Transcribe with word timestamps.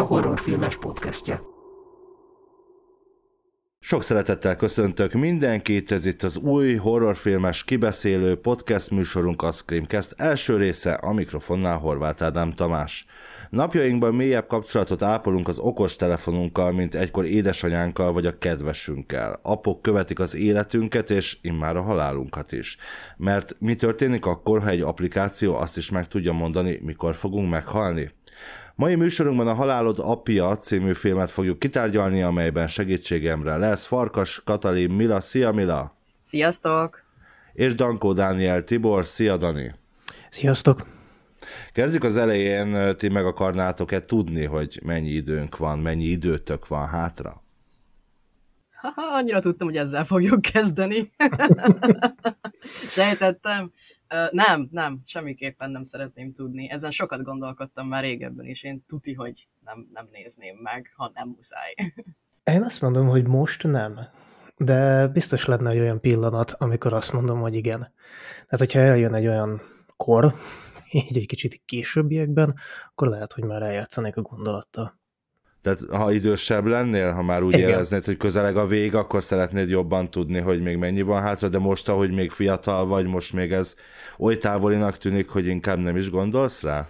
Media 0.00 0.16
horrorfilmes 0.16 0.76
podcastje. 0.76 1.40
Sok 3.80 4.02
szeretettel 4.02 4.56
köszöntök 4.56 5.12
mindenkit, 5.12 5.92
ez 5.92 6.06
itt 6.06 6.22
az 6.22 6.36
új 6.36 6.74
horrorfilmes 6.74 7.64
kibeszélő 7.64 8.36
podcast 8.36 8.90
műsorunk 8.90 9.42
a 9.42 9.52
Screamcast 9.52 10.14
első 10.16 10.56
része, 10.56 10.92
a 10.92 11.12
mikrofonnál 11.12 11.78
Horváth 11.78 12.22
Ádám 12.22 12.52
Tamás. 12.52 13.06
Napjainkban 13.50 14.14
mélyebb 14.14 14.46
kapcsolatot 14.46 15.02
ápolunk 15.02 15.48
az 15.48 15.58
okos 15.58 15.96
telefonunkkal, 15.96 16.72
mint 16.72 16.94
egykor 16.94 17.24
édesanyánkkal 17.24 18.12
vagy 18.12 18.26
a 18.26 18.38
kedvesünkkel. 18.38 19.40
Apok 19.42 19.82
követik 19.82 20.18
az 20.18 20.34
életünket, 20.34 21.10
és 21.10 21.38
immár 21.42 21.76
a 21.76 21.82
halálunkat 21.82 22.52
is. 22.52 22.76
Mert 23.16 23.56
mi 23.58 23.74
történik 23.74 24.26
akkor, 24.26 24.62
ha 24.62 24.68
egy 24.68 24.80
applikáció 24.80 25.56
azt 25.56 25.76
is 25.76 25.90
meg 25.90 26.08
tudja 26.08 26.32
mondani, 26.32 26.80
mikor 26.82 27.14
fogunk 27.14 27.50
meghalni? 27.50 28.18
Mai 28.80 28.94
műsorunkban 28.94 29.48
a 29.48 29.54
Halálod 29.54 29.98
apja 29.98 30.56
című 30.56 30.92
filmet 30.92 31.30
fogjuk 31.30 31.58
kitárgyalni, 31.58 32.22
amelyben 32.22 32.66
segítségemre 32.66 33.56
lesz 33.56 33.86
Farkas 33.86 34.42
Katalin 34.44 34.90
Mila. 34.90 35.20
Szia 35.20 35.52
Mila! 35.52 35.96
Sziasztok! 36.20 37.02
És 37.52 37.74
Dankó 37.74 38.12
Dániel 38.12 38.64
Tibor. 38.64 39.04
Szia 39.04 39.36
Dani! 39.36 39.74
Sziasztok! 40.30 40.86
Kezdjük 41.72 42.04
az 42.04 42.16
elején, 42.16 42.96
ti 42.96 43.08
meg 43.08 43.24
akarnátok-e 43.24 44.00
tudni, 44.00 44.44
hogy 44.44 44.80
mennyi 44.84 45.10
időnk 45.10 45.56
van, 45.56 45.78
mennyi 45.78 46.04
időtök 46.04 46.68
van 46.68 46.86
hátra? 46.86 47.42
Ha, 48.80 49.02
annyira 49.12 49.40
tudtam, 49.40 49.66
hogy 49.66 49.76
ezzel 49.76 50.04
fogjuk 50.04 50.42
kezdeni. 50.52 51.10
Sejtettem. 52.88 53.72
Uh, 54.14 54.30
nem, 54.30 54.68
nem, 54.70 55.00
semmiképpen 55.04 55.70
nem 55.70 55.84
szeretném 55.84 56.32
tudni. 56.32 56.70
Ezen 56.70 56.90
sokat 56.90 57.22
gondolkodtam 57.22 57.88
már 57.88 58.02
régebben, 58.02 58.46
és 58.46 58.62
én 58.62 58.84
tuti, 58.86 59.12
hogy 59.12 59.48
nem, 59.64 59.88
nem 59.92 60.08
nézném 60.12 60.56
meg, 60.62 60.92
ha 60.96 61.10
nem 61.14 61.28
muszáj. 61.28 61.74
Én 62.44 62.62
azt 62.62 62.80
mondom, 62.80 63.06
hogy 63.06 63.26
most 63.26 63.62
nem. 63.62 64.00
De 64.56 65.08
biztos 65.08 65.44
lenne 65.44 65.70
egy 65.70 65.78
olyan 65.78 66.00
pillanat, 66.00 66.52
amikor 66.52 66.92
azt 66.92 67.12
mondom, 67.12 67.40
hogy 67.40 67.54
igen. 67.54 67.78
Tehát, 68.32 68.58
hogyha 68.58 68.78
eljön 68.78 69.14
egy 69.14 69.26
olyan 69.26 69.62
kor, 69.96 70.34
így 71.08 71.16
egy 71.16 71.26
kicsit 71.26 71.62
későbbiekben, 71.64 72.54
akkor 72.88 73.08
lehet, 73.08 73.32
hogy 73.32 73.44
már 73.44 73.62
eljátszanék 73.62 74.16
a 74.16 74.22
gondolattal. 74.22 74.99
Tehát 75.62 75.80
ha 75.90 76.12
idősebb 76.12 76.66
lennél, 76.66 77.12
ha 77.12 77.22
már 77.22 77.42
úgy 77.42 77.54
Igen. 77.54 77.68
éreznéd, 77.68 78.04
hogy 78.04 78.16
közeleg 78.16 78.56
a 78.56 78.66
vég, 78.66 78.94
akkor 78.94 79.22
szeretnéd 79.22 79.68
jobban 79.68 80.10
tudni, 80.10 80.38
hogy 80.38 80.62
még 80.62 80.76
mennyi 80.76 81.02
van 81.02 81.22
hátra, 81.22 81.48
de 81.48 81.58
most, 81.58 81.88
ahogy 81.88 82.10
még 82.10 82.30
fiatal 82.30 82.86
vagy, 82.86 83.06
most 83.06 83.32
még 83.32 83.52
ez 83.52 83.74
oly 84.18 84.36
távolinak 84.38 84.96
tűnik, 84.96 85.28
hogy 85.28 85.46
inkább 85.46 85.78
nem 85.78 85.96
is 85.96 86.10
gondolsz 86.10 86.62
rá? 86.62 86.88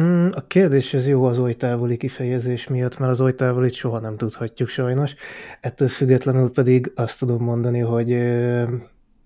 Mm, 0.00 0.28
a 0.32 0.46
kérdés 0.46 0.94
ez 0.94 1.06
jó 1.06 1.24
az 1.24 1.38
oly 1.38 1.54
távoli 1.54 1.96
kifejezés 1.96 2.68
miatt, 2.68 2.98
mert 2.98 3.10
az 3.10 3.20
oly 3.20 3.34
távolit 3.34 3.72
soha 3.72 3.98
nem 4.00 4.16
tudhatjuk 4.16 4.68
sajnos. 4.68 5.14
Ettől 5.60 5.88
függetlenül 5.88 6.50
pedig 6.50 6.92
azt 6.94 7.18
tudom 7.18 7.42
mondani, 7.42 7.78
hogy 7.78 8.16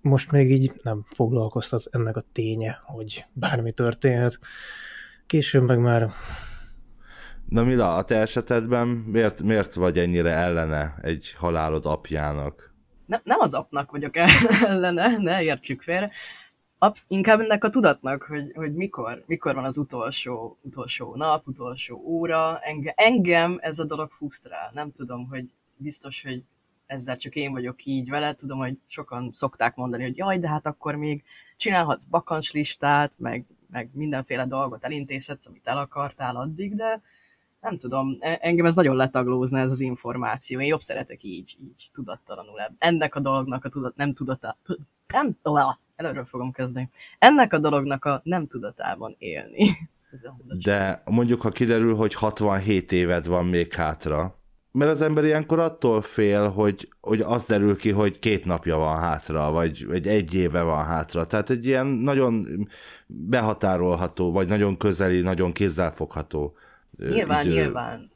most 0.01 0.31
még 0.31 0.51
így 0.51 0.73
nem 0.83 1.05
foglalkoztat 1.11 1.83
ennek 1.91 2.17
a 2.17 2.23
ténye, 2.33 2.81
hogy 2.85 3.25
bármi 3.33 3.73
történhet. 3.73 4.39
Később 5.27 5.63
meg 5.67 5.79
már 5.79 6.11
Na 7.55 7.63
Mila, 7.63 7.97
a 7.97 8.05
te 8.05 8.17
esetedben 8.17 8.89
miért, 8.89 9.43
miért 9.43 9.75
vagy 9.75 9.99
ennyire 9.99 10.31
ellene 10.31 10.95
egy 11.03 11.33
halálod 11.33 11.87
apjának? 11.87 12.75
Ne, 13.07 13.21
nem 13.25 13.41
az 13.41 13.55
apnak 13.55 13.91
vagyok 13.91 14.17
ellene, 14.67 15.19
ne 15.19 15.43
értsük 15.43 15.83
félre. 15.83 16.11
Absz- 16.79 17.11
inkább 17.11 17.41
ennek 17.41 17.65
a 17.65 17.69
tudatnak, 17.69 18.23
hogy, 18.23 18.53
hogy 18.55 18.75
mikor, 18.75 19.23
mikor 19.27 19.55
van 19.55 19.65
az 19.65 19.77
utolsó, 19.77 20.59
utolsó 20.63 21.15
nap, 21.17 21.47
utolsó 21.47 21.97
óra. 22.05 22.59
Enge, 22.59 22.93
engem 22.97 23.59
ez 23.61 23.79
a 23.79 23.85
dolog 23.85 24.11
fusztrál. 24.11 24.71
Nem 24.73 24.93
tudom, 24.93 25.29
hogy 25.29 25.45
biztos, 25.77 26.23
hogy 26.23 26.43
ezzel 26.87 27.17
csak 27.17 27.35
én 27.35 27.53
vagyok 27.53 27.85
így 27.85 28.09
vele. 28.09 28.33
Tudom, 28.33 28.59
hogy 28.59 28.79
sokan 28.87 29.31
szokták 29.33 29.75
mondani, 29.75 30.03
hogy 30.03 30.17
jaj, 30.17 30.39
de 30.39 30.49
hát 30.49 30.67
akkor 30.67 30.95
még 30.95 31.23
csinálhatsz 31.57 32.05
bakancslistát, 32.05 33.15
meg, 33.19 33.45
meg 33.71 33.91
mindenféle 33.93 34.47
dolgot 34.47 34.85
elintézhetsz, 34.85 35.47
amit 35.47 35.67
el 35.67 35.79
akartál 35.79 36.37
addig, 36.37 36.75
de 36.75 37.03
nem 37.65 37.79
tudom, 37.79 38.17
e, 38.21 38.39
engem 38.41 38.67
ez 38.67 38.75
nagyon 38.75 38.97
letaglózna 38.97 39.59
ez 39.59 39.71
az 39.71 39.81
információ. 39.81 40.61
Én 40.61 40.67
jobb 40.67 40.81
szeretek 40.81 41.23
így, 41.23 41.57
így 41.61 41.89
tudattalanul. 41.93 42.57
Ennek 42.79 43.15
a 43.15 43.21
dolognak 43.21 43.65
a 43.65 43.69
tudat, 43.69 43.97
nem 43.97 44.13
tudata, 44.13 44.59
nem, 45.13 45.37
előről 45.97 46.25
fogom 46.25 46.53
kezdeni. 46.53 46.91
Ennek 47.19 47.53
a 47.53 47.59
dolognak 47.59 48.05
a 48.05 48.21
nem 48.25 48.47
tudatában 48.47 49.15
élni. 49.19 49.69
De 50.65 51.03
mondjuk, 51.05 51.41
ha 51.41 51.51
kiderül, 51.51 51.97
hogy 51.97 52.15
67 52.15 52.93
éved 52.93 53.27
van 53.27 53.47
még 53.47 53.73
hátra, 53.73 54.39
mert 54.73 54.91
az 54.91 55.03
ember 55.03 55.25
ilyenkor 55.25 55.59
attól 55.59 56.03
fél, 56.03 56.49
hogy, 56.49 56.89
hogy 57.01 57.21
az 57.21 57.45
derül 57.45 57.77
ki, 57.77 57.91
hogy 57.91 58.19
két 58.19 58.45
napja 58.45 58.77
van 58.77 58.99
hátra, 58.99 59.51
vagy, 59.51 59.87
vagy 59.87 60.07
egy 60.07 60.35
éve 60.35 60.63
van 60.63 60.85
hátra. 60.85 61.27
Tehát 61.27 61.51
egy 61.51 61.67
ilyen 61.67 61.87
nagyon 61.87 62.47
behatárolható, 63.07 64.33
vagy 64.33 64.49
nagyon 64.49 64.77
közeli, 64.77 65.21
nagyon 65.21 65.53
kézzelfogható 65.53 66.57
Nyilván, 67.09 67.47
idő... 67.47 67.55
nyilván. 67.55 68.13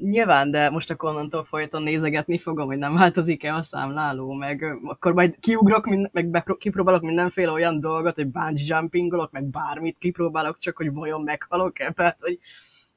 Nyilván, 0.00 0.50
de 0.50 0.70
most 0.70 0.90
akkor 0.90 1.10
onnantól 1.10 1.44
folyton 1.44 1.82
nézegetni 1.82 2.38
fogom, 2.38 2.66
hogy 2.66 2.78
nem 2.78 2.94
változik-e 2.94 3.54
a 3.54 3.62
számláló, 3.62 4.32
meg 4.32 4.78
akkor 4.82 5.12
majd 5.12 5.38
kiugrok, 5.40 6.10
meg 6.12 6.26
bepro- 6.26 6.58
kipróbálok 6.58 7.02
mindenféle 7.02 7.50
olyan 7.50 7.80
dolgot, 7.80 8.14
hogy 8.14 8.28
bungee 8.28 8.64
jumpingolok, 8.66 9.30
meg 9.30 9.44
bármit 9.44 9.98
kipróbálok, 9.98 10.58
csak 10.58 10.76
hogy 10.76 10.92
vajon 10.92 11.22
meghalok-e, 11.22 11.90
tehát 11.90 12.22
hogy 12.22 12.38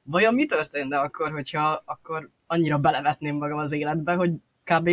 vajon 0.02 0.34
mi 0.34 0.44
történne 0.44 0.98
akkor, 0.98 1.30
hogyha 1.30 1.82
akkor 1.84 2.30
annyira 2.46 2.78
belevetném 2.78 3.36
magam 3.36 3.58
az 3.58 3.72
életbe, 3.72 4.14
hogy 4.14 4.32
kb. 4.64 4.88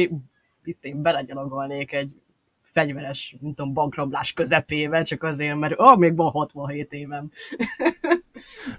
itt 0.63 0.83
én 0.83 1.01
belegyalogolnék 1.01 1.91
egy 1.91 2.22
fegyveres, 2.73 3.35
nem 3.41 3.53
tudom, 3.53 3.73
bankrablás 3.73 4.34
közepébe, 4.34 5.01
csak 5.01 5.23
azért, 5.23 5.59
mert 5.59 5.73
oh, 5.78 5.97
még 5.97 6.16
van 6.16 6.31
67 6.31 6.94
évem. 6.94 7.29
Szóval 7.34 8.19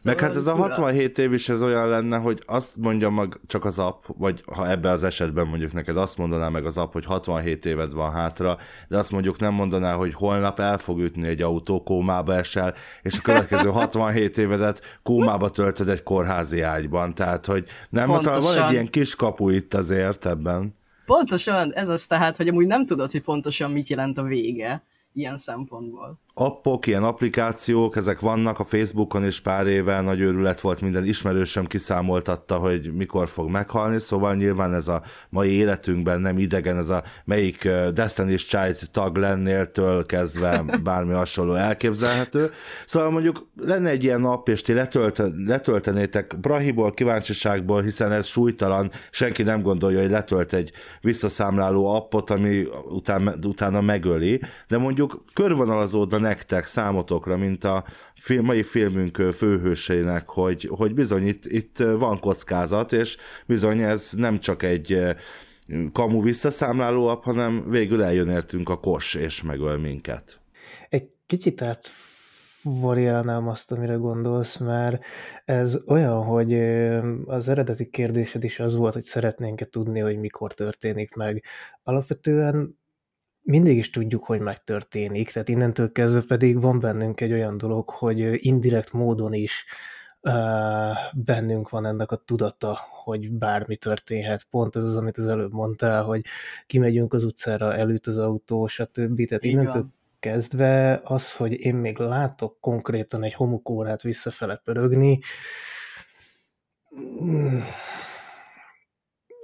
Meg 0.04 0.20
hát 0.20 0.34
ez 0.34 0.46
a 0.46 0.54
67 0.54 1.18
év 1.18 1.32
is 1.32 1.48
ez 1.48 1.62
olyan 1.62 1.88
lenne, 1.88 2.16
hogy 2.16 2.42
azt 2.46 2.76
mondja 2.76 3.10
mag 3.10 3.40
csak 3.46 3.64
az 3.64 3.78
app, 3.78 4.04
vagy 4.06 4.42
ha 4.52 4.70
ebben 4.70 4.92
az 4.92 5.04
esetben 5.04 5.46
mondjuk 5.46 5.72
neked 5.72 5.96
azt 5.96 6.18
mondaná 6.18 6.48
meg 6.48 6.66
az 6.66 6.78
app, 6.78 6.92
hogy 6.92 7.04
67 7.04 7.66
éved 7.66 7.92
van 7.92 8.12
hátra, 8.12 8.58
de 8.88 8.98
azt 8.98 9.10
mondjuk 9.10 9.38
nem 9.38 9.54
mondaná, 9.54 9.94
hogy 9.94 10.14
holnap 10.14 10.60
el 10.60 10.78
fog 10.78 11.00
ütni 11.00 11.28
egy 11.28 11.42
autó, 11.42 11.82
kómába 11.82 12.34
esel, 12.34 12.74
és 13.02 13.18
a 13.18 13.22
következő 13.22 13.68
67 13.80 14.38
évedet 14.38 14.98
kómába 15.02 15.48
töltöd 15.50 15.88
egy 15.88 16.02
kórházi 16.02 16.60
ágyban. 16.60 17.14
Tehát, 17.14 17.46
hogy 17.46 17.68
nem, 17.90 18.06
Pontosan. 18.06 18.40
szóval 18.40 18.56
van 18.56 18.66
egy 18.66 18.72
ilyen 18.72 18.90
kis 18.90 19.16
kapu 19.16 19.48
itt 19.48 19.74
azért 19.74 20.26
ebben. 20.26 20.82
Pontosan, 21.06 21.72
ez 21.72 21.88
az 21.88 22.06
tehát, 22.06 22.36
hogy 22.36 22.48
amúgy 22.48 22.66
nem 22.66 22.86
tudod, 22.86 23.10
hogy 23.10 23.22
pontosan 23.22 23.70
mit 23.70 23.88
jelent 23.88 24.18
a 24.18 24.22
vége 24.22 24.82
ilyen 25.12 25.36
szempontból 25.36 26.18
appok, 26.36 26.86
ilyen 26.86 27.04
applikációk, 27.04 27.96
ezek 27.96 28.20
vannak 28.20 28.58
a 28.58 28.64
Facebookon 28.64 29.24
is 29.24 29.40
pár 29.40 29.66
éve, 29.66 30.00
nagy 30.00 30.20
őrület 30.20 30.60
volt, 30.60 30.80
minden 30.80 31.04
ismerősöm 31.04 31.66
kiszámoltatta, 31.66 32.56
hogy 32.56 32.92
mikor 32.94 33.28
fog 33.28 33.50
meghalni, 33.50 33.98
szóval 33.98 34.34
nyilván 34.34 34.74
ez 34.74 34.88
a 34.88 35.02
mai 35.28 35.50
életünkben 35.50 36.20
nem 36.20 36.38
idegen, 36.38 36.78
ez 36.78 36.88
a 36.88 37.02
melyik 37.24 37.62
Destiny's 37.94 38.46
Child 38.48 38.78
tag 38.90 39.16
lennél-től 39.16 40.06
kezdve 40.06 40.64
bármi 40.82 41.12
hasonló 41.12 41.54
elképzelhető. 41.54 42.50
Szóval 42.86 43.10
mondjuk 43.10 43.46
lenne 43.60 43.90
egy 43.90 44.04
ilyen 44.04 44.20
nap, 44.20 44.48
és 44.48 44.62
ti 44.62 44.72
letölte, 44.72 45.28
letöltenétek 45.46 46.40
Brahiból, 46.40 46.92
kíváncsiságból, 46.92 47.82
hiszen 47.82 48.12
ez 48.12 48.26
súlytalan, 48.26 48.90
senki 49.10 49.42
nem 49.42 49.62
gondolja, 49.62 50.00
hogy 50.00 50.10
letölt 50.10 50.52
egy 50.52 50.72
visszaszámláló 51.00 51.94
appot, 51.94 52.30
ami 52.30 52.66
után, 52.88 53.38
utána 53.46 53.80
megöli, 53.80 54.40
de 54.68 54.78
mondjuk 54.78 55.24
körvonalazódna 55.32 56.22
nektek, 56.24 56.66
számotokra, 56.66 57.36
mint 57.36 57.64
a 57.64 57.84
film, 58.20 58.44
mai 58.44 58.62
filmünk 58.62 59.16
főhősének, 59.16 60.28
hogy, 60.28 60.70
hogy 60.76 60.94
bizony 60.94 61.26
itt, 61.26 61.46
itt 61.46 61.78
van 61.78 62.20
kockázat, 62.20 62.92
és 62.92 63.16
bizony 63.46 63.80
ez 63.82 64.10
nem 64.16 64.38
csak 64.38 64.62
egy 64.62 65.16
kamu 65.92 66.22
visszaszámláló 66.22 67.20
hanem 67.22 67.70
végül 67.70 68.02
eljön 68.02 68.28
értünk 68.28 68.68
a 68.68 68.80
kos, 68.80 69.14
és 69.14 69.42
megöl 69.42 69.78
minket. 69.78 70.40
Egy 70.88 71.08
kicsit 71.26 71.62
át 71.62 71.90
variálnám 72.62 73.48
azt, 73.48 73.72
amire 73.72 73.94
gondolsz, 73.94 74.56
mert 74.56 75.04
ez 75.44 75.78
olyan, 75.86 76.22
hogy 76.24 76.54
az 77.26 77.48
eredeti 77.48 77.90
kérdésed 77.90 78.44
is 78.44 78.60
az 78.60 78.76
volt, 78.76 78.92
hogy 78.92 79.02
szeretnénk-e 79.02 79.64
tudni, 79.64 80.00
hogy 80.00 80.18
mikor 80.18 80.54
történik 80.54 81.14
meg. 81.14 81.42
Alapvetően 81.82 82.78
mindig 83.44 83.76
is 83.76 83.90
tudjuk, 83.90 84.24
hogy 84.24 84.40
megtörténik, 84.40 85.30
tehát 85.30 85.48
innentől 85.48 85.92
kezdve 85.92 86.20
pedig 86.20 86.60
van 86.60 86.80
bennünk 86.80 87.20
egy 87.20 87.32
olyan 87.32 87.58
dolog, 87.58 87.90
hogy 87.90 88.46
indirekt 88.46 88.92
módon 88.92 89.32
is 89.32 89.64
uh, 90.20 90.32
bennünk 91.14 91.68
van 91.68 91.86
ennek 91.86 92.10
a 92.12 92.16
tudata, 92.16 92.78
hogy 93.04 93.32
bármi 93.32 93.76
történhet. 93.76 94.46
Pont 94.50 94.76
ez 94.76 94.84
az, 94.84 94.96
amit 94.96 95.16
az 95.16 95.26
előbb 95.26 95.52
mondtál, 95.52 96.02
hogy 96.02 96.24
kimegyünk 96.66 97.14
az 97.14 97.24
utcára, 97.24 97.74
előtt 97.74 98.06
az 98.06 98.18
autó, 98.18 98.66
stb. 98.66 99.26
Tehát 99.26 99.44
innentől 99.44 99.86
kezdve 100.20 101.00
az, 101.04 101.36
hogy 101.36 101.52
én 101.52 101.74
még 101.74 101.98
látok 101.98 102.60
konkrétan 102.60 103.22
egy 103.22 103.34
homokórát 103.34 104.02
visszafele 104.02 104.60
pörögni, 104.64 105.20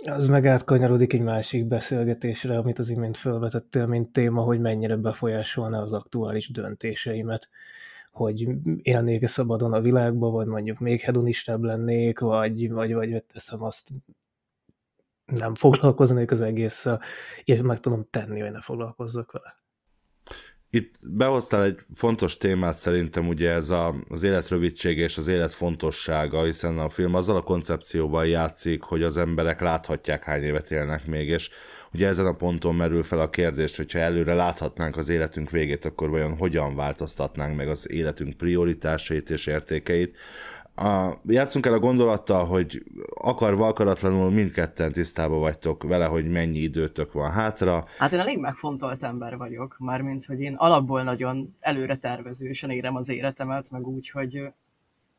az 0.08 0.26
meg 0.26 0.46
átkanyarodik 0.46 1.12
egy 1.12 1.20
másik 1.20 1.66
beszélgetésre, 1.66 2.58
amit 2.58 2.78
az 2.78 2.88
imént 2.88 3.16
felvetettél, 3.16 3.86
mint 3.86 4.12
téma, 4.12 4.42
hogy 4.42 4.60
mennyire 4.60 4.96
befolyásolna 4.96 5.82
az 5.82 5.92
aktuális 5.92 6.50
döntéseimet 6.50 7.48
hogy 8.10 8.48
élnék-e 8.82 9.26
szabadon 9.26 9.72
a 9.72 9.80
világba, 9.80 10.30
vagy 10.30 10.46
mondjuk 10.46 10.78
még 10.78 11.00
hedonistább 11.00 11.62
lennék, 11.62 12.18
vagy, 12.18 12.70
vagy, 12.70 12.94
vagy 12.94 13.24
teszem 13.24 13.62
azt, 13.62 13.88
nem 15.24 15.54
foglalkoznék 15.54 16.30
az 16.30 16.40
egésszel, 16.40 17.00
és 17.44 17.60
meg 17.60 17.80
tudom 17.80 18.06
tenni, 18.10 18.40
hogy 18.40 18.50
ne 18.50 18.60
foglalkozzak 18.60 19.32
vele. 19.32 19.59
Itt 20.72 20.94
behoztál 21.02 21.64
egy 21.64 21.78
fontos 21.94 22.36
témát 22.36 22.78
szerintem, 22.78 23.28
ugye 23.28 23.50
ez 23.50 23.70
a, 23.70 23.94
az 24.08 24.22
élet 24.22 24.48
rövidsége 24.48 25.02
és 25.02 25.18
az 25.18 25.28
élet 25.28 25.52
fontossága, 25.52 26.44
hiszen 26.44 26.78
a 26.78 26.88
film 26.88 27.14
azzal 27.14 27.36
a 27.36 27.42
koncepcióval 27.42 28.26
játszik, 28.26 28.82
hogy 28.82 29.02
az 29.02 29.16
emberek 29.16 29.60
láthatják, 29.60 30.24
hány 30.24 30.42
évet 30.42 30.70
élnek 30.70 31.06
még, 31.06 31.28
és 31.28 31.50
ugye 31.92 32.06
ezen 32.08 32.26
a 32.26 32.36
ponton 32.36 32.74
merül 32.74 33.02
fel 33.02 33.20
a 33.20 33.30
kérdés, 33.30 33.76
hogyha 33.76 33.98
előre 33.98 34.34
láthatnánk 34.34 34.96
az 34.96 35.08
életünk 35.08 35.50
végét, 35.50 35.84
akkor 35.84 36.10
vajon 36.10 36.36
hogyan 36.36 36.76
változtatnánk 36.76 37.56
meg 37.56 37.68
az 37.68 37.90
életünk 37.90 38.36
prioritásait 38.36 39.30
és 39.30 39.46
értékeit, 39.46 40.16
a, 40.80 41.20
játszunk 41.24 41.66
el 41.66 41.72
a 41.72 41.78
gondolattal, 41.78 42.46
hogy 42.46 42.82
akarva 43.14 43.66
akaratlanul 43.66 44.30
mindketten 44.30 44.92
tisztában 44.92 45.40
vagytok 45.40 45.82
vele, 45.82 46.04
hogy 46.04 46.30
mennyi 46.30 46.58
időtök 46.58 47.12
van 47.12 47.30
hátra. 47.30 47.86
Hát 47.98 48.12
én 48.12 48.18
elég 48.18 48.38
megfontolt 48.38 49.02
ember 49.02 49.36
vagyok, 49.36 49.76
mármint, 49.78 50.24
hogy 50.24 50.40
én 50.40 50.54
alapból 50.54 51.02
nagyon 51.02 51.56
előre 51.60 51.96
tervezősen 51.96 52.70
érem 52.70 52.96
az 52.96 53.08
életemet, 53.08 53.70
meg 53.70 53.86
úgy, 53.86 54.10
hogy 54.10 54.52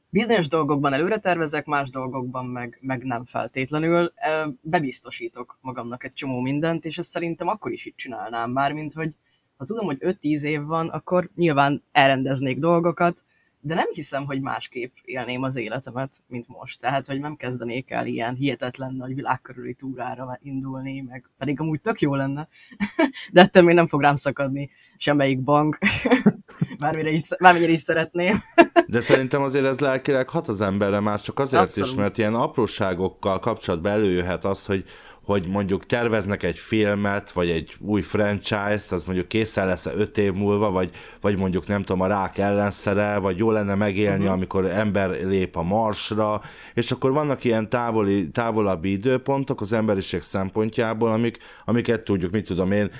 bizonyos 0.09 0.47
dolgokban 0.47 0.93
előre 0.93 1.17
tervezek, 1.17 1.65
más 1.65 1.89
dolgokban 1.89 2.45
meg, 2.45 2.77
meg 2.81 3.03
nem 3.03 3.25
feltétlenül. 3.25 4.13
Bebiztosítok 4.61 5.57
magamnak 5.61 6.03
egy 6.03 6.13
csomó 6.13 6.39
mindent, 6.39 6.85
és 6.85 6.97
ezt 6.97 7.09
szerintem 7.09 7.47
akkor 7.47 7.71
is 7.71 7.85
így 7.85 7.95
csinálnám, 7.95 8.51
mármint, 8.51 8.93
hogy 8.93 9.15
ha 9.57 9.65
tudom, 9.65 9.85
hogy 9.85 9.97
5-10 9.99 10.41
év 10.41 10.63
van, 10.63 10.89
akkor 10.89 11.29
nyilván 11.35 11.83
elrendeznék 11.91 12.59
dolgokat, 12.59 13.23
de 13.61 13.73
nem 13.73 13.87
hiszem, 13.91 14.25
hogy 14.25 14.41
másképp 14.41 14.95
élném 15.03 15.43
az 15.43 15.55
életemet, 15.55 16.21
mint 16.27 16.47
most. 16.47 16.79
Tehát, 16.79 17.05
hogy 17.05 17.19
nem 17.19 17.35
kezdenék 17.35 17.91
el 17.91 18.05
ilyen 18.05 18.35
hihetetlen 18.35 18.93
nagy 18.93 19.15
világkörüli 19.15 19.73
túrára 19.73 20.39
indulni, 20.41 21.01
meg 21.01 21.29
pedig 21.37 21.59
amúgy 21.59 21.81
tök 21.81 22.01
jó 22.01 22.15
lenne, 22.15 22.47
de 23.33 23.41
ettől 23.41 23.63
még 23.63 23.75
nem 23.75 23.87
fog 23.87 24.01
rám 24.01 24.15
szakadni 24.15 24.69
semmelyik 24.97 25.43
bank, 25.43 25.77
bármire 26.79 27.09
is, 27.09 27.27
bármire 27.39 27.71
is 27.71 27.81
szeretném. 27.81 28.43
de 28.87 29.01
szerintem 29.01 29.41
azért 29.41 29.65
ez 29.65 29.79
lelkileg 29.79 30.29
hat 30.29 30.47
az 30.47 30.61
emberre 30.61 30.99
már 30.99 31.21
csak 31.21 31.39
azért 31.39 31.63
Abszolút. 31.63 31.89
is, 31.89 31.95
mert 31.95 32.17
ilyen 32.17 32.35
apróságokkal 32.35 33.39
kapcsolatban 33.39 33.91
előjöhet 33.91 34.45
az, 34.45 34.65
hogy 34.65 34.85
hogy 35.25 35.47
mondjuk 35.47 35.85
terveznek 35.85 36.43
egy 36.43 36.57
filmet, 36.57 37.31
vagy 37.31 37.49
egy 37.49 37.75
új 37.79 38.01
franchise-t, 38.01 38.91
az 38.91 39.03
mondjuk 39.03 39.27
készen 39.27 39.65
lesz 39.67 39.85
öt 39.85 40.17
év 40.17 40.33
múlva, 40.33 40.71
vagy, 40.71 40.89
vagy 41.21 41.37
mondjuk 41.37 41.67
nem 41.67 41.83
tudom, 41.83 42.01
a 42.01 42.07
rák 42.07 42.37
ellenszere, 42.37 43.17
vagy 43.17 43.37
jó 43.37 43.51
lenne 43.51 43.75
megélni, 43.75 44.17
uh-huh. 44.17 44.33
amikor 44.33 44.65
ember 44.65 45.09
lép 45.09 45.55
a 45.55 45.61
marsra, 45.61 46.41
és 46.73 46.91
akkor 46.91 47.11
vannak 47.11 47.43
ilyen 47.43 47.69
távoli, 47.69 48.29
távolabbi 48.29 48.91
időpontok 48.91 49.61
az 49.61 49.73
emberiség 49.73 50.21
szempontjából, 50.21 51.11
amik, 51.11 51.37
amiket 51.65 52.01
tudjuk, 52.01 52.31
mit 52.31 52.47
tudom 52.47 52.71
én, 52.71 52.91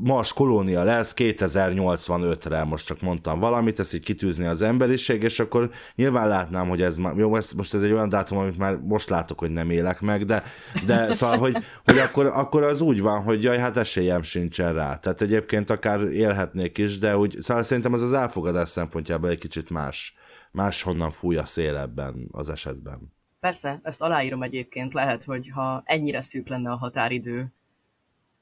Mars 0.00 0.32
kolónia 0.32 0.82
lesz 0.82 1.14
2085-re, 1.16 2.64
most 2.64 2.86
csak 2.86 3.00
mondtam 3.00 3.38
valamit, 3.38 3.78
ezt 3.78 3.94
így 3.94 4.04
kitűzni 4.04 4.44
az 4.44 4.62
emberiség, 4.62 5.22
és 5.22 5.40
akkor 5.40 5.70
nyilván 5.94 6.28
látnám, 6.28 6.68
hogy 6.68 6.82
ez 6.82 6.96
már, 6.96 7.16
jó, 7.16 7.36
ez, 7.36 7.52
most 7.52 7.74
ez 7.74 7.82
egy 7.82 7.92
olyan 7.92 8.08
dátum, 8.08 8.38
amit 8.38 8.58
már 8.58 8.76
most 8.76 9.08
látok, 9.08 9.38
hogy 9.38 9.50
nem 9.50 9.70
élek 9.70 10.00
meg, 10.00 10.24
de, 10.24 10.42
de 10.86 11.12
szóval, 11.12 11.38
hogy, 11.38 11.61
hogy 11.84 11.98
akkor, 11.98 12.26
akkor 12.26 12.62
az 12.62 12.80
úgy 12.80 13.00
van, 13.00 13.22
hogy 13.22 13.42
jaj, 13.42 13.58
hát 13.58 13.76
esélyem 13.76 14.22
sincsen 14.22 14.72
rá. 14.74 14.98
Tehát 14.98 15.20
egyébként 15.20 15.70
akár 15.70 16.00
élhetnék 16.00 16.78
is, 16.78 16.98
de 16.98 17.16
úgy, 17.16 17.36
szóval 17.40 17.62
szerintem 17.62 17.92
az 17.92 18.02
az 18.02 18.12
elfogadás 18.12 18.68
szempontjából 18.68 19.30
egy 19.30 19.38
kicsit 19.38 19.70
más, 19.70 20.14
máshonnan 20.50 21.10
fúj 21.10 21.36
a 21.36 21.44
szél 21.44 21.76
ebben 21.76 22.28
az 22.30 22.48
esetben. 22.48 23.12
Persze, 23.40 23.80
ezt 23.82 24.02
aláírom 24.02 24.42
egyébként. 24.42 24.92
Lehet, 24.92 25.24
hogy 25.24 25.48
ha 25.48 25.82
ennyire 25.84 26.20
szűk 26.20 26.48
lenne 26.48 26.70
a 26.70 26.76
határidő, 26.76 27.52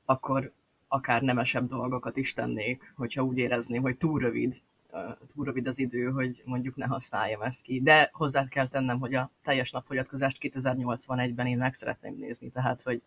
akkor 0.04 0.52
akár 0.88 1.22
nemesebb 1.22 1.66
dolgokat 1.66 2.16
is 2.16 2.32
tennék, 2.32 2.92
hogyha 2.96 3.22
úgy 3.22 3.38
érezném, 3.38 3.82
hogy 3.82 3.96
túl 3.96 4.20
rövid 4.20 4.54
túl 5.34 5.44
rövid 5.44 5.66
az 5.66 5.78
idő, 5.78 6.10
hogy 6.10 6.42
mondjuk 6.44 6.76
ne 6.76 6.86
használjam 6.86 7.42
ezt 7.42 7.62
ki. 7.62 7.80
De 7.80 8.10
hozzá 8.12 8.46
kell 8.48 8.68
tennem, 8.68 8.98
hogy 8.98 9.14
a 9.14 9.30
teljes 9.42 9.70
napfogyatkozást 9.70 10.36
2081-ben 10.40 11.46
én 11.46 11.58
meg 11.58 11.72
szeretném 11.72 12.14
nézni, 12.18 12.50
tehát 12.50 12.82
hogy 12.82 13.02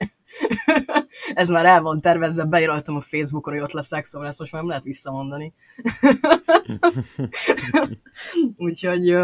ez 1.34 1.50
már 1.50 1.66
el 1.66 1.82
van 1.82 2.02
tervezve, 2.02 2.44
beíraltam 2.44 2.96
a 2.96 3.02
Facebookon, 3.02 3.54
hogy 3.54 3.64
ott 3.64 3.72
leszek, 3.72 4.06
szóval 4.06 4.28
ezt 4.28 4.40
most 4.40 4.52
már 4.52 4.62
nem 4.62 4.70
lehet 4.70 4.86
visszamondani. 4.86 5.54
Úgyhogy 8.58 9.18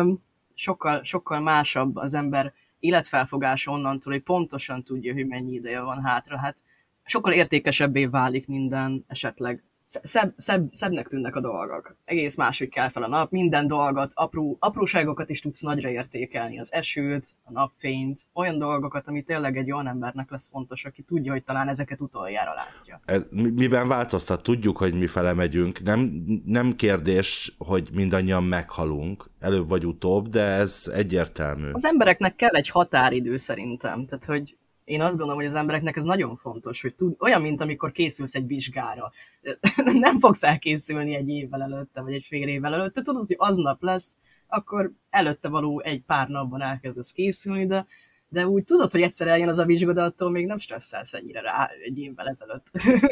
sokkal, 0.53 1.03
sokkal 1.03 1.39
másabb 1.39 1.95
az 1.95 2.13
ember 2.13 2.53
életfelfogása 2.79 3.71
onnantól, 3.71 4.13
hogy 4.13 4.23
pontosan 4.23 4.83
tudja, 4.83 5.13
hogy 5.13 5.28
mennyi 5.28 5.54
ideje 5.54 5.81
van 5.81 6.04
hátra. 6.04 6.37
Hát 6.37 6.63
sokkal 7.04 7.33
értékesebbé 7.33 8.06
válik 8.06 8.47
minden 8.47 9.06
esetleg 9.07 9.63
szebb, 10.03 10.33
szebb, 10.35 10.69
szebbnek 10.71 11.07
tűnnek 11.07 11.35
a 11.35 11.41
dolgok. 11.41 11.95
Egész 12.05 12.35
máshogy 12.35 12.69
kell 12.69 12.89
fel 12.89 13.03
a 13.03 13.07
nap, 13.07 13.31
minden 13.31 13.67
dolgot, 13.67 14.11
apró, 14.13 14.57
apróságokat 14.59 15.29
is 15.29 15.39
tudsz 15.39 15.61
nagyra 15.61 15.89
értékelni, 15.89 16.59
az 16.59 16.73
esőt, 16.73 17.37
a 17.43 17.51
napfényt, 17.51 18.19
olyan 18.33 18.57
dolgokat, 18.57 19.07
ami 19.07 19.21
tényleg 19.21 19.57
egy 19.57 19.71
olyan 19.71 19.87
embernek 19.87 20.31
lesz 20.31 20.49
fontos, 20.49 20.85
aki 20.85 21.01
tudja, 21.01 21.31
hogy 21.31 21.43
talán 21.43 21.67
ezeket 21.67 22.01
utoljára 22.01 22.53
látja. 22.53 23.01
Ez, 23.05 23.21
miben 23.31 23.87
változtat? 23.87 24.43
Tudjuk, 24.43 24.77
hogy 24.77 24.93
mi 24.93 25.07
fele 25.07 25.33
megyünk. 25.33 25.83
Nem, 25.83 26.23
nem 26.45 26.75
kérdés, 26.75 27.55
hogy 27.57 27.89
mindannyian 27.93 28.43
meghalunk, 28.43 29.29
előbb 29.39 29.69
vagy 29.69 29.85
utóbb, 29.85 30.27
de 30.27 30.41
ez 30.41 30.83
egyértelmű. 30.93 31.71
Az 31.71 31.85
embereknek 31.85 32.35
kell 32.35 32.53
egy 32.53 32.69
határidő 32.69 33.37
szerintem, 33.37 34.05
tehát 34.05 34.25
hogy 34.25 34.57
én 34.89 35.01
azt 35.01 35.15
gondolom, 35.15 35.35
hogy 35.35 35.45
az 35.45 35.55
embereknek 35.55 35.95
ez 35.95 36.03
nagyon 36.03 36.35
fontos, 36.35 36.81
hogy 36.81 36.95
tud, 36.95 37.15
olyan, 37.19 37.41
mint 37.41 37.61
amikor 37.61 37.91
készülsz 37.91 38.35
egy 38.35 38.47
vizsgára. 38.47 39.11
Nem 39.93 40.19
fogsz 40.19 40.43
elkészülni 40.43 41.15
egy 41.15 41.29
évvel 41.29 41.61
előtte, 41.61 42.01
vagy 42.01 42.13
egy 42.13 42.25
fél 42.27 42.47
évvel 42.47 42.73
előtte, 42.73 43.01
tudod, 43.01 43.27
hogy 43.27 43.35
aznap 43.39 43.83
lesz, 43.83 44.17
akkor 44.47 44.91
előtte 45.09 45.49
való 45.49 45.79
egy 45.79 46.01
pár 46.01 46.27
napban 46.27 46.61
elkezdesz 46.61 47.11
készülni, 47.11 47.65
de 47.65 47.85
de 48.31 48.47
úgy 48.47 48.63
tudod, 48.63 48.91
hogy 48.91 49.01
egyszer 49.01 49.27
eljön 49.27 49.47
az 49.47 49.57
a 49.57 49.65
vizsga, 49.65 49.93
de 49.93 50.01
attól 50.01 50.31
még 50.31 50.45
nem 50.45 50.57
stresszelsz 50.57 51.13
ennyire 51.13 51.41
rá 51.41 51.69
egy 51.83 51.97
évvel 51.97 52.27
ezelőtt. 52.27 52.71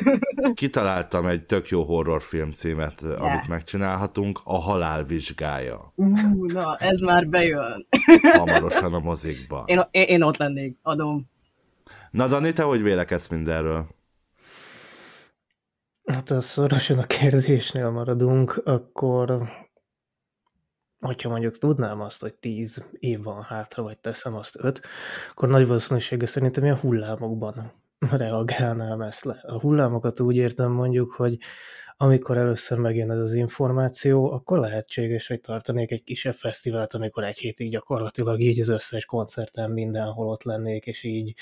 Kitaláltam 0.53 1.25
egy 1.25 1.45
tök 1.45 1.69
jó 1.69 1.83
horrorfilm 1.83 2.51
címet, 2.51 3.01
yeah. 3.01 3.21
amit 3.21 3.47
megcsinálhatunk, 3.47 4.39
a 4.43 4.57
halál 4.57 5.03
vizsgája. 5.03 5.93
Uh, 5.95 6.51
na, 6.51 6.75
ez 6.75 7.01
már 7.01 7.27
bejön. 7.27 7.85
Hamarosan 8.33 8.93
a 8.93 8.99
mozikba. 8.99 9.63
Én, 9.65 9.81
én, 9.91 10.03
én 10.03 10.21
ott 10.21 10.37
lennék, 10.37 10.77
adom. 10.81 11.29
Na 12.11 12.27
Dani, 12.27 12.53
te 12.53 12.63
hogy 12.63 12.81
vélekedsz 12.81 13.27
mindenről? 13.27 13.87
Hát 16.05 16.29
ha 16.29 16.41
szorosan 16.41 16.97
a 16.97 17.05
kérdésnél 17.05 17.89
maradunk, 17.89 18.61
akkor 18.65 19.49
hogyha 20.99 21.29
mondjuk 21.29 21.57
tudnám 21.57 22.01
azt, 22.01 22.21
hogy 22.21 22.35
tíz 22.35 22.85
év 22.99 23.23
van 23.23 23.41
hátra, 23.41 23.83
vagy 23.83 23.97
teszem 23.97 24.35
azt 24.35 24.57
öt, 24.59 24.81
akkor 25.31 25.49
nagy 25.49 25.67
valószínűsége 25.67 26.25
szerintem 26.25 26.63
ilyen 26.63 26.77
hullámokban 26.77 27.71
reagálnám 28.11 29.01
ezt 29.01 29.23
le. 29.23 29.39
A 29.47 29.59
hullámokat 29.59 30.19
úgy 30.19 30.35
értem 30.35 30.71
mondjuk, 30.71 31.11
hogy 31.11 31.37
amikor 31.97 32.37
először 32.37 32.77
megjön 32.77 33.11
ez 33.11 33.19
az 33.19 33.33
információ, 33.33 34.31
akkor 34.31 34.59
lehetséges, 34.59 35.27
hogy 35.27 35.41
tartanék 35.41 35.91
egy 35.91 36.03
kisebb 36.03 36.33
fesztivált, 36.33 36.93
amikor 36.93 37.23
egy 37.23 37.37
hétig 37.37 37.71
gyakorlatilag 37.71 38.39
így 38.39 38.59
az 38.59 38.67
összes 38.67 39.05
koncerten 39.05 39.71
mindenhol 39.71 40.27
ott 40.27 40.43
lennék, 40.43 40.85
és 40.85 41.03
így 41.03 41.35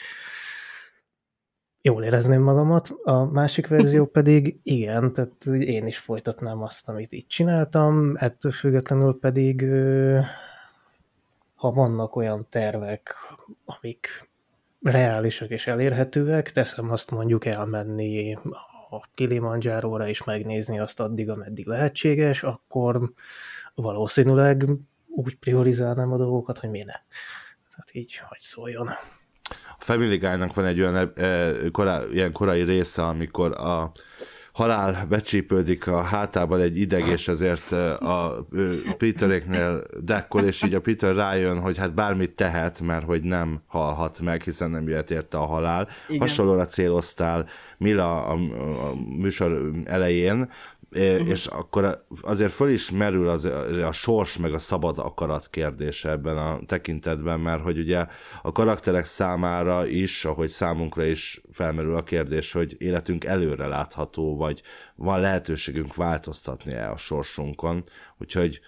jól 1.85 2.03
érezném 2.03 2.41
magamat. 2.41 2.89
A 3.03 3.23
másik 3.23 3.67
verzió 3.67 4.05
pedig 4.17 4.59
igen, 4.63 5.13
tehát 5.13 5.45
én 5.45 5.85
is 5.85 5.97
folytatnám 5.97 6.61
azt, 6.61 6.89
amit 6.89 7.11
itt 7.11 7.27
csináltam, 7.27 8.13
ettől 8.15 8.51
függetlenül 8.51 9.19
pedig 9.19 9.65
ha 11.55 11.71
vannak 11.71 12.15
olyan 12.15 12.47
tervek, 12.49 13.15
amik 13.65 14.29
reálisak 14.81 15.49
és 15.49 15.67
elérhetőek, 15.67 16.51
teszem 16.51 16.91
azt 16.91 17.11
mondjuk 17.11 17.45
elmenni 17.45 18.37
a 18.89 19.07
Kilimanjáróra 19.13 20.07
és 20.07 20.23
megnézni 20.23 20.79
azt 20.79 20.99
addig, 20.99 21.29
ameddig 21.29 21.65
lehetséges, 21.65 22.43
akkor 22.43 23.11
valószínűleg 23.75 24.65
úgy 25.07 25.35
priorizálnám 25.35 26.11
a 26.11 26.17
dolgokat, 26.17 26.59
hogy 26.59 26.69
miért 26.69 26.87
ne. 26.87 26.99
Tehát 27.71 27.89
így, 27.91 28.15
hogy 28.15 28.39
szóljon. 28.39 28.89
A 29.77 29.83
Family 29.83 30.17
Guy-nak 30.17 30.55
van 30.55 30.65
egy 30.65 30.79
olyan 30.79 31.11
e, 31.15 31.51
korá, 31.71 32.01
ilyen 32.11 32.31
korai 32.31 32.61
része, 32.61 33.03
amikor 33.03 33.51
a 33.51 33.91
halál 34.55 35.05
becsípődik 35.09 35.87
a 35.87 36.01
hátában 36.01 36.59
egy 36.59 36.77
ideg, 36.77 37.07
és 37.07 37.27
ezért 37.27 37.71
a 37.99 38.47
Peteréknél 38.97 39.83
dekkol, 39.99 40.43
és 40.43 40.63
így 40.63 40.73
a 40.73 40.81
Peter 40.81 41.15
rájön, 41.15 41.59
hogy 41.59 41.77
hát 41.77 41.93
bármit 41.93 42.31
tehet, 42.31 42.81
mert 42.81 43.05
hogy 43.05 43.23
nem 43.23 43.61
halhat 43.67 44.19
meg, 44.19 44.41
hiszen 44.41 44.69
nem 44.69 44.87
jöhet 44.87 45.11
érte 45.11 45.37
a 45.37 45.45
halál. 45.45 45.87
Igen. 46.07 46.21
Hasonlóra 46.21 46.65
céloztál 46.65 47.47
Mila 47.77 48.25
a, 48.25 48.33
a 48.33 48.93
műsor 49.17 49.71
elején, 49.85 50.49
uh-huh. 50.95 51.29
és 51.29 51.45
akkor 51.45 52.05
azért 52.21 52.51
föl 52.51 52.69
is 52.69 52.91
merül 52.91 53.29
az, 53.29 53.45
a 53.85 53.91
sors 53.91 54.37
meg 54.37 54.53
a 54.53 54.59
szabad 54.59 54.97
akarat 54.97 55.49
kérdése 55.49 56.09
ebben 56.09 56.37
a 56.37 56.59
tekintetben, 56.65 57.39
mert 57.39 57.61
hogy 57.61 57.77
ugye 57.77 58.05
a 58.41 58.51
karakterek 58.51 59.05
számára 59.05 59.87
is, 59.87 60.25
ahogy 60.25 60.49
számunkra 60.49 61.03
is 61.03 61.41
felmerül 61.51 61.95
a 61.95 62.03
kérdés, 62.03 62.51
hogy 62.51 62.75
életünk 62.79 63.25
előre 63.25 63.67
látható, 63.67 64.37
vagy 64.37 64.61
van 64.95 65.19
lehetőségünk 65.19 65.95
változtatni-e 65.95 66.91
a 66.91 66.97
sorsunkon, 66.97 67.83
úgyhogy 68.17 68.59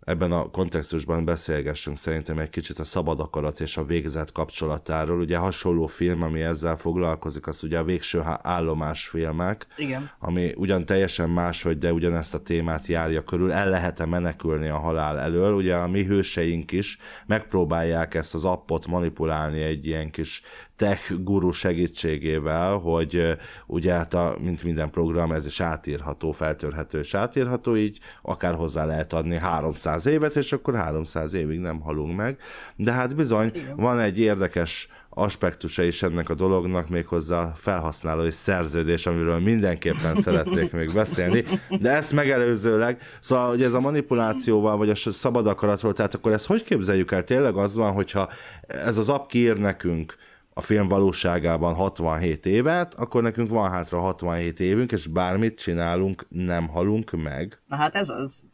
ebben 0.00 0.32
a 0.32 0.50
kontextusban 0.50 1.24
beszélgessünk 1.24 1.96
szerintem 1.96 2.38
egy 2.38 2.50
kicsit 2.50 2.78
a 2.78 2.84
szabad 2.84 3.20
akarat 3.20 3.60
és 3.60 3.76
a 3.76 3.84
végzet 3.84 4.32
kapcsolatáról. 4.32 5.20
Ugye 5.20 5.36
hasonló 5.36 5.86
film, 5.86 6.22
ami 6.22 6.40
ezzel 6.40 6.76
foglalkozik, 6.76 7.46
az 7.46 7.62
ugye 7.62 7.78
a 7.78 7.84
végső 7.84 8.22
állomás 8.24 9.08
filmek, 9.08 9.66
Igen. 9.76 10.10
ami 10.18 10.52
ugyan 10.56 10.86
teljesen 10.86 11.30
máshogy, 11.30 11.78
de 11.78 11.92
ugyanezt 11.92 12.34
a 12.34 12.42
témát 12.42 12.86
járja 12.86 13.24
körül. 13.24 13.52
El 13.52 13.68
lehet-e 13.68 14.06
menekülni 14.06 14.68
a 14.68 14.78
halál 14.78 15.18
elől? 15.18 15.54
Ugye 15.54 15.76
a 15.76 15.88
mi 15.88 16.04
hőseink 16.04 16.72
is 16.72 16.98
megpróbálják 17.26 18.14
ezt 18.14 18.34
az 18.34 18.44
appot 18.44 18.86
manipulálni 18.86 19.62
egy 19.62 19.86
ilyen 19.86 20.10
kis 20.10 20.42
tech 20.76 21.22
guru 21.22 21.50
segítségével, 21.50 22.76
hogy 22.76 23.36
ugye 23.66 23.92
hát 23.92 24.14
a, 24.14 24.36
mint 24.38 24.62
minden 24.62 24.90
program, 24.90 25.32
ez 25.32 25.46
is 25.46 25.60
átírható, 25.60 26.32
feltörhető 26.32 26.98
és 26.98 27.14
átírható, 27.14 27.76
így 27.76 27.98
akár 28.22 28.54
hozzá 28.54 28.84
lehet 28.84 29.12
adni 29.12 29.36
300 29.36 29.89
évet, 30.06 30.36
és 30.36 30.52
akkor 30.52 30.74
300 30.74 31.32
évig 31.32 31.58
nem 31.58 31.80
halunk 31.80 32.16
meg. 32.16 32.38
De 32.76 32.92
hát 32.92 33.16
bizony 33.16 33.50
Igen. 33.54 33.76
van 33.76 33.98
egy 33.98 34.18
érdekes 34.18 34.88
aspektusa 35.08 35.82
is 35.82 36.02
ennek 36.02 36.28
a 36.28 36.34
dolognak, 36.34 36.88
méghozzá 36.88 37.42
a 37.42 37.52
felhasználói 37.56 38.30
szerződés, 38.30 39.06
amiről 39.06 39.38
mindenképpen 39.38 40.16
szeretnék 40.22 40.72
még 40.72 40.90
beszélni, 40.94 41.44
de 41.80 41.90
ezt 41.90 42.12
megelőzőleg, 42.12 43.00
szóval 43.20 43.48
hogy 43.48 43.62
ez 43.62 43.72
a 43.72 43.80
manipulációval, 43.80 44.76
vagy 44.76 44.90
a 44.90 44.94
szabad 44.94 45.46
akaratról, 45.46 45.92
tehát 45.92 46.14
akkor 46.14 46.32
ezt 46.32 46.46
hogy 46.46 46.62
képzeljük 46.62 47.12
el? 47.12 47.24
Tényleg 47.24 47.56
az 47.56 47.74
van, 47.74 47.92
hogyha 47.92 48.28
ez 48.66 48.98
az 48.98 49.08
app 49.08 49.28
kiír 49.28 49.58
nekünk 49.58 50.14
a 50.54 50.60
film 50.60 50.88
valóságában 50.88 51.74
67 51.74 52.46
évet, 52.46 52.94
akkor 52.94 53.22
nekünk 53.22 53.48
van 53.48 53.70
hátra 53.70 54.00
67 54.00 54.60
évünk, 54.60 54.92
és 54.92 55.06
bármit 55.06 55.58
csinálunk, 55.58 56.26
nem 56.28 56.68
halunk 56.68 57.10
meg. 57.10 57.60
Na 57.66 57.76
hát 57.76 57.94
ez 57.94 58.08
az. 58.08 58.44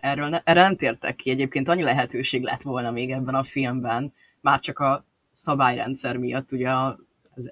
Erről 0.00 0.28
ne, 0.28 0.40
erre 0.44 0.60
nem 0.60 0.76
tértek 0.76 1.16
ki. 1.16 1.30
Egyébként 1.30 1.68
annyi 1.68 1.82
lehetőség 1.82 2.42
lett 2.42 2.62
volna 2.62 2.90
még 2.90 3.10
ebben 3.10 3.34
a 3.34 3.42
filmben, 3.42 4.12
már 4.40 4.60
csak 4.60 4.78
a 4.78 5.04
szabályrendszer 5.32 6.16
miatt, 6.16 6.52
ugye 6.52 6.70
a, 6.70 6.98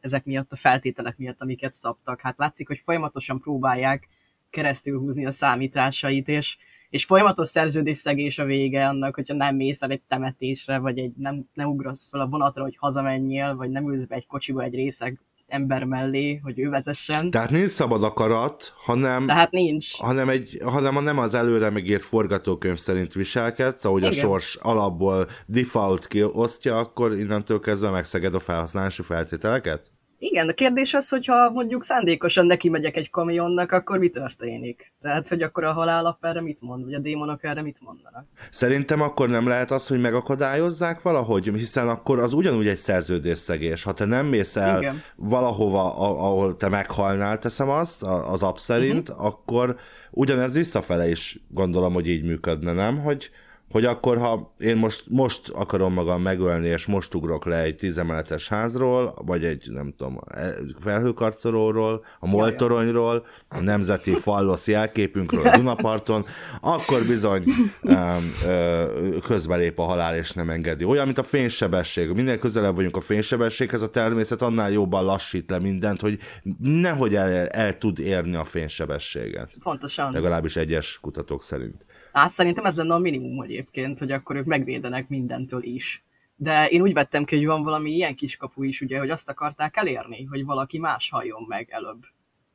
ezek 0.00 0.24
miatt, 0.24 0.52
a 0.52 0.56
feltételek 0.56 1.16
miatt, 1.16 1.40
amiket 1.40 1.74
szabtak. 1.74 2.20
Hát 2.20 2.38
látszik, 2.38 2.68
hogy 2.68 2.82
folyamatosan 2.84 3.40
próbálják 3.40 4.08
keresztül 4.50 4.98
húzni 4.98 5.26
a 5.26 5.30
számításait, 5.30 6.28
és 6.28 6.56
és 6.94 7.04
folyamatos 7.04 7.48
szerződésszegés 7.48 8.38
a 8.38 8.44
vége 8.44 8.88
annak, 8.88 9.14
hogyha 9.14 9.34
nem 9.34 9.56
mész 9.56 9.82
el 9.82 9.90
egy 9.90 10.02
temetésre, 10.08 10.78
vagy 10.78 10.98
egy, 10.98 11.12
nem, 11.16 11.48
nem 11.54 11.68
ugrasz 11.68 12.08
fel 12.10 12.20
a 12.20 12.26
vonatra, 12.26 12.62
hogy 12.62 12.76
hazamenjél, 12.76 13.54
vagy 13.54 13.70
nem 13.70 13.90
ülsz 13.90 14.04
be 14.04 14.14
egy 14.14 14.26
kocsiba 14.26 14.62
egy 14.62 14.74
részeg 14.74 15.20
ember 15.54 15.84
mellé, 15.84 16.40
hogy 16.42 16.58
ő 16.58 16.68
vezessen. 16.68 17.30
Tehát 17.30 17.50
nincs 17.50 17.68
szabad 17.70 18.04
akarat, 18.04 18.72
hanem, 18.76 19.26
Tehát 19.26 19.50
nincs. 19.50 19.98
hanem, 19.98 20.28
egy, 20.28 20.58
hanem 20.64 21.02
nem 21.02 21.18
az 21.18 21.34
előre 21.34 21.70
megírt 21.70 22.02
forgatókönyv 22.02 22.78
szerint 22.78 23.12
viselkedsz, 23.12 23.84
ahogy 23.84 24.02
Igen. 24.02 24.12
a 24.12 24.14
sors 24.14 24.54
alapból 24.54 25.28
default 25.46 26.06
kiosztja, 26.06 26.78
akkor 26.78 27.18
innentől 27.18 27.60
kezdve 27.60 27.90
megszeged 27.90 28.34
a 28.34 28.40
felhasználási 28.40 29.02
feltételeket? 29.02 29.93
Igen, 30.26 30.48
a 30.48 30.52
kérdés 30.52 30.94
az, 30.94 31.08
hogyha 31.08 31.50
mondjuk 31.50 31.84
szándékosan 31.84 32.46
neki 32.46 32.68
megyek 32.68 32.96
egy 32.96 33.10
kamionnak, 33.10 33.72
akkor 33.72 33.98
mi 33.98 34.08
történik? 34.08 34.94
Tehát, 35.00 35.28
hogy 35.28 35.42
akkor 35.42 35.64
a 35.64 35.72
halálap 35.72 36.24
erre 36.24 36.40
mit 36.40 36.60
mond, 36.60 36.84
vagy 36.84 36.94
a 36.94 36.98
démonok 36.98 37.44
erre 37.44 37.62
mit 37.62 37.80
mondanak? 37.80 38.26
Szerintem 38.50 39.00
akkor 39.00 39.28
nem 39.28 39.46
lehet 39.46 39.70
az, 39.70 39.86
hogy 39.86 40.00
megakadályozzák 40.00 41.02
valahogy, 41.02 41.50
hiszen 41.54 41.88
akkor 41.88 42.18
az 42.18 42.32
ugyanúgy 42.32 42.66
egy 42.66 42.76
szerződésszegés. 42.76 43.82
Ha 43.82 43.92
te 43.92 44.04
nem 44.04 44.26
mész 44.26 44.56
el 44.56 44.80
Igen. 44.80 45.02
valahova, 45.16 45.96
ahol 45.98 46.56
te 46.56 46.68
meghalnál, 46.68 47.38
teszem 47.38 47.68
azt, 47.68 48.02
az 48.02 48.42
app 48.42 48.56
szerint, 48.56 49.08
uh-huh. 49.08 49.26
akkor 49.26 49.76
ugyanez 50.10 50.54
visszafele 50.54 51.08
is 51.08 51.40
gondolom, 51.48 51.92
hogy 51.92 52.08
így 52.08 52.24
működne, 52.24 52.72
nem? 52.72 53.02
Hogy 53.02 53.30
hogy 53.74 53.84
akkor, 53.84 54.18
ha 54.18 54.54
én 54.58 54.76
most, 54.76 55.04
most 55.08 55.48
akarom 55.48 55.92
magam 55.92 56.22
megölni, 56.22 56.68
és 56.68 56.86
most 56.86 57.14
ugrok 57.14 57.44
le 57.44 57.62
egy 57.62 57.76
tízemeletes 57.76 58.48
házról, 58.48 59.14
vagy 59.26 59.44
egy, 59.44 59.70
nem 59.70 59.92
tudom, 59.96 60.20
e, 60.30 60.54
felhőkarcolóról, 60.80 62.04
a 62.18 62.26
Moltoronyról, 62.26 63.26
a 63.48 63.60
nemzeti 63.60 64.14
fallosz 64.24 64.68
jelképünkről 64.68 65.46
a 65.46 65.56
Dunaparton, 65.56 66.24
akkor 66.60 67.00
bizony 67.06 67.44
um, 67.82 69.20
közbelép 69.20 69.78
a 69.78 69.82
halál, 69.82 70.16
és 70.16 70.32
nem 70.32 70.50
engedi. 70.50 70.84
Olyan, 70.84 71.04
mint 71.04 71.18
a 71.18 71.22
fénysebesség. 71.22 72.08
Minél 72.08 72.38
közelebb 72.38 72.74
vagyunk 72.74 72.96
a 72.96 73.00
fénysebességhez, 73.00 73.82
a 73.82 73.90
természet 73.90 74.42
annál 74.42 74.70
jobban 74.70 75.04
lassít 75.04 75.50
le 75.50 75.58
mindent, 75.58 76.00
hogy 76.00 76.18
nehogy 76.58 77.14
el, 77.14 77.46
el 77.46 77.78
tud 77.78 77.98
érni 77.98 78.36
a 78.36 78.44
fénysebességet. 78.44 79.50
Pontosan. 79.62 80.12
Legalábbis 80.12 80.56
egyes 80.56 80.98
kutatók 81.00 81.42
szerint. 81.42 81.86
Hát 82.14 82.28
szerintem 82.28 82.64
ez 82.64 82.76
lenne 82.76 82.94
a 82.94 82.98
minimum 82.98 83.40
egyébként, 83.40 83.98
hogy 83.98 84.12
akkor 84.12 84.36
ők 84.36 84.44
megvédenek 84.44 85.08
mindentől 85.08 85.62
is. 85.62 86.04
De 86.36 86.68
én 86.68 86.82
úgy 86.82 86.92
vettem 86.92 87.24
ki, 87.24 87.36
hogy 87.36 87.46
van 87.46 87.62
valami 87.62 87.90
ilyen 87.90 88.14
kiskapu 88.14 88.62
is, 88.62 88.80
ugye, 88.80 88.98
hogy 88.98 89.10
azt 89.10 89.28
akarták 89.28 89.76
elérni, 89.76 90.24
hogy 90.24 90.44
valaki 90.44 90.78
más 90.78 91.10
halljon 91.10 91.44
meg 91.48 91.68
előbb. 91.70 92.02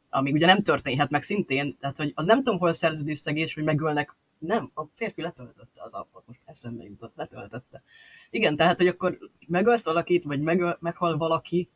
Ami 0.09 0.31
ugye 0.31 0.45
nem 0.45 0.63
történhet 0.63 1.09
meg 1.09 1.21
szintén, 1.21 1.77
tehát 1.79 1.97
hogy 1.97 2.11
az 2.15 2.25
nem 2.25 2.43
tudom, 2.43 2.59
hol 2.59 2.73
szerződésszegés, 2.73 3.53
hogy 3.53 3.63
megölnek 3.63 4.15
nem, 4.37 4.71
a 4.73 4.83
férfi 4.95 5.21
letöltötte 5.21 5.83
az 5.83 5.93
appot, 5.93 6.23
most 6.27 6.41
eszembe 6.45 6.83
jutott, 6.83 7.13
letöltötte. 7.15 7.83
Igen, 8.29 8.55
tehát, 8.55 8.77
hogy 8.77 8.87
akkor 8.87 9.17
megölsz 9.47 9.85
valakit, 9.85 10.23
vagy 10.23 10.41
megöl, 10.41 10.77
meghal 10.79 11.17
valaki, 11.17 11.69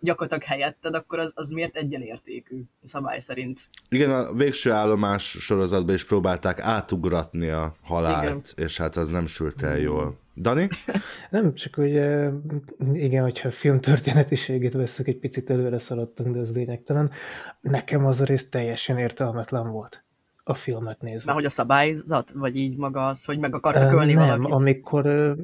gyakorlatilag 0.00 0.42
helyetted, 0.42 0.94
akkor 0.94 1.18
az, 1.18 1.32
az 1.34 1.50
miért 1.50 1.76
egyenértékű 1.76 2.62
szabály 2.82 3.20
szerint? 3.20 3.68
Igen, 3.88 4.10
a 4.10 4.32
végső 4.32 4.70
állomás 4.70 5.30
sorozatban 5.30 5.94
is 5.94 6.04
próbálták 6.04 6.60
átugratni 6.60 7.48
a 7.48 7.76
halált, 7.82 8.24
igen. 8.24 8.66
és 8.66 8.76
hát 8.76 8.96
az 8.96 9.08
nem 9.08 9.26
sült 9.26 9.62
el 9.62 9.78
jól. 9.78 10.18
Dani? 10.36 10.68
Nem, 11.30 11.54
csak 11.54 11.76
ugye, 11.76 12.30
igen, 12.92 13.22
hogyha 13.22 13.48
a 13.48 13.52
film 13.52 13.80
történetiségét 13.80 14.72
veszük, 14.72 15.06
egy 15.06 15.18
picit 15.18 15.50
előre 15.50 15.78
szaladtunk, 15.78 16.34
de 16.34 16.40
ez 16.40 16.54
lényegtelen. 16.54 17.10
Nekem 17.60 18.06
az 18.06 18.20
a 18.20 18.24
rész 18.24 18.48
teljesen 18.48 18.98
értelmetlen 18.98 19.70
volt 19.70 20.04
a 20.48 20.54
filmet 20.54 21.00
nézve. 21.00 21.24
Mert 21.24 21.36
hogy 21.36 21.44
a 21.44 21.50
szabályzat, 21.50 22.30
vagy 22.34 22.56
így 22.56 22.76
maga 22.76 23.06
az, 23.06 23.24
hogy 23.24 23.38
meg 23.38 23.54
akartak 23.54 23.92
ölni 23.92 24.12
nem, 24.12 24.26
valakit? 24.26 24.52
amikor 24.52 25.34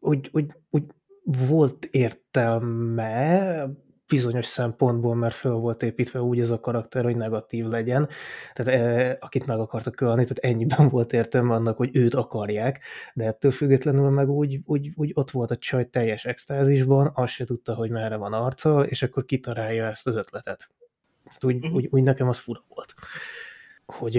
úgy, 0.00 0.28
úgy, 0.32 0.54
úgy 0.70 0.84
volt 1.22 1.84
értelme, 1.84 3.66
bizonyos 4.10 4.46
szempontból, 4.46 5.14
mert 5.14 5.34
föl 5.34 5.52
volt 5.52 5.82
építve 5.82 6.20
úgy 6.20 6.40
ez 6.40 6.50
a 6.50 6.60
karakter, 6.60 7.04
hogy 7.04 7.16
negatív 7.16 7.64
legyen, 7.64 8.08
tehát 8.52 8.80
e, 8.80 9.16
akit 9.20 9.46
meg 9.46 9.58
akartak 9.58 10.00
ölni, 10.00 10.22
tehát 10.22 10.38
ennyiben 10.38 10.88
volt 10.94 11.12
értelme 11.12 11.54
annak, 11.54 11.76
hogy 11.76 11.90
őt 11.92 12.14
akarják, 12.14 12.80
de 13.14 13.24
ettől 13.24 13.50
függetlenül 13.50 14.10
meg 14.10 14.28
úgy, 14.28 14.60
úgy, 14.64 14.90
úgy 14.94 15.10
ott 15.14 15.30
volt 15.30 15.50
a 15.50 15.56
csaj 15.56 15.84
teljes 15.84 16.24
extázisban, 16.24 17.10
azt 17.14 17.32
se 17.32 17.44
tudta, 17.44 17.74
hogy 17.74 17.90
merre 17.90 18.16
van 18.16 18.32
arccal, 18.32 18.84
és 18.84 19.02
akkor 19.02 19.24
kitarálja 19.24 19.86
ezt 19.86 20.06
az 20.06 20.14
ötletet. 20.14 20.70
Tehát 21.24 21.44
úgy, 21.44 21.56
uh-huh. 21.56 21.74
úgy, 21.74 21.88
úgy 21.90 22.02
nekem 22.02 22.28
az 22.28 22.38
fura 22.38 22.60
volt. 22.68 22.94
Hogy 23.86 24.14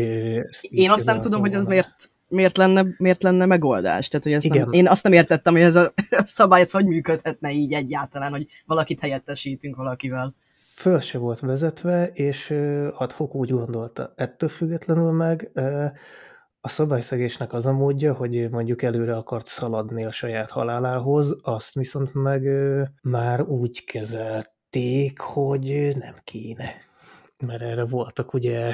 Én 0.62 0.90
azt 0.90 1.06
nem 1.06 1.22
tudom, 1.22 1.40
hogy 1.40 1.54
ez 1.54 1.66
miért 1.66 2.12
miért 2.32 2.58
lenne, 2.58 2.86
miért 2.98 3.24
lenne 3.24 3.46
megoldás. 3.46 4.08
Tehát, 4.08 4.26
hogy 4.26 4.34
ezt 4.36 4.46
Igen. 4.46 4.62
Nem, 4.62 4.72
én 4.72 4.88
azt 4.88 5.04
nem 5.04 5.14
értettem, 5.14 5.54
hogy 5.54 5.62
ez 5.62 5.76
a, 5.76 5.94
a 6.10 6.26
szabály 6.26 6.62
ez 6.62 6.72
hogy 6.72 6.86
működhetne 6.86 7.52
így 7.52 7.74
egyáltalán, 7.74 8.32
hogy 8.32 8.48
valakit 8.66 9.00
helyettesítünk 9.00 9.76
valakivel. 9.76 10.36
Föl 10.76 11.00
se 11.00 11.18
volt 11.18 11.40
vezetve, 11.40 12.12
és 12.14 12.54
adhok 12.94 13.36
úgy 13.36 13.52
gondolta. 13.52 14.14
Ettől 14.16 14.50
függetlenül 14.50 15.12
meg 15.12 15.52
a 16.62 16.70
szabályszegésnek 16.70 17.54
az 17.54 17.66
a 17.66 17.72
módja, 17.72 18.14
hogy 18.14 18.50
mondjuk 18.50 18.82
előre 18.82 19.16
akart 19.16 19.46
szaladni 19.46 20.06
a 20.06 20.12
saját 20.12 20.50
halálához, 20.50 21.40
azt 21.44 21.74
viszont 21.74 22.14
meg 22.14 22.48
már 23.02 23.42
úgy 23.42 23.84
kezelték, 23.84 25.20
hogy 25.20 25.96
nem 26.00 26.16
kéne. 26.24 26.74
Mert 27.46 27.62
erre 27.62 27.86
voltak 27.86 28.34
ugye 28.34 28.74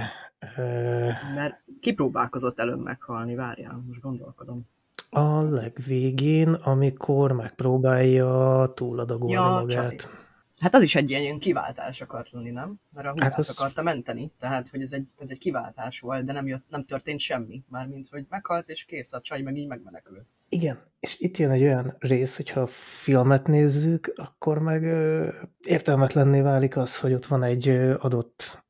mert 1.36 1.64
kipróbálkozott 1.80 2.60
előbb 2.60 2.84
meghalni, 2.84 3.36
várjál, 3.36 3.84
most 3.88 4.02
gondolkodom. 4.02 4.68
A 5.10 5.42
legvégén, 5.42 6.54
amikor 6.54 7.32
megpróbálja 7.32 8.72
túladagolni 8.76 9.34
ja, 9.34 9.42
magát. 9.42 9.96
Csali. 9.96 10.14
Hát 10.60 10.76
az 10.76 10.82
is 10.82 10.96
egy 10.96 11.10
ilyen 11.10 11.40
kiváltás 11.40 12.02
akart 12.02 12.32
lenni, 12.32 12.50
nem? 12.50 12.80
Mert 12.90 13.08
a 13.08 13.10
húgát 13.10 13.30
hát 13.30 13.40
az... 13.40 13.50
akarta 13.50 13.82
menteni, 13.84 14.32
tehát 14.40 14.70
hogy 14.70 14.82
ez 14.82 14.92
egy, 14.92 15.10
ez 15.18 15.30
egy 15.30 15.38
kiváltás 15.38 16.00
volt, 16.00 16.26
de 16.26 16.34
nem, 16.34 16.48
jött, 16.48 16.66
nem 16.70 16.84
történt 16.84 17.20
semmi. 17.20 17.64
Mármint, 17.70 18.08
hogy 18.08 18.26
meghalt 18.30 18.70
és 18.70 18.86
kész, 18.86 19.14
a 19.14 19.22
csaj 19.22 19.42
meg 19.42 19.58
így 19.58 19.68
megmenekült. 19.68 20.26
Igen, 20.50 20.78
és 21.00 21.20
itt 21.20 21.38
jön 21.38 21.52
egy 21.52 21.62
olyan 21.62 21.96
rész, 22.00 22.36
hogyha 22.36 22.62
a 22.62 22.68
filmet 23.02 23.48
nézzük, 23.48 24.14
akkor 24.16 24.60
meg 24.60 24.84
ö, 24.84 25.30
értelmetlenné 25.64 26.42
válik 26.42 26.78
az, 26.78 27.00
hogy 27.00 27.14
ott 27.14 27.26
van 27.26 27.44
egy 27.44 27.68
ö, 27.68 27.96
adott 28.00 28.66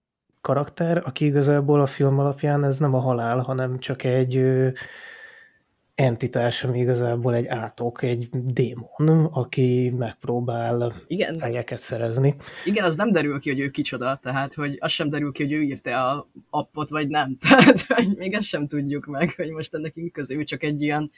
karakter, 0.47 1.01
aki 1.05 1.25
igazából 1.25 1.81
a 1.81 1.85
film 1.85 2.19
alapján 2.19 2.63
ez 2.63 2.77
nem 2.77 2.93
a 2.93 2.99
halál, 2.99 3.37
hanem 3.37 3.79
csak 3.79 4.03
egy 4.03 4.43
entitás, 5.95 6.63
ami 6.63 6.79
igazából 6.79 7.35
egy 7.35 7.47
átok, 7.47 8.01
egy 8.01 8.29
démon, 8.31 9.25
aki 9.25 9.93
megpróbál 9.97 10.93
Igen. 11.07 11.37
fejeket 11.37 11.79
szerezni. 11.79 12.35
Igen, 12.65 12.83
az 12.83 12.95
nem 12.95 13.11
derül 13.11 13.39
ki, 13.39 13.49
hogy 13.49 13.59
ő 13.59 13.69
kicsoda, 13.69 14.19
tehát 14.21 14.53
hogy 14.53 14.77
az 14.79 14.91
sem 14.91 15.09
derül 15.09 15.31
ki, 15.31 15.43
hogy 15.43 15.51
ő 15.51 15.61
írta 15.61 16.11
a 16.11 16.29
appot, 16.49 16.89
vagy 16.89 17.07
nem. 17.07 17.37
Tehát 17.49 17.81
hogy 17.81 18.17
még 18.17 18.33
ezt 18.33 18.47
sem 18.47 18.67
tudjuk 18.67 19.05
meg, 19.05 19.33
hogy 19.35 19.51
most 19.51 19.73
ennek 19.73 19.93
közül 20.11 20.43
csak 20.43 20.63
egy 20.63 20.81
ilyen 20.81 21.11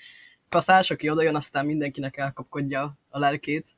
kaszás, 0.50 0.92
aki 0.92 1.10
odajön, 1.10 1.36
aztán 1.36 1.66
mindenkinek 1.66 2.18
elkapkodja 2.18 2.98
a 3.10 3.20
lelkét, 3.20 3.78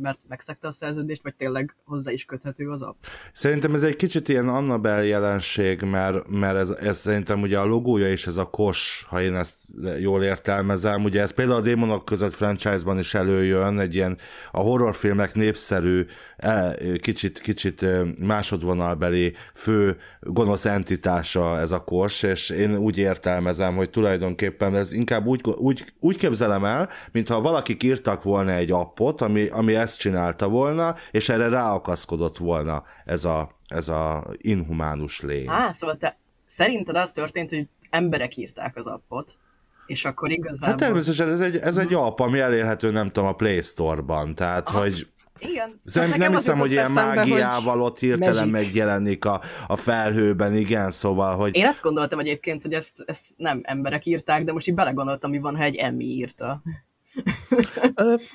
mert 0.00 0.18
megszegte 0.28 0.68
a 0.68 0.72
szerződést, 0.72 1.22
vagy 1.22 1.34
tényleg 1.34 1.76
hozzá 1.84 2.10
is 2.12 2.24
köthető 2.24 2.68
az 2.70 2.82
app? 2.82 3.04
Szerintem 3.32 3.74
ez 3.74 3.82
egy 3.82 3.96
kicsit 3.96 4.28
ilyen 4.28 4.48
Annabel 4.48 5.04
jelenség, 5.04 5.82
mert, 5.82 6.28
mert 6.28 6.56
ez, 6.56 6.70
ez 6.70 6.98
szerintem 6.98 7.40
ugye 7.40 7.58
a 7.58 7.64
logója 7.64 8.12
is 8.12 8.26
ez 8.26 8.36
a 8.36 8.50
kos, 8.50 9.04
ha 9.08 9.22
én 9.22 9.34
ezt 9.34 9.56
jól 10.00 10.22
értelmezem. 10.22 11.04
Ugye 11.04 11.20
ez 11.20 11.30
például 11.30 11.58
a 11.58 11.62
démonok 11.62 12.04
között 12.04 12.34
franchise-ban 12.34 12.98
is 12.98 13.14
előjön, 13.14 13.78
egy 13.78 13.94
ilyen 13.94 14.18
a 14.50 14.60
horrorfilmek 14.60 15.34
népszerű, 15.34 16.06
e, 16.36 16.76
kicsit, 17.00 17.38
kicsit 17.38 17.86
másodvonalbeli 18.18 19.34
fő 19.54 19.96
gonosz 20.20 20.64
entitása 20.64 21.58
ez 21.58 21.72
a 21.72 21.84
kos, 21.84 22.22
és 22.22 22.50
én 22.50 22.76
úgy 22.76 22.98
értelmezem, 22.98 23.76
hogy 23.76 23.90
tulajdonképpen 23.90 24.74
ez 24.74 24.92
inkább 24.92 25.26
úgy, 25.26 25.40
úgy, 25.56 25.92
úgy 26.00 26.16
képzelem 26.16 26.64
el, 26.64 26.88
mintha 27.12 27.40
valakik 27.40 27.82
írtak 27.82 28.22
volna 28.22 28.52
egy 28.52 28.70
appot, 28.70 29.20
ami, 29.20 29.46
ami 29.46 29.67
ezt 29.74 29.98
csinálta 29.98 30.48
volna, 30.48 30.94
és 31.10 31.28
erre 31.28 31.48
ráakaszkodott 31.48 32.36
volna 32.36 32.84
ez 33.04 33.24
a, 33.24 33.50
ez 33.66 33.88
a 33.88 34.26
inhumánus 34.36 35.20
lény. 35.20 35.48
Á, 35.48 35.72
szóval 35.72 35.96
te 35.96 36.18
szerinted 36.44 36.96
az 36.96 37.12
történt, 37.12 37.50
hogy 37.50 37.66
emberek 37.90 38.36
írták 38.36 38.76
az 38.76 38.86
appot, 38.86 39.38
és 39.86 40.04
akkor 40.04 40.30
igazából... 40.30 40.68
Hát 40.68 40.78
természetesen 40.78 41.30
ez 41.30 41.40
egy, 41.40 41.56
ez 41.56 41.76
egy 41.76 41.94
app, 41.94 42.18
ami 42.18 42.38
elérhető, 42.38 42.90
nem 42.90 43.06
tudom, 43.06 43.28
a 43.28 43.32
Play 43.32 43.60
Store-ban, 43.60 44.34
tehát, 44.34 44.68
ah, 44.68 44.74
hogy 44.74 45.08
igen. 45.38 45.80
Szerintem 45.84 46.18
nem 46.18 46.34
hiszem, 46.34 46.58
hogy 46.58 46.70
ilyen 46.70 46.92
mágiával 46.92 47.80
ott 47.80 47.98
hirtelen 47.98 48.48
magic. 48.48 48.52
megjelenik 48.52 49.24
a, 49.24 49.40
a 49.66 49.76
felhőben, 49.76 50.56
igen, 50.56 50.90
szóval, 50.90 51.36
hogy... 51.36 51.56
Én 51.56 51.66
azt 51.66 51.82
gondoltam 51.82 52.18
egyébként, 52.18 52.62
hogy 52.62 52.72
ezt, 52.72 53.02
ezt 53.06 53.34
nem 53.36 53.60
emberek 53.62 54.06
írták, 54.06 54.44
de 54.44 54.52
most 54.52 54.68
így 54.68 54.74
belegondoltam, 54.74 55.30
mi 55.30 55.38
van, 55.38 55.56
ha 55.56 55.62
egy 55.62 55.76
Emmy 55.76 56.04
írta. 56.04 56.62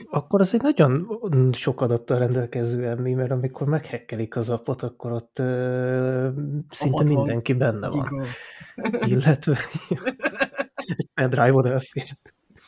Akkor 0.09 0.39
az 0.39 0.53
egy 0.53 0.61
nagyon 0.61 1.07
sok 1.53 1.81
adattal 1.81 2.19
rendelkező 2.19 2.87
emmi, 2.87 3.13
mert 3.13 3.31
amikor 3.31 3.67
meghekkelik 3.67 4.35
az 4.35 4.49
apot, 4.49 4.81
akkor 4.81 5.11
ott 5.11 5.39
uh, 5.39 6.27
szinte 6.69 7.03
mindenki 7.03 7.53
benne 7.53 7.87
van. 7.87 8.25
Illetve 9.05 9.57
egy 10.97 11.07
pendrive-od 11.13 11.65
elfér. 11.65 12.17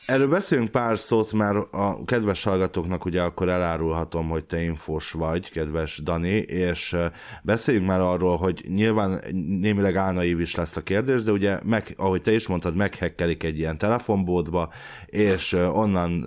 Erről 0.06 0.28
beszélünk 0.28 0.70
pár 0.70 0.98
szót, 0.98 1.34
mert 1.34 1.74
a 1.74 2.04
kedves 2.06 2.44
hallgatóknak 2.44 3.06
ugye 3.06 3.22
akkor 3.22 3.50
elárulhatom, 3.50 4.30
hogy 4.30 4.46
te 4.46 4.62
infós 4.62 5.12
vagy, 5.12 5.52
kedves 5.52 6.02
Dani, 6.04 6.36
és 6.38 6.96
beszéljünk 7.44 7.88
már 7.88 8.00
arról, 8.00 8.38
hogy 8.38 8.66
nyilván 8.68 9.22
némileg 9.62 9.96
álnaív 9.96 10.40
is 10.40 10.56
lesz 10.56 10.76
a 10.76 10.82
kérdés, 10.82 11.24
de 11.24 11.32
ugye, 11.32 11.60
meg, 11.64 11.94
ahogy 11.98 12.22
te 12.22 12.34
is 12.34 12.48
mondtad, 12.48 12.76
meghekkelik 12.76 13.44
egy 13.44 13.58
ilyen 13.58 13.78
telefonbódba, 13.78 14.70
és 15.06 15.54
onnan, 15.74 16.26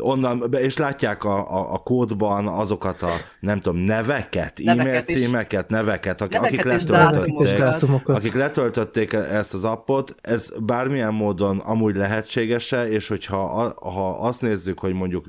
onnan 0.00 0.52
és 0.52 0.76
látják 0.76 1.24
a, 1.24 1.38
a, 1.38 1.72
a 1.72 1.78
kódban 1.78 2.46
azokat 2.46 3.02
a, 3.02 3.10
nem 3.40 3.60
tudom, 3.60 3.80
neveket, 3.80 4.60
e-mail 4.64 5.02
címeket, 5.02 5.68
neveket, 5.68 6.20
akik, 6.20 6.40
neveket 6.40 6.60
akik 6.60 6.88
letöltötték, 6.88 7.62
akik 8.04 8.34
letöltötték 8.34 9.12
ezt 9.12 9.54
az 9.54 9.64
appot, 9.64 10.14
ez 10.22 10.50
bármilyen 10.60 11.14
módon 11.14 11.58
amúgy 11.58 11.96
lehetséges-e, 11.96 12.88
és 12.88 13.07
hogyha 13.08 13.72
ha 13.80 14.10
azt 14.10 14.42
nézzük, 14.42 14.78
hogy 14.78 14.92
mondjuk, 14.94 15.26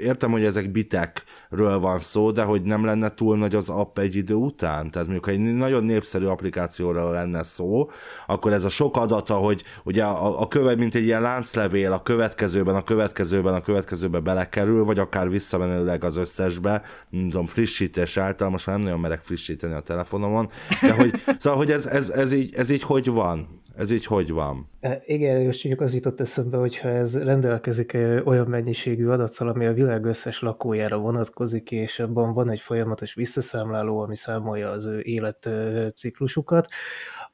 értem, 0.00 0.30
hogy 0.30 0.44
ezek 0.44 0.70
bitekről 0.70 1.78
van 1.78 1.98
szó, 1.98 2.30
de 2.30 2.42
hogy 2.42 2.62
nem 2.62 2.84
lenne 2.84 3.14
túl 3.14 3.36
nagy 3.36 3.54
az 3.54 3.68
app 3.68 3.98
egy 3.98 4.14
idő 4.14 4.34
után. 4.34 4.90
Tehát 4.90 5.08
mondjuk, 5.08 5.28
egy 5.28 5.38
nagyon 5.38 5.84
népszerű 5.84 6.24
applikációra 6.24 7.10
lenne 7.10 7.42
szó, 7.42 7.90
akkor 8.26 8.52
ez 8.52 8.64
a 8.64 8.68
sok 8.68 8.96
adata, 8.96 9.34
hogy 9.34 9.62
ugye 9.84 10.04
a, 10.04 10.40
a 10.40 10.48
követ, 10.48 10.76
mint 10.76 10.94
egy 10.94 11.04
ilyen 11.04 11.22
lánclevél 11.22 11.92
a 11.92 12.02
következőben, 12.02 12.74
a 12.74 12.84
következőben, 12.84 13.54
a 13.54 13.60
következőben 13.60 14.24
belekerül, 14.24 14.84
vagy 14.84 14.98
akár 14.98 15.30
visszamenőleg 15.30 16.04
az 16.04 16.16
összesbe, 16.16 16.82
nem 17.10 17.28
tudom, 17.28 17.46
frissítés 17.46 18.16
által, 18.16 18.50
most 18.50 18.66
már 18.66 18.76
nem 18.76 18.84
nagyon 18.84 19.00
merek 19.00 19.20
frissíteni 19.20 19.74
a 19.74 19.80
telefonomon, 19.80 20.48
de 20.80 20.92
hogy, 20.92 21.22
szóval, 21.38 21.58
hogy 21.58 21.70
ez, 21.70 21.86
ez, 21.86 22.10
ez, 22.10 22.32
így, 22.32 22.54
ez 22.54 22.70
így 22.70 22.82
hogy 22.82 23.08
van? 23.08 23.61
Ez 23.76 23.90
így 23.90 24.06
hogy 24.06 24.30
van? 24.30 24.70
E, 24.80 25.02
igen, 25.04 25.44
most 25.44 25.60
csak 25.60 25.80
az 25.80 25.94
jutott 25.94 26.20
eszembe, 26.20 26.56
hogyha 26.56 26.88
ez 26.88 27.22
rendelkezik 27.22 27.92
olyan 28.24 28.46
mennyiségű 28.46 29.06
adattal, 29.06 29.48
ami 29.48 29.66
a 29.66 29.72
világ 29.72 30.04
összes 30.04 30.40
lakójára 30.40 30.98
vonatkozik, 30.98 31.70
és 31.70 31.98
abban 31.98 32.34
van 32.34 32.50
egy 32.50 32.60
folyamatos 32.60 33.14
visszaszámláló, 33.14 33.98
ami 33.98 34.16
számolja 34.16 34.70
az 34.70 34.86
ő 34.86 35.00
életciklusukat, 35.00 36.68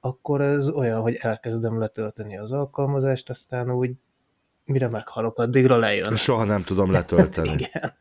akkor 0.00 0.40
ez 0.40 0.68
olyan, 0.68 1.00
hogy 1.00 1.14
elkezdem 1.20 1.78
letölteni 1.78 2.38
az 2.38 2.52
alkalmazást, 2.52 3.30
aztán 3.30 3.70
úgy 3.70 3.90
mire 4.64 4.88
meghalok, 4.88 5.38
addigra 5.38 5.76
lejön. 5.76 6.16
Soha 6.16 6.44
nem 6.44 6.62
tudom 6.62 6.90
letölteni. 6.90 7.48
igen. 7.58 7.92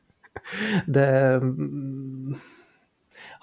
De 0.85 1.39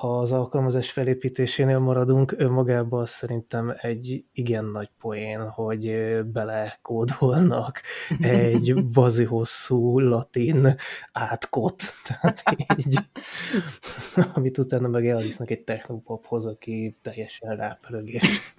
ha 0.05 0.19
az 0.19 0.33
alkalmazás 0.33 0.91
felépítésénél 0.91 1.79
maradunk, 1.79 2.35
önmagában 2.37 3.07
szerintem 3.07 3.75
egy 3.77 4.25
igen 4.33 4.65
nagy 4.65 4.91
poén, 5.01 5.49
hogy 5.49 5.95
belekódolnak 6.27 7.81
egy 8.21 8.75
bazi 8.95 9.25
hosszú 9.25 9.99
latin 9.99 10.77
átkot, 11.13 11.83
tehát 12.07 12.43
így, 12.77 12.99
amit 14.35 14.59
utána 14.59 14.89
meg 14.89 15.09
elvisznek 15.09 15.51
egy 15.51 15.65
technopophoz, 15.65 16.47
aki 16.47 16.97
teljesen 17.03 17.57
rápörögés. 17.57 18.55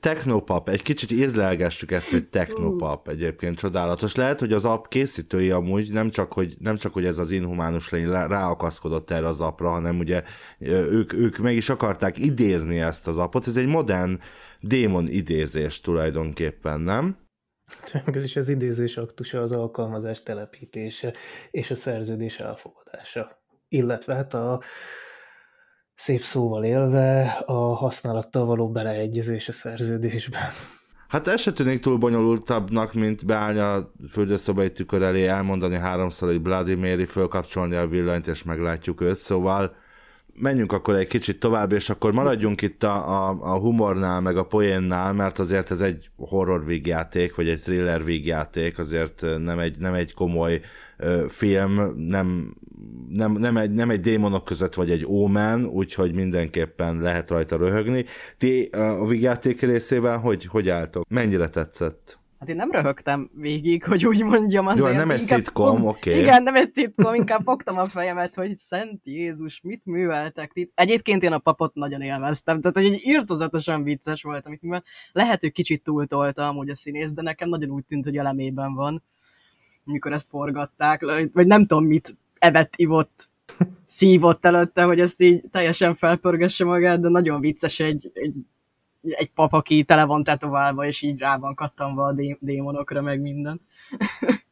Technopap, 0.00 0.68
egy 0.68 0.82
kicsit 0.82 1.10
ízlelgessük 1.10 1.90
ezt, 1.90 2.10
hogy 2.10 2.28
Technopap 2.28 3.08
egyébként 3.08 3.58
csodálatos. 3.58 4.14
Lehet, 4.14 4.40
hogy 4.40 4.52
az 4.52 4.64
app 4.64 4.84
készítői 4.88 5.50
amúgy 5.50 5.92
nem 5.92 6.10
csak, 6.10 6.32
hogy, 6.32 6.54
nem 6.58 6.76
csak, 6.76 6.92
hogy 6.92 7.04
ez 7.04 7.18
az 7.18 7.30
inhumánus 7.30 7.90
lény 7.90 8.10
ráakaszkodott 8.10 9.10
erre 9.10 9.26
az 9.26 9.40
appra, 9.40 9.70
hanem 9.70 9.98
ugye 9.98 10.22
ők, 10.68 11.12
ők 11.12 11.38
meg 11.38 11.54
is 11.54 11.68
akarták 11.68 12.18
idézni 12.18 12.80
ezt 12.80 13.06
az 13.06 13.18
appot. 13.18 13.46
Ez 13.46 13.56
egy 13.56 13.66
modern 13.66 14.20
démon 14.60 15.08
idézés 15.08 15.80
tulajdonképpen, 15.80 16.80
nem? 16.80 17.16
Végül 18.04 18.22
is 18.22 18.36
az 18.36 18.48
idézés 18.48 18.96
aktusa 18.96 19.42
az 19.42 19.52
alkalmazás 19.52 20.22
telepítése 20.22 21.12
és 21.50 21.70
a 21.70 21.74
szerződés 21.74 22.38
elfogadása 22.38 23.42
illetve 23.74 24.14
hát 24.14 24.34
a 24.34 24.62
szép 25.94 26.20
szóval 26.20 26.64
élve 26.64 27.22
a 27.46 27.74
használattal 27.74 28.44
való 28.44 28.70
beleegyezés 28.70 29.48
a 29.48 29.52
szerződésben. 29.52 30.42
Hát 31.08 31.28
ez 31.28 31.40
se 31.40 31.52
tűnik 31.52 31.80
túl 31.80 31.96
bonyolultabbnak, 31.96 32.92
mint 32.92 33.26
beállni 33.26 33.58
a 33.58 33.92
fürdőszobai 34.10 34.72
tükör 34.72 35.02
elé, 35.02 35.26
elmondani 35.26 35.76
háromszor, 35.76 36.28
hogy 36.28 36.42
Bloody 36.42 36.74
Mary, 36.74 37.04
fölkapcsolni 37.04 37.74
a 37.74 37.86
villanyt, 37.86 38.26
és 38.26 38.42
meglátjuk 38.42 39.00
őt, 39.00 39.18
szóval 39.18 39.76
menjünk 40.36 40.72
akkor 40.72 40.94
egy 40.94 41.06
kicsit 41.06 41.38
tovább, 41.38 41.72
és 41.72 41.90
akkor 41.90 42.12
maradjunk 42.12 42.62
itt 42.62 42.82
a, 42.82 43.28
a, 43.28 43.36
a 43.40 43.58
humornál, 43.58 44.20
meg 44.20 44.36
a 44.36 44.46
poénnál, 44.46 45.12
mert 45.12 45.38
azért 45.38 45.70
ez 45.70 45.80
egy 45.80 46.10
horror 46.16 46.64
vígjáték, 46.64 47.34
vagy 47.34 47.48
egy 47.48 47.60
thriller 47.60 48.04
vígjáték, 48.04 48.78
azért 48.78 49.24
nem 49.38 49.58
egy, 49.58 49.78
nem 49.78 49.94
egy 49.94 50.14
komoly 50.14 50.60
ö, 50.96 51.24
film, 51.28 51.94
nem, 51.96 52.54
nem, 53.08 53.32
nem, 53.32 53.56
egy, 53.56 53.72
nem 53.72 53.90
egy 53.90 54.00
démonok 54.00 54.44
között, 54.44 54.74
vagy 54.74 54.90
egy 54.90 55.04
ómen, 55.06 55.64
úgyhogy 55.64 56.12
mindenképpen 56.12 57.00
lehet 57.00 57.30
rajta 57.30 57.56
röhögni. 57.56 58.04
Ti 58.38 58.64
a 58.72 59.06
vígjáték 59.06 59.60
részével 59.60 60.18
hogy, 60.18 60.44
hogy 60.44 60.68
álltok? 60.68 61.08
Mennyire 61.08 61.48
tetszett? 61.48 62.18
Hát 62.44 62.52
én 62.52 62.58
nem 62.58 62.70
röhögtem 62.70 63.30
végig, 63.34 63.84
hogy 63.84 64.06
úgy 64.06 64.24
mondjam 64.24 64.66
azért. 64.66 64.88
Jó, 64.88 64.96
nem 64.96 65.10
egy 65.10 65.20
szitkom, 65.20 65.86
oké. 65.86 66.10
Okay. 66.10 66.22
Igen, 66.22 66.42
nem 66.42 66.54
egy 66.54 66.74
szitkom, 66.74 67.14
inkább 67.14 67.42
fogtam 67.42 67.78
a 67.78 67.86
fejemet, 67.86 68.34
hogy 68.34 68.54
Szent 68.54 69.06
Jézus, 69.06 69.60
mit 69.62 69.86
műveltek 69.86 70.50
itt. 70.54 70.72
Egyébként 70.74 71.22
én 71.22 71.32
a 71.32 71.38
papot 71.38 71.74
nagyon 71.74 72.00
élveztem, 72.00 72.60
tehát 72.60 72.76
hogy 72.76 72.86
egy 72.86 73.00
írtozatosan 73.06 73.82
vicces 73.82 74.22
volt, 74.22 74.46
amit 74.46 74.62
mivel 74.62 74.82
lehet, 75.12 75.40
hogy 75.40 75.52
kicsit 75.52 75.82
túltolta 75.82 76.48
amúgy 76.48 76.70
a 76.70 76.74
színész, 76.74 77.12
de 77.12 77.22
nekem 77.22 77.48
nagyon 77.48 77.70
úgy 77.70 77.84
tűnt, 77.84 78.04
hogy 78.04 78.16
elemében 78.16 78.74
van, 78.74 79.02
mikor 79.84 80.12
ezt 80.12 80.28
forgatták, 80.28 81.04
vagy 81.32 81.46
nem 81.46 81.64
tudom 81.64 81.84
mit 81.84 82.16
evett, 82.38 82.72
ivott, 82.76 83.28
szívott 83.86 84.44
előtte, 84.46 84.82
hogy 84.82 85.00
ezt 85.00 85.22
így 85.22 85.40
teljesen 85.50 85.94
felpörgesse 85.94 86.64
magát, 86.64 87.00
de 87.00 87.08
nagyon 87.08 87.40
vicces 87.40 87.80
egy, 87.80 88.10
egy 88.14 88.34
egy 89.04 89.30
pap, 89.30 89.52
aki 89.52 89.84
tele 89.84 90.04
van 90.04 90.22
tetoválva, 90.22 90.86
és 90.86 91.02
így 91.02 91.18
rá 91.18 91.36
van 91.36 91.54
kattanva 91.54 92.04
a 92.04 92.12
dé- 92.12 92.38
démonokra, 92.40 93.02
meg 93.02 93.20
minden. 93.20 93.60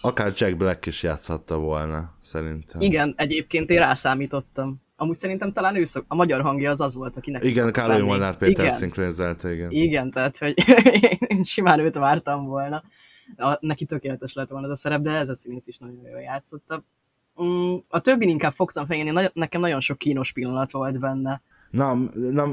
Akár 0.00 0.32
Jack 0.36 0.56
Black 0.56 0.86
is 0.86 1.02
játszhatta 1.02 1.58
volna, 1.58 2.14
szerintem. 2.22 2.80
Igen, 2.80 3.14
egyébként 3.16 3.70
én 3.70 3.78
rászámítottam. 3.78 4.80
Amúgy 4.96 5.14
szerintem 5.16 5.52
talán 5.52 5.76
ő 5.76 5.84
szok, 5.84 6.04
a 6.08 6.14
magyar 6.14 6.40
hangja 6.40 6.70
az 6.70 6.80
az 6.80 6.94
volt, 6.94 7.16
akinek 7.16 7.44
Igen, 7.44 7.72
Károly 7.72 8.00
Molnár 8.00 8.36
Péter 8.36 8.72
szinkronizált, 8.72 9.44
igen. 9.44 9.70
Igen, 9.70 10.10
tehát, 10.10 10.38
hogy 10.38 10.54
én 11.28 11.44
simán 11.44 11.80
őt 11.80 11.94
vártam 11.94 12.44
volna. 12.44 12.82
A, 13.36 13.56
neki 13.60 13.84
tökéletes 13.84 14.32
lett 14.32 14.48
volna 14.48 14.66
ez 14.66 14.72
a 14.72 14.76
szerep, 14.76 15.00
de 15.00 15.10
ez 15.10 15.28
a 15.28 15.34
színész 15.34 15.66
is 15.66 15.78
nagyon 15.78 16.06
jól 16.10 16.20
játszotta. 16.20 16.84
Mm, 17.42 17.74
a 17.88 18.00
többin 18.00 18.28
inkább 18.28 18.52
fogtam 18.52 18.86
fején, 18.86 19.30
nekem 19.32 19.60
nagyon 19.60 19.80
sok 19.80 19.98
kínos 19.98 20.32
pillanat 20.32 20.70
volt 20.70 20.98
benne. 20.98 21.42
Na, 21.72 21.94
na, 22.14 22.46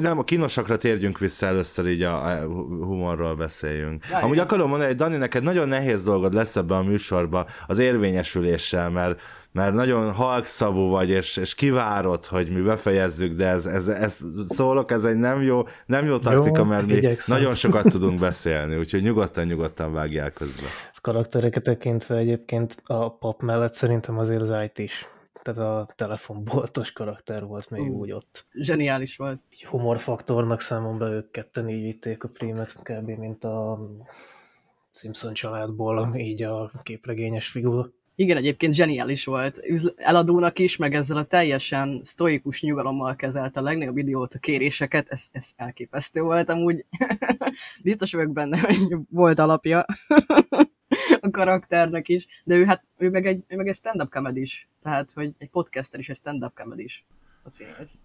nem, 0.00 0.18
a 0.18 0.24
kínosakra 0.24 0.76
térjünk 0.76 1.18
vissza 1.18 1.46
először, 1.46 1.86
így 1.86 2.02
a, 2.02 2.26
a 2.26 2.46
humorról 2.84 3.34
beszéljünk. 3.34 4.04
Ja, 4.10 4.16
Amúgy 4.16 4.32
igen. 4.32 4.44
akarom 4.44 4.68
mondani, 4.68 4.88
hogy 4.88 4.98
Dani, 4.98 5.16
neked 5.16 5.42
nagyon 5.42 5.68
nehéz 5.68 6.04
dolgod 6.04 6.34
lesz 6.34 6.56
ebben 6.56 6.78
a 6.78 6.82
műsorban 6.82 7.46
az 7.66 7.78
érvényesüléssel, 7.78 8.90
mert, 8.90 9.20
mert 9.52 9.74
nagyon 9.74 10.12
halkszavú 10.12 10.88
vagy, 10.88 11.10
és, 11.10 11.36
és 11.36 11.54
kivárod, 11.54 12.24
hogy 12.24 12.50
mi 12.50 12.60
befejezzük, 12.60 13.36
de 13.36 13.46
ez, 13.46 13.66
ez, 13.66 13.88
ez 13.88 14.16
szólok, 14.48 14.90
ez 14.90 15.04
egy 15.04 15.16
nem 15.16 15.42
jó, 15.42 15.62
nem 15.86 16.06
jó 16.06 16.18
taktika, 16.18 16.58
jó, 16.58 16.64
mert 16.64 16.86
mi 16.86 16.92
igyekszem. 16.92 17.36
nagyon 17.36 17.54
sokat 17.54 17.88
tudunk 17.88 18.18
beszélni, 18.20 18.76
úgyhogy 18.76 19.02
nyugodtan, 19.02 19.44
nyugodtan 19.44 19.92
vágjál 19.92 20.30
közben. 20.30 20.68
A 20.94 20.98
karaktereket 21.00 21.62
tekintve 21.62 22.16
egyébként 22.16 22.76
a 22.84 23.16
pap 23.16 23.42
mellett 23.42 23.74
szerintem 23.74 24.18
azért 24.18 24.40
az 24.40 24.52
IT 24.64 24.78
is 24.78 25.06
tehát 25.52 25.60
a 25.60 25.92
telefonboltos 25.94 26.92
karakter 26.92 27.44
volt 27.44 27.70
még 27.70 27.80
uh, 27.80 27.96
úgy 27.96 28.12
ott. 28.12 28.46
Zseniális 28.52 29.16
volt. 29.16 29.40
Humorfaktornak 29.64 30.60
számomra 30.60 31.08
ők 31.08 31.30
ketten 31.30 31.68
így 31.68 31.82
vitték 31.82 32.24
a 32.24 32.28
prímet, 32.28 32.76
kb. 32.82 33.10
mint 33.10 33.44
a 33.44 33.80
Simpson 34.92 35.32
családból, 35.32 36.14
így 36.16 36.42
a 36.42 36.70
képregényes 36.82 37.48
figura. 37.48 37.90
Igen, 38.14 38.36
egyébként 38.36 38.74
zseniális 38.74 39.24
volt. 39.24 39.60
Eladónak 39.96 40.58
is, 40.58 40.76
meg 40.76 40.94
ezzel 40.94 41.16
a 41.16 41.24
teljesen 41.24 42.00
sztoikus 42.04 42.62
nyugalommal 42.62 43.16
kezelt 43.16 43.56
a 43.56 43.62
legnagyobb 43.62 43.96
idióta 43.96 44.38
kéréseket, 44.38 45.08
ez, 45.08 45.26
ez 45.32 45.52
elképesztő 45.56 46.20
volt 46.20 46.50
amúgy. 46.50 46.84
Biztos 47.82 48.12
vagyok 48.12 48.32
benne, 48.32 48.58
hogy 48.58 48.96
volt 49.10 49.38
alapja 49.38 49.84
a 51.20 51.30
karakternek 51.30 52.08
is, 52.08 52.26
de 52.44 52.54
ő 52.54 52.64
hát, 52.64 52.84
ő 52.98 53.10
meg 53.10 53.26
egy, 53.26 53.44
ő 53.48 53.56
meg 53.56 53.68
egy 53.68 53.74
stand-up 53.74 54.10
comedy 54.10 54.40
is, 54.40 54.68
tehát, 54.82 55.12
hogy 55.12 55.32
egy 55.38 55.50
podcaster 55.50 56.00
is 56.00 56.08
egy 56.08 56.16
stand-up 56.16 56.54
comedy 56.54 56.84
is 56.84 57.04
a 57.42 57.50
színész. 57.50 58.02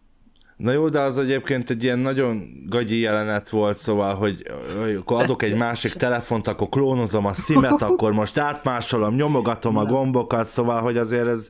Na 0.57 0.71
jó, 0.71 0.89
de 0.89 0.99
az 0.99 1.17
egyébként 1.17 1.69
egy 1.69 1.83
ilyen 1.83 1.99
nagyon 1.99 2.63
gagyi 2.65 2.99
jelenet 2.99 3.49
volt, 3.49 3.77
szóval, 3.77 4.15
hogy, 4.15 4.43
hogy 4.81 4.95
akkor 4.95 5.21
adok 5.21 5.43
egy 5.43 5.55
másik 5.55 5.93
telefont, 5.93 6.47
akkor 6.47 6.69
klónozom 6.69 7.25
a 7.25 7.33
szimet, 7.33 7.81
akkor 7.81 8.11
most 8.11 8.37
átmásolom, 8.37 9.15
nyomogatom 9.15 9.77
a 9.77 9.85
gombokat, 9.85 10.47
szóval, 10.47 10.81
hogy 10.81 10.97
azért 10.97 11.27
ez 11.27 11.47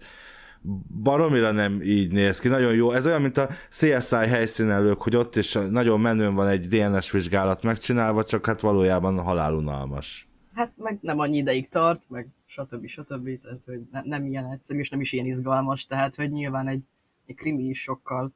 baromira 1.04 1.52
nem 1.52 1.82
így 1.82 2.12
néz 2.12 2.40
ki. 2.40 2.48
Nagyon 2.48 2.74
jó. 2.74 2.92
Ez 2.92 3.06
olyan, 3.06 3.22
mint 3.22 3.38
a 3.38 3.50
CSI 3.70 4.16
helyszínelők, 4.16 5.02
hogy 5.02 5.16
ott 5.16 5.36
is 5.36 5.58
nagyon 5.70 6.00
menőn 6.00 6.36
van 6.36 6.48
egy 6.48 6.68
DNS 6.68 7.12
vizsgálat 7.12 7.64
megcsinálva, 7.64 8.24
csak 8.24 8.46
hát 8.46 8.62
valójában 8.62 9.20
halálunalmas 9.20 10.31
hát 10.62 10.78
meg 10.78 10.98
nem 11.02 11.20
annyi 11.20 11.38
ideig 11.38 11.68
tart, 11.68 12.10
meg 12.10 12.28
stb. 12.46 12.88
stb. 12.88 13.40
Tehát, 13.42 13.64
hogy 13.64 13.82
ne, 13.92 14.02
nem 14.04 14.26
ilyen 14.26 14.52
egyszerű, 14.52 14.80
és 14.80 14.90
nem 14.90 15.02
is 15.02 15.12
ilyen 15.12 15.26
izgalmas, 15.26 15.86
tehát, 15.86 16.16
hogy 16.16 16.32
nyilván 16.32 16.68
egy, 16.68 16.84
egy 17.26 17.36
krimi 17.36 17.64
is 17.64 17.82
sokkal 17.82 18.34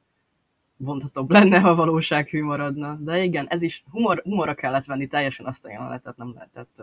vonhatóbb 0.76 1.30
lenne, 1.30 1.60
ha 1.60 1.74
valósághű 1.74 2.42
maradna. 2.42 2.94
De 2.94 3.22
igen, 3.22 3.46
ez 3.46 3.62
is 3.62 3.84
humor, 3.90 4.20
humorra 4.24 4.54
kellett 4.54 4.84
venni 4.84 5.06
teljesen 5.06 5.46
azt 5.46 5.64
a 5.64 5.70
jelenetet, 5.70 6.16
nem 6.16 6.32
lehetett 6.34 6.82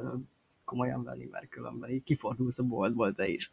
komolyan 0.73 1.03
venni, 1.03 1.27
mert 1.31 1.49
különben 1.49 1.89
így 1.89 2.03
kifordulsz 2.03 2.59
a 2.59 2.63
boltból 2.63 3.13
te 3.13 3.27
is. 3.27 3.49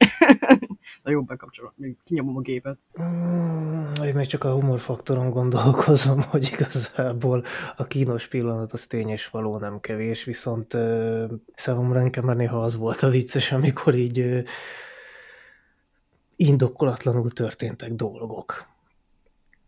Na 1.04 1.10
jó, 1.10 1.22
bekapcsolom, 1.22 1.72
kinyomom 2.04 2.36
a 2.36 2.40
gépet. 2.40 2.78
Mm, 3.02 4.02
én 4.04 4.14
még 4.14 4.26
csak 4.26 4.44
a 4.44 4.52
humorfaktoron 4.52 5.30
gondolkozom, 5.30 6.22
hogy 6.30 6.50
igazából 6.52 7.44
a 7.76 7.84
kínos 7.84 8.26
pillanat 8.26 8.72
az 8.72 8.86
tény 8.86 9.08
és 9.08 9.28
való 9.28 9.58
nem 9.58 9.80
kevés, 9.80 10.24
viszont 10.24 10.74
uh, 10.74 11.30
számomra 11.54 12.02
nekem 12.02 12.36
néha 12.36 12.62
az 12.62 12.76
volt 12.76 13.02
a 13.02 13.08
vicces, 13.08 13.52
amikor 13.52 13.94
így 13.94 14.18
uh, 14.18 14.42
indokolatlanul 16.36 17.30
történtek 17.30 17.92
dolgok 17.92 18.69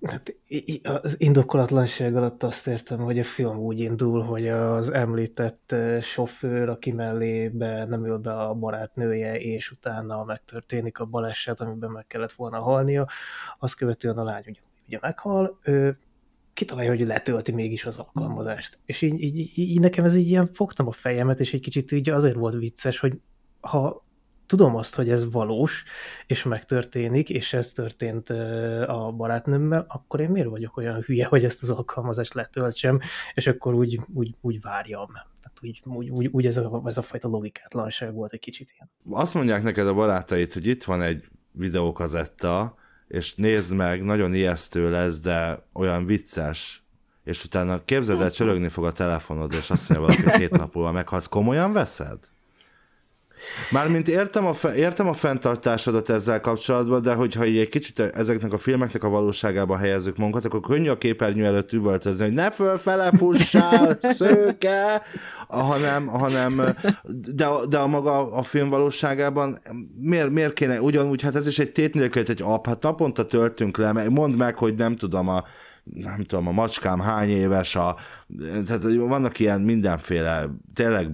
Hát 0.03 0.35
az 0.83 1.21
indokolatlanság 1.21 2.17
alatt 2.17 2.43
azt 2.43 2.67
értem, 2.67 2.99
hogy 2.99 3.19
a 3.19 3.25
film 3.25 3.59
úgy 3.59 3.81
indul, 3.81 4.23
hogy 4.23 4.49
az 4.49 4.91
említett 4.91 5.75
sofőr, 6.01 6.69
aki 6.69 6.93
mellébe 6.93 7.85
nem 7.85 8.07
ül 8.07 8.19
be 8.19 8.33
a 8.33 8.55
barátnője, 8.55 9.39
és 9.39 9.71
utána 9.71 10.25
megtörténik 10.25 10.99
a 10.99 11.05
baleset, 11.05 11.61
amiben 11.61 11.91
meg 11.91 12.07
kellett 12.07 12.33
volna 12.33 12.61
halnia, 12.61 13.09
azt 13.59 13.77
követően 13.77 14.19
a 14.19 14.25
lány 14.25 14.45
ugye, 14.47 14.61
ugye 14.87 14.99
meghal, 15.01 15.59
ő 15.63 15.99
kitalálja, 16.55 16.91
hogy 16.91 17.07
letölti 17.07 17.53
mégis 17.53 17.85
az 17.85 17.97
alkalmazást. 17.97 18.79
És 18.85 19.03
így, 19.03 19.21
így, 19.21 19.59
így 19.59 19.81
nekem 19.81 20.05
ez 20.05 20.15
így 20.15 20.29
ilyen 20.29 20.53
fogtam 20.53 20.87
a 20.87 20.93
fejemet, 20.93 21.41
és 21.41 21.53
egy 21.53 21.61
kicsit 21.61 21.93
így 21.93 22.11
azért 22.11 22.37
volt 22.37 22.55
vicces, 22.55 22.99
hogy 22.99 23.21
ha 23.61 24.05
tudom 24.57 24.77
azt, 24.77 24.95
hogy 24.95 25.11
ez 25.11 25.31
valós, 25.31 25.85
és 26.27 26.43
megtörténik, 26.43 27.31
és 27.31 27.53
ez 27.53 27.73
történt 27.73 28.31
a 28.87 29.13
barátnőmmel, 29.17 29.85
akkor 29.89 30.21
én 30.21 30.31
miért 30.31 30.49
vagyok 30.49 30.77
olyan 30.77 31.01
hülye, 31.01 31.27
hogy 31.27 31.45
ezt 31.45 31.63
az 31.63 31.71
alkalmazást 31.71 32.35
letöltsem, 32.35 33.01
és 33.35 33.47
akkor 33.47 33.75
úgy, 33.75 34.01
úgy, 34.15 34.35
úgy 34.41 34.61
várjam. 34.61 35.13
Tehát 35.13 35.59
úgy, 35.63 35.83
úgy, 35.85 36.11
úgy, 36.11 36.29
úgy 36.33 36.47
ez, 36.47 36.57
a, 36.57 36.83
ez 36.85 36.97
a 36.97 37.03
fajta 37.03 37.29
logikátlanság 37.29 38.15
volt 38.15 38.33
egy 38.33 38.41
kicsit 38.41 38.71
ilyen. 38.75 38.91
Azt 39.11 39.35
mondják 39.35 39.63
neked 39.63 39.87
a 39.87 39.95
barátait, 39.95 40.53
hogy 40.53 40.67
itt 40.67 40.85
van 40.85 41.03
egy 41.03 41.25
videókazetta, 41.53 42.75
és 43.09 43.35
nézd 43.35 43.75
meg, 43.75 44.05
nagyon 44.05 44.35
ijesztő 44.35 44.91
lesz, 44.91 45.21
de 45.21 45.67
olyan 45.73 46.05
vicces, 46.05 46.85
és 47.25 47.45
utána 47.45 47.85
képzeld 47.85 48.21
el, 48.21 48.31
csörögni 48.31 48.69
fog 48.69 48.85
a 48.85 48.93
telefonod, 48.93 49.53
és 49.53 49.71
azt 49.71 49.89
mondja 49.89 50.07
valaki, 50.07 50.39
két 50.39 50.51
nap 50.51 50.75
múlva 50.75 50.93
meghalsz, 50.93 51.27
komolyan 51.27 51.73
veszed? 51.73 52.19
Mármint 53.71 54.09
értem 54.09 54.47
a, 54.47 54.53
fe, 54.53 54.75
értem 54.75 55.09
a 55.09 55.13
fenntartásodat 55.13 56.09
ezzel 56.09 56.41
kapcsolatban, 56.41 57.03
de 57.03 57.15
hogyha 57.15 57.47
így 57.47 57.59
egy 57.59 57.69
kicsit 57.69 57.99
ezeknek 57.99 58.53
a 58.53 58.59
filmeknek 58.59 59.05
a 59.05 59.09
valóságában 59.09 59.79
helyezzük 59.79 60.17
magunkat, 60.17 60.45
akkor 60.45 60.61
könnyű 60.61 60.89
a 60.89 60.99
képernyő 60.99 61.45
előtt 61.45 61.73
üvöltözni, 61.73 62.25
hogy 62.25 62.33
ne 62.33 62.51
fölfele 62.51 63.11
fussál, 63.17 63.99
szőke, 64.19 65.03
hanem, 65.49 66.07
hanem 66.07 66.75
de, 67.35 67.49
de 67.69 67.79
a 67.79 67.87
maga 67.87 68.33
a 68.33 68.43
film 68.43 68.69
valóságában 68.69 69.59
miért, 70.01 70.31
miért 70.31 70.53
kéne, 70.53 70.81
ugyanúgy, 70.81 71.23
hát 71.23 71.37
ez 71.37 71.47
is 71.47 71.59
egy 71.59 71.73
tét 71.73 71.95
nélkül, 71.95 72.23
egy 72.27 72.43
ap, 72.43 72.67
hát 72.67 72.83
naponta 72.83 73.27
töltünk 73.27 73.77
le, 73.77 74.09
mondd 74.09 74.35
meg, 74.35 74.57
hogy 74.57 74.75
nem 74.75 74.97
tudom, 74.97 75.29
a 75.29 75.45
nem 75.85 76.25
tudom, 76.25 76.47
a 76.47 76.53
macskám 76.53 77.01
hány 77.01 77.29
éves, 77.29 77.77
a, 77.77 77.97
tehát 78.65 78.83
vannak 78.83 79.39
ilyen 79.39 79.61
mindenféle, 79.61 80.49
tényleg 80.75 81.11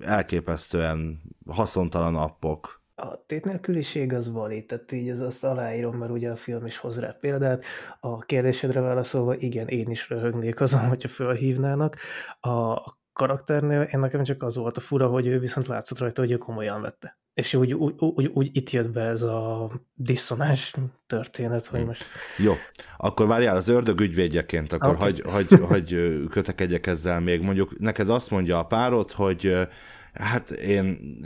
elképesztően 0.00 1.20
haszontalan 1.46 2.16
appok. 2.16 2.82
a 2.94 3.24
tétnélküliség 3.26 4.12
az 4.12 4.32
valid, 4.32 4.66
tehát 4.66 4.92
így 4.92 5.08
az 5.08 5.20
azt 5.20 5.44
aláírom, 5.44 5.96
mert 5.96 6.10
ugye 6.10 6.30
a 6.30 6.36
film 6.36 6.66
is 6.66 6.76
hoz 6.76 6.98
rá 6.98 7.16
példát. 7.20 7.64
A 8.00 8.18
kérdésedre 8.18 8.80
válaszolva, 8.80 9.36
igen, 9.36 9.66
én 9.66 9.90
is 9.90 10.08
röhögnék 10.08 10.60
azon, 10.60 10.88
hogyha 10.88 11.08
felhívnának. 11.08 11.96
A 12.40 12.82
karakternél 13.12 13.80
én 13.80 14.00
nekem 14.00 14.22
csak 14.22 14.42
az 14.42 14.56
volt 14.56 14.76
a 14.76 14.80
fura, 14.80 15.06
hogy 15.06 15.26
ő 15.26 15.38
viszont 15.38 15.66
látszott 15.66 15.98
rajta, 15.98 16.20
hogy 16.20 16.30
ő 16.30 16.36
komolyan 16.36 16.80
vette. 16.80 17.19
És 17.40 17.54
úgy, 17.54 17.72
úgy, 17.72 17.94
úgy, 17.98 18.30
úgy 18.34 18.50
itt 18.52 18.70
jött 18.70 18.90
be 18.90 19.00
ez 19.00 19.22
a 19.22 19.70
diszonás 19.94 20.74
történet, 21.06 21.66
hogy 21.66 21.84
most... 21.84 22.04
Jó, 22.38 22.54
akkor 22.96 23.26
várjál 23.26 23.56
az 23.56 23.68
ördög 23.68 24.00
ügyvédjeként, 24.00 24.72
akkor 24.72 24.94
okay. 24.94 25.00
hagy, 25.00 25.22
hagy, 25.30 25.60
hagy 25.60 25.96
kötekedjek 26.30 26.86
ezzel 26.86 27.20
még. 27.20 27.42
Mondjuk 27.42 27.78
neked 27.78 28.10
azt 28.10 28.30
mondja 28.30 28.58
a 28.58 28.66
párod, 28.66 29.12
hogy 29.12 29.56
hát 30.20 30.50
én 30.50 31.16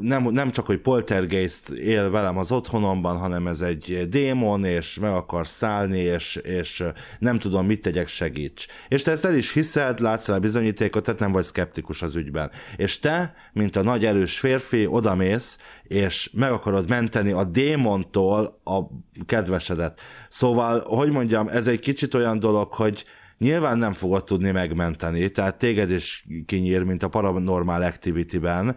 nem, 0.00 0.22
nem 0.22 0.50
csak, 0.50 0.66
hogy 0.66 0.78
poltergeist 0.78 1.68
él 1.68 2.10
velem 2.10 2.38
az 2.38 2.52
otthonomban, 2.52 3.16
hanem 3.16 3.46
ez 3.46 3.60
egy 3.60 4.06
démon, 4.08 4.64
és 4.64 4.98
meg 4.98 5.12
akar 5.12 5.46
szállni, 5.46 5.98
és, 5.98 6.36
és 6.36 6.84
nem 7.18 7.38
tudom, 7.38 7.66
mit 7.66 7.80
tegyek, 7.80 8.08
segíts. 8.08 8.66
És 8.88 9.02
te 9.02 9.10
ezt 9.10 9.24
el 9.24 9.34
is 9.34 9.52
hiszed, 9.52 10.00
látsz 10.00 10.28
rá 10.28 10.38
bizonyítékot, 10.38 11.04
tehát 11.04 11.20
nem 11.20 11.32
vagy 11.32 11.44
szkeptikus 11.44 12.02
az 12.02 12.16
ügyben. 12.16 12.50
És 12.76 12.98
te, 12.98 13.34
mint 13.52 13.76
a 13.76 13.82
nagy 13.82 14.04
erős 14.04 14.38
férfi, 14.38 14.86
odamész, 14.86 15.58
és 15.82 16.30
meg 16.32 16.52
akarod 16.52 16.88
menteni 16.88 17.32
a 17.32 17.44
démontól 17.44 18.60
a 18.64 18.80
kedvesedet. 19.26 20.00
Szóval, 20.28 20.80
hogy 20.80 21.10
mondjam, 21.10 21.48
ez 21.48 21.66
egy 21.66 21.80
kicsit 21.80 22.14
olyan 22.14 22.38
dolog, 22.38 22.72
hogy 22.72 23.04
nyilván 23.38 23.78
nem 23.78 23.92
fogod 23.92 24.24
tudni 24.24 24.50
megmenteni, 24.50 25.30
tehát 25.30 25.58
téged 25.58 25.90
is 25.90 26.26
kinyír, 26.46 26.82
mint 26.82 27.02
a 27.02 27.08
Paranormal 27.08 27.82
Activity-ben. 27.82 28.76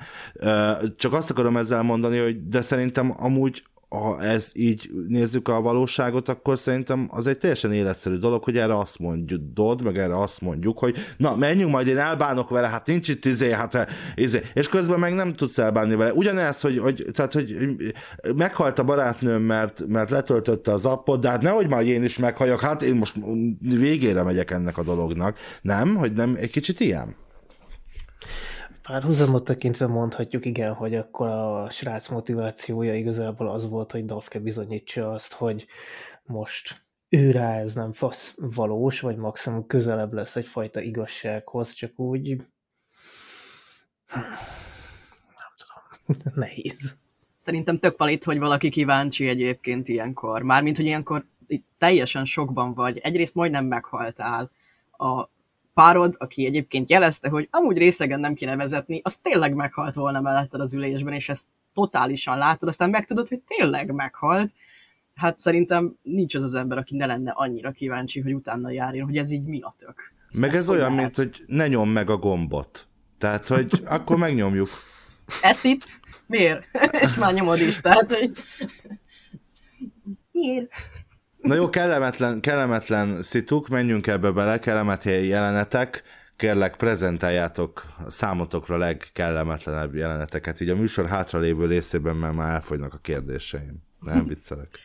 Csak 0.96 1.14
azt 1.14 1.30
akarom 1.30 1.58
ezzel 1.58 1.82
mondani, 1.82 2.18
hogy 2.18 2.48
de 2.48 2.62
szerintem 2.62 3.14
amúgy 3.18 3.64
ha 3.90 4.22
ez 4.22 4.50
így 4.54 4.90
nézzük 5.08 5.48
a 5.48 5.62
valóságot, 5.62 6.30
akkor 6.30 6.58
szerintem 6.58 7.08
az 7.12 7.28
egy 7.28 7.38
teljesen 7.38 7.74
életszerű 7.74 8.16
dolog, 8.16 8.44
hogy 8.44 8.58
erre 8.58 8.78
azt 8.78 9.00
mondjuk, 9.00 9.42
meg 9.84 9.98
erre 9.98 10.20
azt 10.20 10.42
mondjuk, 10.42 10.80
hogy 10.80 10.98
na, 11.18 11.36
menjünk 11.36 11.72
majd, 11.72 11.88
én 11.88 11.98
elbánok 11.98 12.50
vele, 12.50 12.68
hát 12.68 12.88
nincs 12.88 13.08
itt 13.08 13.26
izé, 13.26 13.52
hát 13.52 13.88
izé, 14.16 14.42
és 14.54 14.70
közben 14.70 15.00
meg 15.00 15.14
nem 15.14 15.34
tudsz 15.34 15.58
elbánni 15.58 15.96
vele. 15.96 16.14
Ugyanez, 16.14 16.62
hogy, 16.62 16.78
hogy, 16.78 17.06
tehát, 17.12 17.34
hogy 17.34 17.56
meghalt 18.36 18.80
a 18.80 18.84
barátnőm, 18.84 19.42
mert, 19.42 19.88
mert 19.88 20.10
letöltötte 20.10 20.72
az 20.72 20.86
appot, 20.86 21.22
de 21.22 21.30
hát 21.30 21.42
nehogy 21.42 21.68
már 21.68 21.86
én 21.86 22.04
is 22.04 22.18
meghalljak, 22.18 22.62
hát 22.62 22.82
én 22.82 22.96
most 22.96 23.16
végére 23.60 24.24
megyek 24.24 24.52
ennek 24.52 24.78
a 24.78 24.84
dolognak. 24.84 25.38
Nem? 25.62 25.96
Hogy 25.96 26.14
nem 26.14 26.36
egy 26.40 26.52
kicsit 26.52 26.80
ilyen? 26.80 27.16
Párhuzamot 28.90 29.44
tekintve 29.44 29.88
mondhatjuk, 29.88 30.46
igen, 30.46 30.74
hogy 30.74 30.96
akkor 30.96 31.28
a 31.28 31.70
srác 31.70 32.08
motivációja 32.08 32.96
igazából 32.96 33.50
az 33.50 33.70
volt, 33.70 33.92
hogy 33.92 34.06
Dafke 34.06 34.40
bizonyítsa 34.40 35.12
azt, 35.12 35.34
hogy 35.34 35.66
most 36.24 36.86
ő 37.10 37.32
rá 37.32 37.60
ez 37.60 37.74
nem 37.74 37.94
fasz 37.94 38.36
valós, 38.38 39.00
vagy 39.00 39.18
maximum 39.18 39.68
közelebb 39.68 40.14
lesz 40.14 40.36
egyfajta 40.36 40.82
igazsághoz, 40.82 41.74
csak 41.74 42.00
úgy 42.00 42.36
nem 44.16 45.54
tudom, 45.58 46.34
nehéz. 46.44 46.98
Szerintem 47.36 47.80
tök 47.80 47.96
palit, 47.96 48.24
hogy 48.24 48.40
valaki 48.40 48.70
kíváncsi 48.70 49.28
egyébként 49.28 49.88
ilyenkor. 49.88 50.42
Mármint, 50.42 50.76
hogy 50.78 50.86
ilyenkor 50.86 51.26
teljesen 51.78 52.26
sokban 52.26 52.74
vagy. 52.74 52.98
Egyrészt 52.98 53.36
majdnem 53.36 53.66
meghaltál. 53.66 54.52
A 54.92 55.30
párod, 55.74 56.16
aki 56.18 56.46
egyébként 56.46 56.90
jelezte, 56.90 57.30
hogy 57.30 57.48
amúgy 57.52 57.78
részegen 57.78 58.20
nem 58.20 58.34
kéne 58.34 58.56
vezetni, 58.56 59.02
az 59.04 59.18
tényleg 59.18 59.54
meghalt 59.54 59.96
volna 59.96 60.22
melletted 60.22 60.62
az 60.62 60.74
ülésben, 60.74 61.14
és 61.14 61.30
ezt 61.30 61.46
totálisan 61.74 62.38
látod, 62.38 62.70
aztán 62.70 62.90
megtudod, 62.90 63.28
hogy 63.28 63.42
tényleg 63.48 63.94
meghalt. 63.94 64.54
Hát 65.16 65.40
szerintem 65.40 65.96
nincs 66.02 66.36
az 66.36 66.44
az 66.44 66.56
ember, 66.56 66.78
aki 66.78 66.96
ne 66.96 67.06
lenne 67.06 67.32
annyira 67.32 67.72
kíváncsi, 67.72 68.20
hogy 68.20 68.34
utána 68.34 68.72
járjon, 68.72 69.06
hogy 69.06 69.18
ez 69.18 69.32
így 69.32 69.46
mi 69.46 69.60
a 69.62 69.74
tök. 69.78 70.14
Ezt 70.30 70.42
meg 70.42 70.54
ez 70.54 70.70
olyan, 70.70 70.96
lehet? 70.96 71.18
mint 71.18 71.36
hogy 71.36 71.44
ne 71.48 71.68
nyom 71.68 71.90
meg 71.90 72.10
a 72.10 72.18
gombot. 72.18 72.88
Tehát, 73.18 73.46
hogy 73.48 73.84
akkor 73.86 74.18
megnyomjuk. 74.18 74.70
Ezt 75.42 75.66
itt? 75.66 76.00
Miért? 76.28 76.68
és 77.04 77.16
már 77.16 77.34
nyomod 77.34 77.60
is, 77.60 77.80
tehát, 77.80 78.10
hogy... 78.12 78.32
Miért? 80.32 80.72
Na 81.42 81.56
jó, 81.56 81.70
kellemetlen, 81.70 82.42
kellemetlen 82.42 83.22
szituk, 83.22 83.68
menjünk 83.68 84.08
ebbe 84.08 84.32
bele, 84.32 84.60
kellemetlen 84.60 85.24
jelenetek. 85.24 86.04
Kérlek, 86.36 86.76
prezentáljátok 86.76 87.84
számotokra 88.08 88.78
legkellemetlenebb 88.78 89.96
jeleneteket, 89.96 90.62
így 90.62 90.70
a 90.70 90.76
műsor 90.76 91.08
hátralévő 91.08 91.66
részében, 91.66 92.16
mert 92.16 92.36
már 92.36 92.54
elfogynak 92.54 92.94
a 92.94 92.98
kérdéseim. 92.98 93.84
Nem 94.00 94.26
viccelek. 94.26 94.80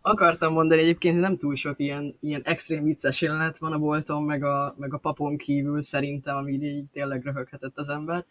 Akartam 0.00 0.52
mondani 0.52 0.80
egyébként, 0.80 1.20
nem 1.20 1.36
túl 1.36 1.54
sok 1.54 1.74
ilyen, 1.78 2.16
ilyen 2.20 2.42
extrém 2.44 2.84
vicces 2.84 3.20
jelenet 3.20 3.58
van 3.58 3.72
a 3.72 3.78
bolton, 3.78 4.22
meg 4.22 4.44
a, 4.44 4.74
meg 4.78 4.94
a 4.94 4.98
papon 4.98 5.36
kívül 5.36 5.82
szerintem, 5.82 6.36
ami 6.36 6.52
így 6.52 6.86
tényleg 6.92 7.22
röhöghetett 7.24 7.76
az 7.76 7.88
ember. 7.88 8.24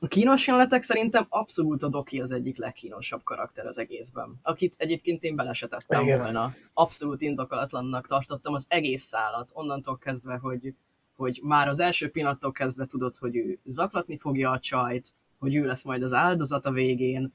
A 0.00 0.06
kínos 0.06 0.46
jelenetek 0.46 0.82
szerintem 0.82 1.26
abszolút 1.28 1.82
a 1.82 1.88
Doki 1.88 2.20
az 2.20 2.30
egyik 2.30 2.56
legkínosabb 2.56 3.22
karakter 3.22 3.66
az 3.66 3.78
egészben. 3.78 4.38
Akit 4.42 4.74
egyébként 4.78 5.22
én 5.22 5.36
belesetettem 5.36 6.02
Igen. 6.02 6.18
volna. 6.18 6.54
Abszolút 6.72 7.22
indokolatlannak 7.22 8.06
tartottam 8.06 8.54
az 8.54 8.64
egész 8.68 9.02
szállat, 9.02 9.50
onnantól 9.52 9.98
kezdve, 9.98 10.36
hogy, 10.36 10.74
hogy 11.16 11.40
már 11.42 11.68
az 11.68 11.80
első 11.80 12.10
pillanattól 12.10 12.52
kezdve 12.52 12.84
tudod, 12.84 13.16
hogy 13.16 13.36
ő 13.36 13.58
zaklatni 13.64 14.18
fogja 14.18 14.50
a 14.50 14.58
csajt, 14.58 15.12
hogy 15.38 15.54
ő 15.54 15.64
lesz 15.64 15.84
majd 15.84 16.02
az 16.02 16.12
áldozat 16.12 16.66
a 16.66 16.72
végén, 16.72 17.32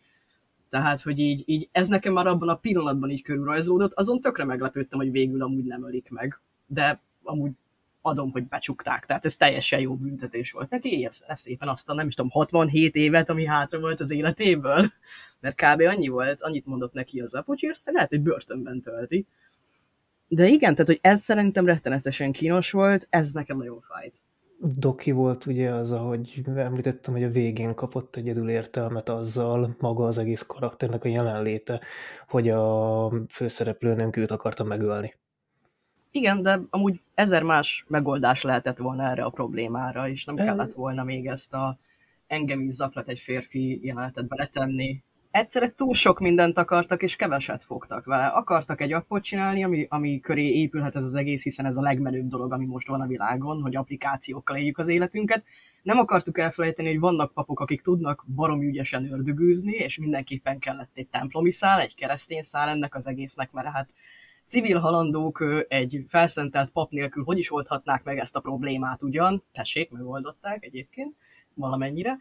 tehát, 0.69 1.01
hogy 1.01 1.19
így, 1.19 1.43
így 1.45 1.69
ez 1.71 1.87
nekem 1.87 2.13
már 2.13 2.27
abban 2.27 2.49
a 2.49 2.55
pillanatban 2.55 3.09
így 3.09 3.21
körülrajzódott, 3.21 3.93
azon 3.93 4.21
tökre 4.21 4.43
meglepődtem, 4.43 4.99
hogy 4.99 5.11
végül 5.11 5.41
amúgy 5.41 5.63
nem 5.63 5.85
ölik 5.85 6.09
meg, 6.09 6.41
de 6.67 7.01
amúgy 7.23 7.51
adom, 8.05 8.31
hogy 8.31 8.47
becsukták. 8.47 9.05
Tehát 9.05 9.25
ez 9.25 9.35
teljesen 9.35 9.79
jó 9.79 9.95
büntetés 9.95 10.51
volt 10.51 10.69
neki, 10.69 10.99
érsz 10.99 11.21
szépen 11.27 11.67
azt 11.67 11.89
a 11.89 11.93
nem 11.93 12.07
is 12.07 12.13
tudom, 12.13 12.31
67 12.31 12.95
évet, 12.95 13.29
ami 13.29 13.45
hátra 13.45 13.79
volt 13.79 13.99
az 13.99 14.11
életéből, 14.11 14.85
mert 15.39 15.55
kb. 15.55 15.81
annyi 15.81 16.07
volt, 16.07 16.41
annyit 16.41 16.65
mondott 16.65 16.93
neki 16.93 17.19
az 17.19 17.33
apu, 17.33 17.51
hogy 17.51 17.65
össze 17.65 17.91
lehet, 17.91 18.09
hogy 18.09 18.21
börtönben 18.21 18.81
tölti. 18.81 19.27
De 20.27 20.47
igen, 20.47 20.73
tehát 20.73 20.87
hogy 20.87 20.99
ez 21.01 21.21
szerintem 21.21 21.65
rettenetesen 21.65 22.31
kínos 22.31 22.71
volt, 22.71 23.07
ez 23.09 23.31
nekem 23.31 23.57
nagyon 23.57 23.81
fájt. 23.81 24.19
Doki 24.59 25.11
volt 25.11 25.45
ugye 25.45 25.69
az, 25.69 25.91
ahogy 25.91 26.43
említettem, 26.55 27.13
hogy 27.13 27.23
a 27.23 27.29
végén 27.29 27.75
kapott 27.75 28.15
egyedül 28.15 28.49
értelmet 28.49 29.09
azzal, 29.09 29.75
maga 29.79 30.05
az 30.05 30.17
egész 30.17 30.41
karakternek 30.41 31.03
a 31.03 31.07
jelenléte, 31.07 31.81
hogy 32.27 32.49
a 32.49 33.11
főszereplőnünk 33.29 34.15
őt 34.15 34.31
akarta 34.31 34.63
megölni. 34.63 35.13
Igen, 36.15 36.41
de 36.41 36.61
amúgy 36.69 37.01
ezer 37.13 37.43
más 37.43 37.85
megoldás 37.87 38.41
lehetett 38.41 38.77
volna 38.77 39.03
erre 39.03 39.23
a 39.23 39.29
problémára, 39.29 40.09
és 40.09 40.25
nem 40.25 40.35
kellett 40.35 40.73
volna 40.73 41.03
még 41.03 41.25
ezt 41.25 41.53
a 41.53 41.77
engem 42.27 42.61
is 42.61 42.71
zaklat 42.71 43.09
egy 43.09 43.19
férfi 43.19 43.79
jelenetet 43.85 44.27
beletenni. 44.27 45.03
Egyszerre 45.31 45.67
túl 45.67 45.93
sok 45.93 46.19
mindent 46.19 46.57
akartak, 46.57 47.03
és 47.03 47.15
keveset 47.15 47.63
fogtak 47.63 48.05
vele. 48.05 48.25
Akartak 48.25 48.81
egy 48.81 48.93
appot 48.93 49.23
csinálni, 49.23 49.63
ami, 49.63 49.85
ami 49.89 50.19
köré 50.19 50.47
épülhet 50.47 50.95
ez 50.95 51.03
az 51.03 51.15
egész, 51.15 51.43
hiszen 51.43 51.65
ez 51.65 51.77
a 51.77 51.81
legmenőbb 51.81 52.27
dolog, 52.27 52.53
ami 52.53 52.65
most 52.65 52.87
van 52.87 53.01
a 53.01 53.07
világon, 53.07 53.61
hogy 53.61 53.75
applikációkkal 53.75 54.57
éljük 54.57 54.77
az 54.77 54.87
életünket. 54.87 55.43
Nem 55.83 55.97
akartuk 55.97 56.37
elfelejteni, 56.37 56.87
hogy 56.87 56.99
vannak 56.99 57.33
papok, 57.33 57.59
akik 57.59 57.81
tudnak 57.81 58.25
baromi 58.35 58.65
ügyesen 58.65 59.11
ördögűzni, 59.11 59.73
és 59.73 59.97
mindenképpen 59.97 60.59
kellett 60.59 60.91
egy 60.93 61.07
templomi 61.07 61.51
szál, 61.51 61.79
egy 61.79 61.95
keresztény 61.95 62.41
szál 62.41 62.69
ennek 62.69 62.95
az 62.95 63.07
egésznek, 63.07 63.51
mert 63.51 63.67
hát 63.67 63.93
civil 64.45 64.79
halandók 64.79 65.65
egy 65.67 66.05
felszentelt 66.07 66.69
pap 66.69 66.91
nélkül 66.91 67.23
hogy 67.23 67.37
is 67.37 67.51
oldhatnák 67.51 68.03
meg 68.03 68.17
ezt 68.17 68.35
a 68.35 68.39
problémát 68.39 69.03
ugyan, 69.03 69.43
tessék, 69.51 69.89
megoldották 69.89 70.65
egyébként 70.65 71.15
valamennyire, 71.53 72.19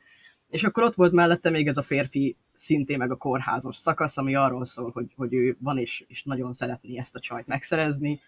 és 0.49 0.65
akkor 0.65 0.83
ott 0.83 0.95
volt 0.95 1.13
mellette 1.13 1.51
még 1.51 1.67
ez 1.67 1.77
a 1.77 1.83
férfi 1.83 2.37
szintén 2.53 2.99
meg 2.99 3.11
a 3.11 3.17
kórházos 3.17 3.77
szakasz, 3.77 4.17
ami 4.17 4.35
arról 4.35 4.65
szól, 4.65 4.91
hogy, 4.91 5.13
hogy 5.17 5.35
ő 5.35 5.57
van 5.61 5.79
és, 5.79 6.05
és 6.09 6.23
nagyon 6.23 6.53
szeretné 6.53 6.99
ezt 6.99 7.17
a 7.17 7.21
csajt 7.21 7.47
megszerezni. 7.47 8.21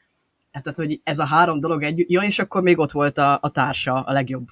Hát, 0.52 0.62
tehát, 0.62 0.78
hogy 0.78 1.00
ez 1.04 1.18
a 1.18 1.24
három 1.24 1.60
dolog 1.60 1.82
együtt, 1.82 2.08
ja, 2.10 2.22
és 2.22 2.38
akkor 2.38 2.62
még 2.62 2.78
ott 2.78 2.92
volt 2.92 3.18
a, 3.18 3.38
a 3.40 3.50
társa, 3.50 3.94
a 3.94 4.12
legjobb 4.12 4.48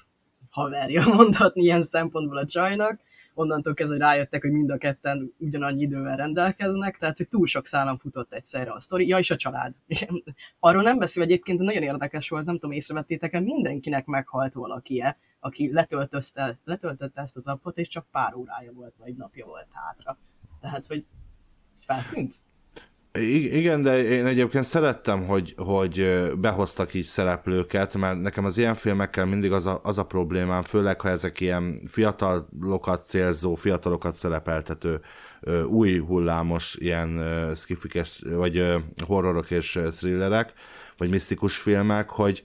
haverja 0.49 1.07
mondhatni 1.15 1.61
ilyen 1.61 1.83
szempontból 1.83 2.37
a 2.37 2.45
csajnak, 2.45 2.99
onnantól 3.33 3.73
kezdve 3.73 3.97
rájöttek, 3.97 4.41
hogy 4.41 4.51
mind 4.51 4.69
a 4.69 4.77
ketten 4.77 5.33
ugyanannyi 5.37 5.81
idővel 5.81 6.15
rendelkeznek, 6.15 6.97
tehát 6.97 7.17
hogy 7.17 7.27
túl 7.27 7.47
sok 7.47 7.65
szálam 7.65 7.97
futott 7.97 8.33
egyszerre 8.33 8.71
a 8.71 8.79
sztori, 8.79 9.07
ja 9.07 9.17
és 9.17 9.31
a 9.31 9.35
család. 9.35 9.75
Arról 10.59 10.81
nem 10.81 10.99
beszél 10.99 11.23
egyébként, 11.23 11.59
nagyon 11.59 11.83
érdekes 11.83 12.29
volt, 12.29 12.45
nem 12.45 12.55
tudom, 12.55 12.71
észrevettétek-e, 12.71 13.39
mindenkinek 13.39 14.05
meghalt 14.05 14.53
valaki-e, 14.53 15.17
aki 15.39 15.73
letöltötte, 15.73 16.57
letöltötte 16.63 17.21
ezt 17.21 17.35
az 17.35 17.47
appot, 17.47 17.77
és 17.77 17.87
csak 17.87 18.07
pár 18.11 18.35
órája 18.35 18.71
volt, 18.71 18.93
vagy 18.97 19.15
napja 19.15 19.45
volt 19.45 19.67
hátra. 19.71 20.17
Tehát, 20.61 20.85
hogy 20.85 21.05
ez 21.73 21.85
feltűnt? 21.85 22.41
Igen, 23.19 23.81
de 23.81 24.03
én 24.03 24.25
egyébként 24.25 24.63
szerettem, 24.63 25.25
hogy, 25.25 25.53
hogy 25.57 26.23
behoztak 26.37 26.93
így 26.93 27.05
szereplőket, 27.05 27.97
mert 27.97 28.21
nekem 28.21 28.45
az 28.45 28.57
ilyen 28.57 28.75
filmekkel 28.75 29.25
mindig 29.25 29.51
az 29.51 29.65
a, 29.65 29.79
az 29.83 29.97
a 29.97 30.05
problémám, 30.05 30.63
főleg 30.63 31.01
ha 31.01 31.09
ezek 31.09 31.39
ilyen 31.39 31.81
fiatalokat 31.87 33.05
célzó, 33.05 33.55
fiatalokat 33.55 34.13
szerepeltető 34.13 34.99
új 35.67 35.99
hullámos 35.99 36.75
ilyen 36.79 37.21
skifikes, 37.55 38.21
vagy 38.29 38.73
horrorok 39.05 39.51
és 39.51 39.79
thrillerek, 39.97 40.53
vagy 40.97 41.09
misztikus 41.09 41.57
filmek, 41.57 42.09
hogy, 42.09 42.43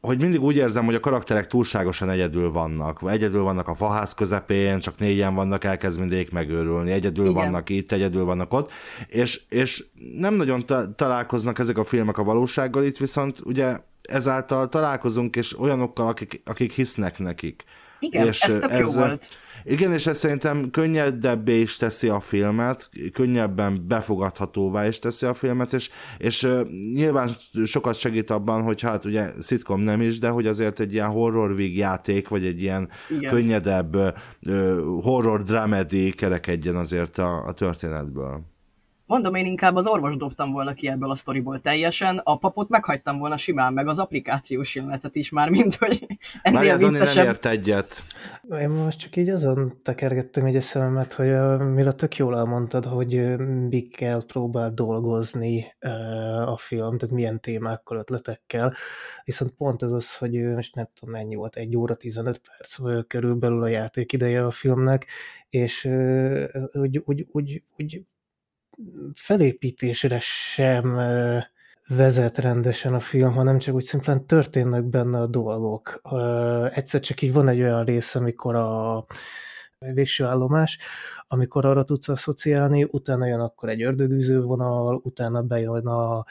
hogy 0.00 0.18
mindig 0.18 0.42
úgy 0.42 0.56
érzem, 0.56 0.84
hogy 0.84 0.94
a 0.94 1.00
karakterek 1.00 1.46
túlságosan 1.46 2.10
egyedül 2.10 2.52
vannak. 2.52 3.00
Egyedül 3.06 3.42
vannak 3.42 3.68
a 3.68 3.74
faház 3.74 4.14
közepén, 4.14 4.78
csak 4.78 4.98
négyen 4.98 5.34
vannak, 5.34 5.64
elkezd 5.64 5.98
mindegyik 5.98 6.30
megőrülni. 6.30 6.90
Egyedül 6.90 7.24
Igen. 7.28 7.34
vannak 7.34 7.68
itt, 7.68 7.92
egyedül 7.92 8.24
vannak 8.24 8.52
ott. 8.52 8.70
És, 9.06 9.40
és 9.48 9.84
nem 10.18 10.34
nagyon 10.34 10.66
ta- 10.66 10.96
találkoznak 10.96 11.58
ezek 11.58 11.78
a 11.78 11.84
filmek 11.84 12.18
a 12.18 12.24
valósággal, 12.24 12.84
itt 12.84 12.96
viszont 12.96 13.40
ugye 13.44 13.76
ezáltal 14.02 14.68
találkozunk, 14.68 15.36
és 15.36 15.58
olyanokkal, 15.58 16.08
akik, 16.08 16.40
akik 16.44 16.72
hisznek 16.72 17.18
nekik. 17.18 17.64
Igen, 17.98 18.26
és 18.26 18.40
ez 18.40 18.52
tök 18.52 18.70
ez, 18.70 18.78
jó 18.78 18.90
volt. 18.90 19.30
Igen, 19.68 19.92
és 19.92 20.06
ez 20.06 20.18
szerintem 20.18 20.70
könnyedebbé 20.70 21.60
is 21.60 21.76
teszi 21.76 22.08
a 22.08 22.20
filmet, 22.20 22.90
könnyebben 23.12 23.84
befogadhatóvá 23.88 24.86
is 24.86 24.98
teszi 24.98 25.26
a 25.26 25.34
filmet, 25.34 25.72
és, 25.72 25.90
és 26.18 26.48
nyilván 26.92 27.30
sokat 27.64 27.94
segít 27.94 28.30
abban, 28.30 28.62
hogy 28.62 28.80
hát 28.80 29.04
ugye 29.04 29.30
szitkom 29.38 29.80
nem 29.80 30.00
is, 30.00 30.18
de 30.18 30.28
hogy 30.28 30.46
azért 30.46 30.80
egy 30.80 30.92
ilyen 30.92 31.08
horror 31.08 31.60
játék, 31.60 32.28
vagy 32.28 32.46
egy 32.46 32.62
ilyen 32.62 32.88
Igen. 33.10 33.32
könnyedebb 33.32 34.18
horror 35.02 35.42
dramedy 35.42 36.10
kerekedjen 36.10 36.76
azért 36.76 37.18
a, 37.18 37.46
a 37.46 37.52
történetből. 37.52 38.55
Mondom, 39.06 39.34
én 39.34 39.46
inkább 39.46 39.74
az 39.76 39.86
orvos 39.86 40.16
dobtam 40.16 40.52
volna 40.52 40.72
ki 40.72 40.88
ebből 40.88 41.10
a 41.10 41.14
sztoriból 41.14 41.60
teljesen, 41.60 42.20
a 42.24 42.38
papot 42.38 42.68
meghagytam 42.68 43.18
volna 43.18 43.36
simán, 43.36 43.72
meg 43.72 43.88
az 43.88 43.98
applikációs 43.98 44.70
filmetet 44.70 45.14
is 45.14 45.30
már, 45.30 45.50
mint 45.50 45.74
hogy 45.74 46.06
ennél 46.42 46.58
Várjál, 46.58 46.90
viccesebb. 46.90 47.24
nem 47.24 47.26
ért 47.26 47.46
egyet. 47.46 48.00
Én 48.60 48.68
most 48.68 48.98
csak 48.98 49.16
így 49.16 49.28
azon 49.28 49.76
tekergettem 49.82 50.44
egy 50.44 50.60
szememet, 50.60 51.12
hogy 51.12 51.28
uh, 51.28 51.62
mire 51.62 51.92
tök 51.92 52.16
jól 52.16 52.36
elmondtad, 52.36 52.84
hogy 52.84 53.14
uh, 53.14 53.36
mikkel 53.68 54.22
próbál 54.22 54.70
dolgozni 54.70 55.74
uh, 55.80 56.50
a 56.50 56.56
film, 56.56 56.98
tehát 56.98 57.14
milyen 57.14 57.40
témákkal, 57.40 57.98
ötletekkel, 57.98 58.74
viszont 59.24 59.52
pont 59.52 59.82
ez 59.82 59.90
az, 59.90 60.16
hogy 60.16 60.36
uh, 60.36 60.54
most 60.54 60.74
nem 60.74 60.88
tudom 60.94 61.14
mennyi 61.14 61.34
volt, 61.34 61.56
egy 61.56 61.76
óra 61.76 61.94
15 61.94 62.40
perc 62.48 62.76
vagy 62.76 63.06
körülbelül 63.06 63.62
a 63.62 63.68
játék 63.68 64.12
ideje 64.12 64.46
a 64.46 64.50
filmnek, 64.50 65.06
és 65.48 65.84
uh, 65.84 66.44
úgy, 66.72 67.02
úgy, 67.04 67.26
úgy, 67.32 67.62
úgy 67.76 68.06
felépítésre 69.14 70.18
sem 70.20 71.00
vezet 71.88 72.38
rendesen 72.38 72.94
a 72.94 73.00
film, 73.00 73.32
hanem 73.32 73.58
csak 73.58 73.74
úgy 73.74 73.84
szimplán 73.84 74.26
történnek 74.26 74.84
benne 74.84 75.18
a 75.18 75.26
dolgok. 75.26 76.00
Egyszer 76.74 77.00
csak 77.00 77.22
így 77.22 77.32
van 77.32 77.48
egy 77.48 77.60
olyan 77.60 77.84
rész, 77.84 78.14
amikor 78.14 78.54
a 78.54 79.06
végső 79.78 80.24
állomás, 80.24 80.78
amikor 81.28 81.64
arra 81.64 81.84
tudsz 81.84 82.08
asszociálni, 82.08 82.86
utána 82.90 83.26
jön 83.26 83.40
akkor 83.40 83.68
egy 83.68 83.82
ördögűző 83.82 84.42
vonal, 84.42 85.00
utána 85.04 85.42
bejön 85.42 85.86
a 85.86 86.24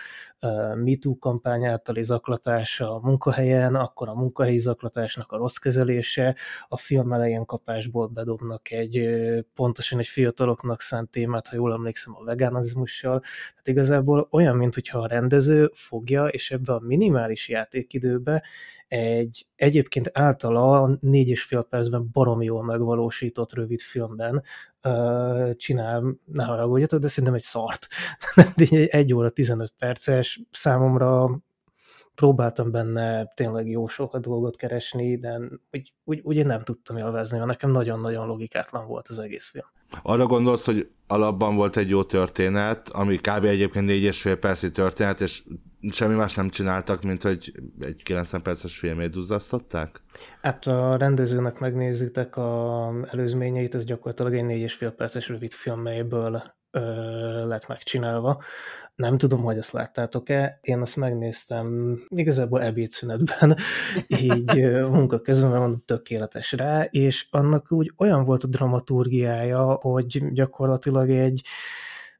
MeToo 0.75 1.17
kampány 1.17 1.65
általi 1.65 2.03
zaklatás 2.03 2.79
a 2.79 2.99
munkahelyen, 3.03 3.75
akkor 3.75 4.09
a 4.09 4.13
munkahelyi 4.13 4.57
zaklatásnak 4.57 5.31
a 5.31 5.37
rossz 5.37 5.55
kezelése, 5.55 6.35
a 6.67 6.77
film 6.77 7.13
elején 7.13 7.45
kapásból 7.45 8.07
bedobnak 8.07 8.71
egy 8.71 9.09
pontosan 9.53 9.99
egy 9.99 10.07
fiataloknak 10.07 10.81
szánt 10.81 11.09
témát, 11.09 11.47
ha 11.47 11.55
jól 11.55 11.73
emlékszem, 11.73 12.15
a 12.15 12.23
vegánizmussal. 12.23 13.19
Tehát 13.19 13.67
igazából 13.67 14.27
olyan, 14.31 14.55
mintha 14.55 14.99
a 14.99 15.07
rendező 15.07 15.69
fogja, 15.73 16.27
és 16.27 16.51
ebbe 16.51 16.73
a 16.73 16.79
minimális 16.79 17.49
játékidőbe 17.49 18.43
egy 18.87 19.45
egyébként 19.55 20.09
általa 20.13 20.97
négy 20.99 21.29
és 21.29 21.43
fél 21.43 21.61
percben 21.61 22.09
barom 22.11 22.41
jól 22.41 22.63
megvalósított 22.63 23.53
rövid 23.53 23.79
filmben 23.79 24.43
uh, 24.85 25.55
csinál, 25.55 26.19
ne 26.25 26.43
haragudjatok, 26.43 26.99
de 26.99 27.07
szerintem 27.07 27.33
egy 27.33 27.41
szart. 27.41 27.87
egy 28.87 29.13
óra 29.13 29.29
15 29.29 29.73
perces, 29.77 30.41
számomra 30.51 31.39
próbáltam 32.15 32.71
benne 32.71 33.25
tényleg 33.25 33.69
jó 33.69 33.87
sokat 33.87 34.21
dolgot 34.21 34.55
keresni, 34.55 35.17
de 35.17 35.39
úgy, 35.71 35.93
úgy, 36.03 36.19
úgy 36.23 36.45
nem 36.45 36.63
tudtam 36.63 36.97
élvezni, 36.97 37.37
mert 37.37 37.49
nekem 37.49 37.71
nagyon-nagyon 37.71 38.27
logikátlan 38.27 38.87
volt 38.87 39.07
az 39.07 39.19
egész 39.19 39.49
film. 39.49 39.65
Arra 40.03 40.25
gondolsz, 40.25 40.65
hogy 40.65 40.89
alapban 41.07 41.55
volt 41.55 41.77
egy 41.77 41.89
jó 41.89 42.03
történet, 42.03 42.89
ami 42.89 43.17
kb. 43.17 43.43
egyébként 43.43 43.85
négy 43.85 44.03
és 44.03 44.29
történet, 44.73 45.21
és 45.21 45.43
semmi 45.91 46.15
más 46.15 46.33
nem 46.33 46.49
csináltak, 46.49 47.01
mint 47.03 47.23
hogy 47.23 47.51
egy 47.79 48.03
90 48.03 48.41
perces 48.41 48.77
filmét 48.77 49.11
duzzasztották? 49.11 50.01
Hát 50.41 50.65
a 50.67 50.97
rendezőnek 50.97 51.59
megnézitek 51.59 52.35
a 52.37 52.93
előzményeit, 53.11 53.75
ez 53.75 53.85
gyakorlatilag 53.85 54.33
egy 54.33 54.45
négy 54.45 54.61
és 54.61 54.73
fél 54.73 54.91
perces 54.91 55.27
rövid 55.27 55.51
film, 55.51 55.81
melyből 55.81 56.43
ö, 56.71 57.47
lett 57.47 57.67
megcsinálva. 57.67 58.43
Nem 58.95 59.17
tudom, 59.17 59.41
hogy 59.41 59.57
azt 59.57 59.71
láttátok-e, 59.71 60.59
én 60.61 60.81
azt 60.81 60.95
megnéztem 60.95 61.97
igazából 62.07 62.61
ebédszünetben, 62.61 63.57
így 64.21 64.55
munka 64.89 65.19
közben, 65.19 65.49
mert 65.49 65.61
mondom, 65.61 65.83
tökéletes 65.85 66.51
rá, 66.51 66.83
és 66.83 67.27
annak 67.29 67.71
úgy 67.71 67.93
olyan 67.97 68.25
volt 68.25 68.43
a 68.43 68.47
dramaturgiája, 68.47 69.77
hogy 69.81 70.31
gyakorlatilag 70.33 71.09
egy 71.09 71.41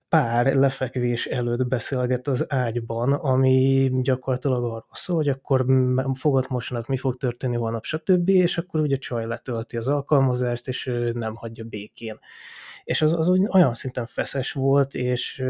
pár 0.10 0.56
lefekvés 0.56 1.26
előtt 1.26 1.68
beszélget 1.68 2.28
az 2.28 2.46
ágyban, 2.54 3.14
ami 3.14 3.90
gyakorlatilag 4.02 4.64
arról 4.64 4.86
szól, 4.92 5.16
hogy 5.16 5.30
akkor 5.30 5.66
fogad 6.14 6.46
mosnak, 6.50 6.88
mi 6.88 6.98
fog 6.98 7.18
történni 7.18 7.56
holnap, 7.56 7.84
stb., 7.84 8.30
és 8.30 8.58
akkor 8.58 8.80
ugye 8.80 8.96
Csaj 8.96 9.26
letölti 9.26 9.78
az 9.78 9.88
alkalmazást, 9.88 10.68
és 10.68 10.92
nem 11.14 11.36
hagyja 11.36 11.64
békén. 11.64 12.20
És 12.84 13.02
az, 13.02 13.14
az 13.14 13.30
olyan 13.30 13.74
szinten 13.74 14.06
feszes 14.06 14.52
volt, 14.52 14.94
és 14.94 15.44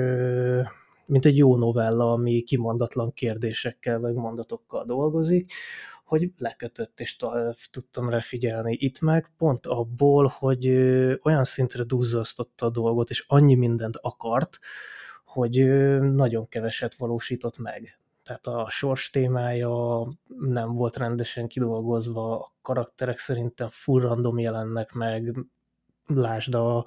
mint 1.05 1.25
egy 1.25 1.37
jó 1.37 1.57
novella, 1.57 2.11
ami 2.11 2.41
kimondatlan 2.41 3.13
kérdésekkel 3.13 3.99
vagy 3.99 4.13
mondatokkal 4.13 4.85
dolgozik, 4.85 5.51
hogy 6.05 6.31
lekötött, 6.37 6.99
és 6.99 7.17
tudtam 7.71 8.09
rá 8.09 8.19
figyelni. 8.19 8.77
Itt 8.79 8.99
meg 8.99 9.31
pont 9.37 9.65
abból, 9.65 10.33
hogy 10.37 10.67
olyan 11.21 11.43
szintre 11.43 11.83
duzzasztotta 11.83 12.65
a 12.65 12.69
dolgot, 12.69 13.09
és 13.09 13.25
annyi 13.27 13.55
mindent 13.55 13.97
akart, 14.01 14.59
hogy 15.25 15.65
nagyon 15.99 16.47
keveset 16.47 16.95
valósított 16.95 17.57
meg. 17.57 17.99
Tehát 18.23 18.47
a 18.47 18.69
sors 18.69 19.09
témája 19.09 20.07
nem 20.39 20.73
volt 20.73 20.97
rendesen 20.97 21.47
kidolgozva, 21.47 22.39
a 22.39 22.53
karakterek 22.61 23.17
szerintem 23.17 23.67
full 23.69 24.01
random 24.01 24.39
jelennek 24.39 24.91
meg, 24.91 25.35
lásd 26.05 26.53
a 26.53 26.85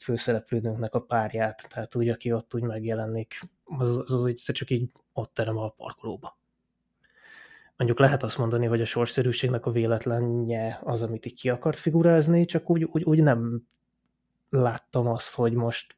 főszereplőnőnknek 0.00 0.94
a 0.94 1.00
párját, 1.00 1.66
tehát 1.68 1.94
úgy, 1.94 2.08
aki 2.08 2.32
ott 2.32 2.54
úgy 2.54 2.62
megjelenik, 2.62 3.40
az, 3.64 3.96
az, 3.96 4.12
az 4.12 4.26
egyszer 4.26 4.54
csak 4.54 4.70
így 4.70 4.90
ott 5.12 5.34
terem 5.34 5.56
a 5.56 5.68
parkolóba. 5.68 6.40
Mondjuk 7.82 8.02
lehet 8.02 8.22
azt 8.22 8.38
mondani, 8.38 8.66
hogy 8.66 8.80
a 8.80 8.84
sorszerűségnek 8.84 9.66
a 9.66 9.70
véletlenje 9.70 10.80
az, 10.84 11.02
amit 11.02 11.26
így 11.26 11.34
ki 11.34 11.50
akart 11.50 11.78
figurázni, 11.78 12.44
csak 12.44 12.70
úgy, 12.70 12.84
úgy, 12.84 13.02
úgy 13.02 13.22
nem 13.22 13.62
láttam 14.50 15.06
azt, 15.06 15.34
hogy 15.34 15.52
most 15.52 15.96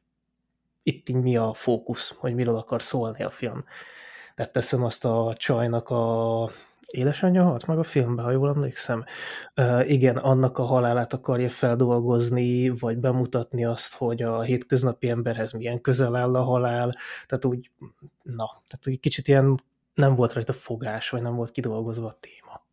itt 0.83 1.09
így 1.09 1.15
mi 1.15 1.37
a 1.37 1.53
fókusz, 1.53 2.15
hogy 2.17 2.35
miről 2.35 2.55
akar 2.55 2.81
szólni 2.81 3.23
a 3.23 3.29
film. 3.29 3.63
Tehát 4.35 4.51
teszem 4.51 4.83
azt 4.83 5.05
a 5.05 5.35
csajnak 5.37 5.89
a 5.89 6.49
édesanyja 6.85 7.43
halt 7.43 7.65
meg 7.67 7.77
a 7.77 7.83
filmben, 7.83 8.25
ha 8.25 8.31
jól 8.31 8.49
emlékszem. 8.49 9.03
Uh, 9.55 9.89
igen, 9.91 10.17
annak 10.17 10.57
a 10.57 10.63
halálát 10.63 11.13
akarja 11.13 11.49
feldolgozni, 11.49 12.69
vagy 12.69 12.97
bemutatni 12.97 13.65
azt, 13.65 13.93
hogy 13.93 14.21
a 14.21 14.41
hétköznapi 14.41 15.09
emberhez 15.09 15.51
milyen 15.51 15.81
közel 15.81 16.15
áll 16.15 16.35
a 16.35 16.43
halál, 16.43 16.95
tehát 17.25 17.45
úgy, 17.45 17.71
na, 18.23 18.49
tehát 18.67 18.87
egy 18.87 18.99
kicsit 18.99 19.27
ilyen 19.27 19.59
nem 19.95 20.15
volt 20.15 20.33
rajta 20.33 20.53
fogás, 20.53 21.09
vagy 21.09 21.21
nem 21.21 21.35
volt 21.35 21.51
kidolgozva 21.51 22.07
a 22.07 22.17
téma. 22.19 22.63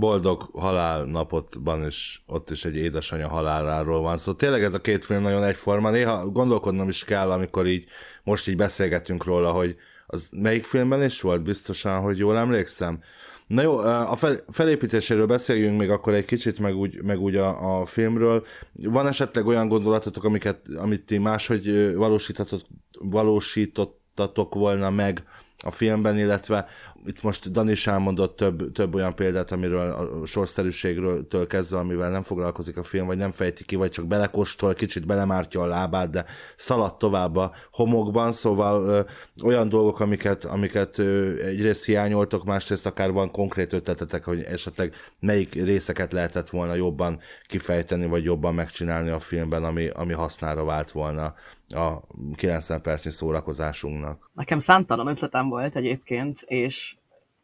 Boldog 0.00 0.42
halálnapotban 0.52 1.86
is 1.86 2.22
ott 2.26 2.50
is 2.50 2.64
egy 2.64 2.76
édesanyja 2.76 3.28
haláláról 3.28 4.00
van 4.00 4.16
szó. 4.16 4.22
Szóval 4.22 4.36
tényleg 4.36 4.62
ez 4.62 4.74
a 4.74 4.80
két 4.80 5.04
film 5.04 5.22
nagyon 5.22 5.44
egyforma. 5.44 5.90
Néha 5.90 6.26
gondolkodnom 6.28 6.88
is 6.88 7.04
kell, 7.04 7.30
amikor 7.30 7.66
így 7.66 7.86
most 8.22 8.48
így 8.48 8.56
beszélgetünk 8.56 9.24
róla, 9.24 9.52
hogy 9.52 9.76
az 10.06 10.28
melyik 10.32 10.64
filmben 10.64 11.02
is 11.02 11.20
volt 11.20 11.42
biztosan, 11.42 12.00
hogy 12.00 12.18
jól 12.18 12.38
emlékszem. 12.38 13.00
Na 13.46 13.62
jó, 13.62 13.78
a 13.78 14.16
fel, 14.16 14.44
felépítéséről 14.48 15.26
beszéljünk 15.26 15.78
még 15.78 15.90
akkor 15.90 16.14
egy 16.14 16.24
kicsit, 16.24 16.58
meg 16.58 16.76
úgy, 16.76 17.02
meg 17.02 17.20
úgy 17.20 17.36
a, 17.36 17.80
a 17.80 17.86
filmről. 17.86 18.44
Van 18.72 19.06
esetleg 19.06 19.46
olyan 19.46 19.68
gondolatotok, 19.68 20.24
amiket, 20.24 20.68
amit 20.76 21.04
ti 21.04 21.18
máshogy 21.18 21.94
valósítatok, 21.94 22.60
valósítottatok 22.98 24.54
volna 24.54 24.90
meg 24.90 25.24
a 25.64 25.70
filmben, 25.70 26.18
illetve 26.18 26.66
itt 27.06 27.22
most 27.22 27.50
Dani 27.50 27.70
is 27.70 27.86
elmondott 27.86 28.36
több, 28.36 28.72
több 28.72 28.94
olyan 28.94 29.14
példát, 29.14 29.52
amiről 29.52 29.92
a 30.22 30.26
sorszerűségről 30.26 31.46
kezdve, 31.46 31.78
amivel 31.78 32.10
nem 32.10 32.22
foglalkozik 32.22 32.76
a 32.76 32.82
film, 32.82 33.06
vagy 33.06 33.16
nem 33.16 33.32
fejti 33.32 33.64
ki, 33.64 33.76
vagy 33.76 33.90
csak 33.90 34.06
belekostol, 34.06 34.74
kicsit 34.74 35.06
belemártja 35.06 35.60
a 35.60 35.66
lábát, 35.66 36.10
de 36.10 36.24
szaladt 36.56 36.98
tovább 36.98 37.36
a 37.36 37.52
homokban, 37.70 38.32
szóval 38.32 38.88
ö, 38.88 39.00
olyan 39.44 39.68
dolgok, 39.68 40.00
amiket, 40.00 40.44
amiket 40.44 40.98
ö, 40.98 41.42
egyrészt 41.44 41.84
hiányoltok, 41.84 42.44
másrészt 42.44 42.86
akár 42.86 43.12
van 43.12 43.30
konkrét 43.30 43.72
ötletetek, 43.72 44.24
hogy 44.24 44.42
esetleg 44.42 44.94
melyik 45.20 45.54
részeket 45.54 46.12
lehetett 46.12 46.50
volna 46.50 46.74
jobban 46.74 47.20
kifejteni, 47.46 48.06
vagy 48.06 48.24
jobban 48.24 48.54
megcsinálni 48.54 49.10
a 49.10 49.18
filmben, 49.18 49.64
ami, 49.64 49.88
ami 49.88 50.12
hasznára 50.12 50.64
vált 50.64 50.90
volna 50.90 51.34
a 51.68 52.00
90 52.36 52.82
percnyi 52.82 53.10
szórakozásunknak. 53.10 54.30
Nekem 54.32 54.58
számtalan 54.58 55.06
ötletem 55.06 55.48
volt 55.48 55.76
egyébként, 55.76 56.40
és, 56.46 56.96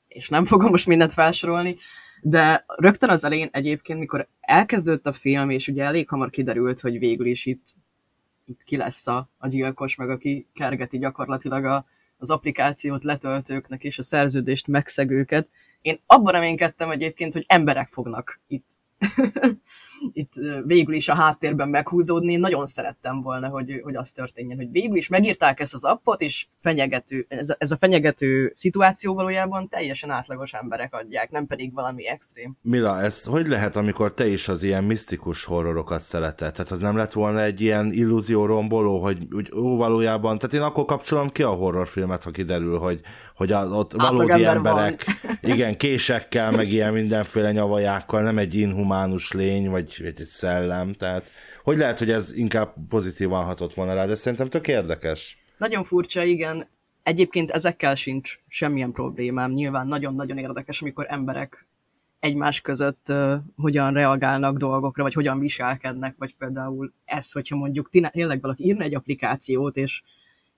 és 0.08 0.28
nem 0.28 0.44
fogom 0.44 0.70
most 0.70 0.86
mindent 0.86 1.12
felsorolni, 1.12 1.76
de 2.22 2.64
rögtön 2.66 3.08
az 3.08 3.24
elején 3.24 3.48
egyébként, 3.52 3.98
mikor 3.98 4.28
elkezdődött 4.40 5.06
a 5.06 5.12
film, 5.12 5.50
és 5.50 5.68
ugye 5.68 5.84
elég 5.84 6.08
hamar 6.08 6.30
kiderült, 6.30 6.80
hogy 6.80 6.98
végül 6.98 7.26
is 7.26 7.46
itt, 7.46 7.74
itt 8.44 8.62
ki 8.62 8.76
lesz 8.76 9.06
a, 9.06 9.30
a 9.38 9.48
gyilkos, 9.48 9.94
meg 9.94 10.10
aki 10.10 10.46
kergeti 10.54 10.98
gyakorlatilag 10.98 11.64
a, 11.64 11.86
az 12.18 12.30
applikációt 12.30 13.04
letöltőknek 13.04 13.84
és 13.84 13.98
a 13.98 14.02
szerződést 14.02 14.66
megszegőket. 14.66 15.50
Én 15.82 16.00
abban 16.06 16.32
reménykedtem 16.32 16.90
egyébként, 16.90 17.32
hogy 17.32 17.44
emberek 17.48 17.88
fognak 17.88 18.40
itt 18.46 18.78
itt 20.12 20.32
végül 20.64 20.94
is 20.94 21.08
a 21.08 21.14
háttérben 21.14 21.68
meghúzódni. 21.68 22.36
Nagyon 22.36 22.66
szerettem 22.66 23.22
volna, 23.22 23.48
hogy, 23.48 23.80
hogy 23.82 23.96
az 23.96 24.12
történjen, 24.12 24.56
hogy 24.56 24.70
végül 24.70 24.96
is 24.96 25.08
megírták 25.08 25.60
ezt 25.60 25.74
az 25.74 25.84
appot, 25.84 26.20
és 26.20 26.46
fenyegető, 26.58 27.26
ez, 27.28 27.48
a, 27.48 27.56
ez 27.58 27.70
a 27.70 27.76
fenyegető 27.76 28.50
szituáció 28.54 29.14
valójában 29.14 29.68
teljesen 29.68 30.10
átlagos 30.10 30.52
emberek 30.52 30.94
adják, 30.94 31.30
nem 31.30 31.46
pedig 31.46 31.74
valami 31.74 32.06
extrém. 32.06 32.56
Mila, 32.62 33.00
ez 33.00 33.24
hogy 33.24 33.46
lehet, 33.46 33.76
amikor 33.76 34.14
te 34.14 34.26
is 34.26 34.48
az 34.48 34.62
ilyen 34.62 34.84
misztikus 34.84 35.44
horrorokat 35.44 36.02
szereted? 36.02 36.52
Tehát 36.52 36.70
az 36.70 36.80
nem 36.80 36.96
lett 36.96 37.12
volna 37.12 37.42
egy 37.42 37.60
ilyen 37.60 37.92
illúzió 37.92 38.46
romboló, 38.46 39.02
hogy 39.02 39.26
úgy, 39.32 39.52
ó, 39.54 39.76
valójában, 39.76 40.38
tehát 40.38 40.54
én 40.54 40.62
akkor 40.62 40.84
kapcsolom 40.84 41.30
ki 41.30 41.42
a 41.42 41.50
horrorfilmet, 41.50 42.22
ha 42.22 42.30
kiderül, 42.30 42.78
hogy, 42.78 43.00
hogy 43.34 43.52
a, 43.52 43.66
ott 43.66 43.92
valódi 43.92 44.44
emberek, 44.44 45.04
van. 45.22 45.38
igen, 45.52 45.76
késekkel, 45.76 46.50
meg 46.50 46.72
ilyen 46.72 46.92
mindenféle 46.92 47.52
nyavajákkal, 47.52 48.22
nem 48.22 48.38
egy 48.38 48.54
inhumánus 48.54 49.32
lény, 49.32 49.70
vagy, 49.70 49.89
vagy 49.98 50.20
egy 50.20 50.26
szellem, 50.26 50.92
tehát 50.92 51.30
hogy 51.62 51.76
lehet, 51.76 51.98
hogy 51.98 52.10
ez 52.10 52.32
inkább 52.34 52.74
pozitívan 52.88 53.44
hatott 53.44 53.74
volna 53.74 53.94
rá, 53.94 54.06
de 54.06 54.14
szerintem 54.14 54.48
tök 54.48 54.68
érdekes. 54.68 55.38
Nagyon 55.58 55.84
furcsa, 55.84 56.22
igen. 56.22 56.68
Egyébként 57.02 57.50
ezekkel 57.50 57.94
sincs 57.94 58.38
semmilyen 58.48 58.92
problémám. 58.92 59.52
Nyilván 59.52 59.86
nagyon-nagyon 59.86 60.38
érdekes, 60.38 60.82
amikor 60.82 61.06
emberek 61.08 61.66
egymás 62.20 62.60
között 62.60 63.06
uh, 63.08 63.32
hogyan 63.56 63.92
reagálnak 63.92 64.56
dolgokra, 64.56 65.02
vagy 65.02 65.14
hogyan 65.14 65.38
viselkednek, 65.38 66.14
vagy 66.18 66.36
például 66.36 66.92
ez, 67.04 67.32
hogyha 67.32 67.56
mondjuk 67.56 67.90
tényleg 67.90 68.40
valaki 68.40 68.64
írna 68.64 68.84
egy 68.84 68.94
applikációt, 68.94 69.76
és, 69.76 70.02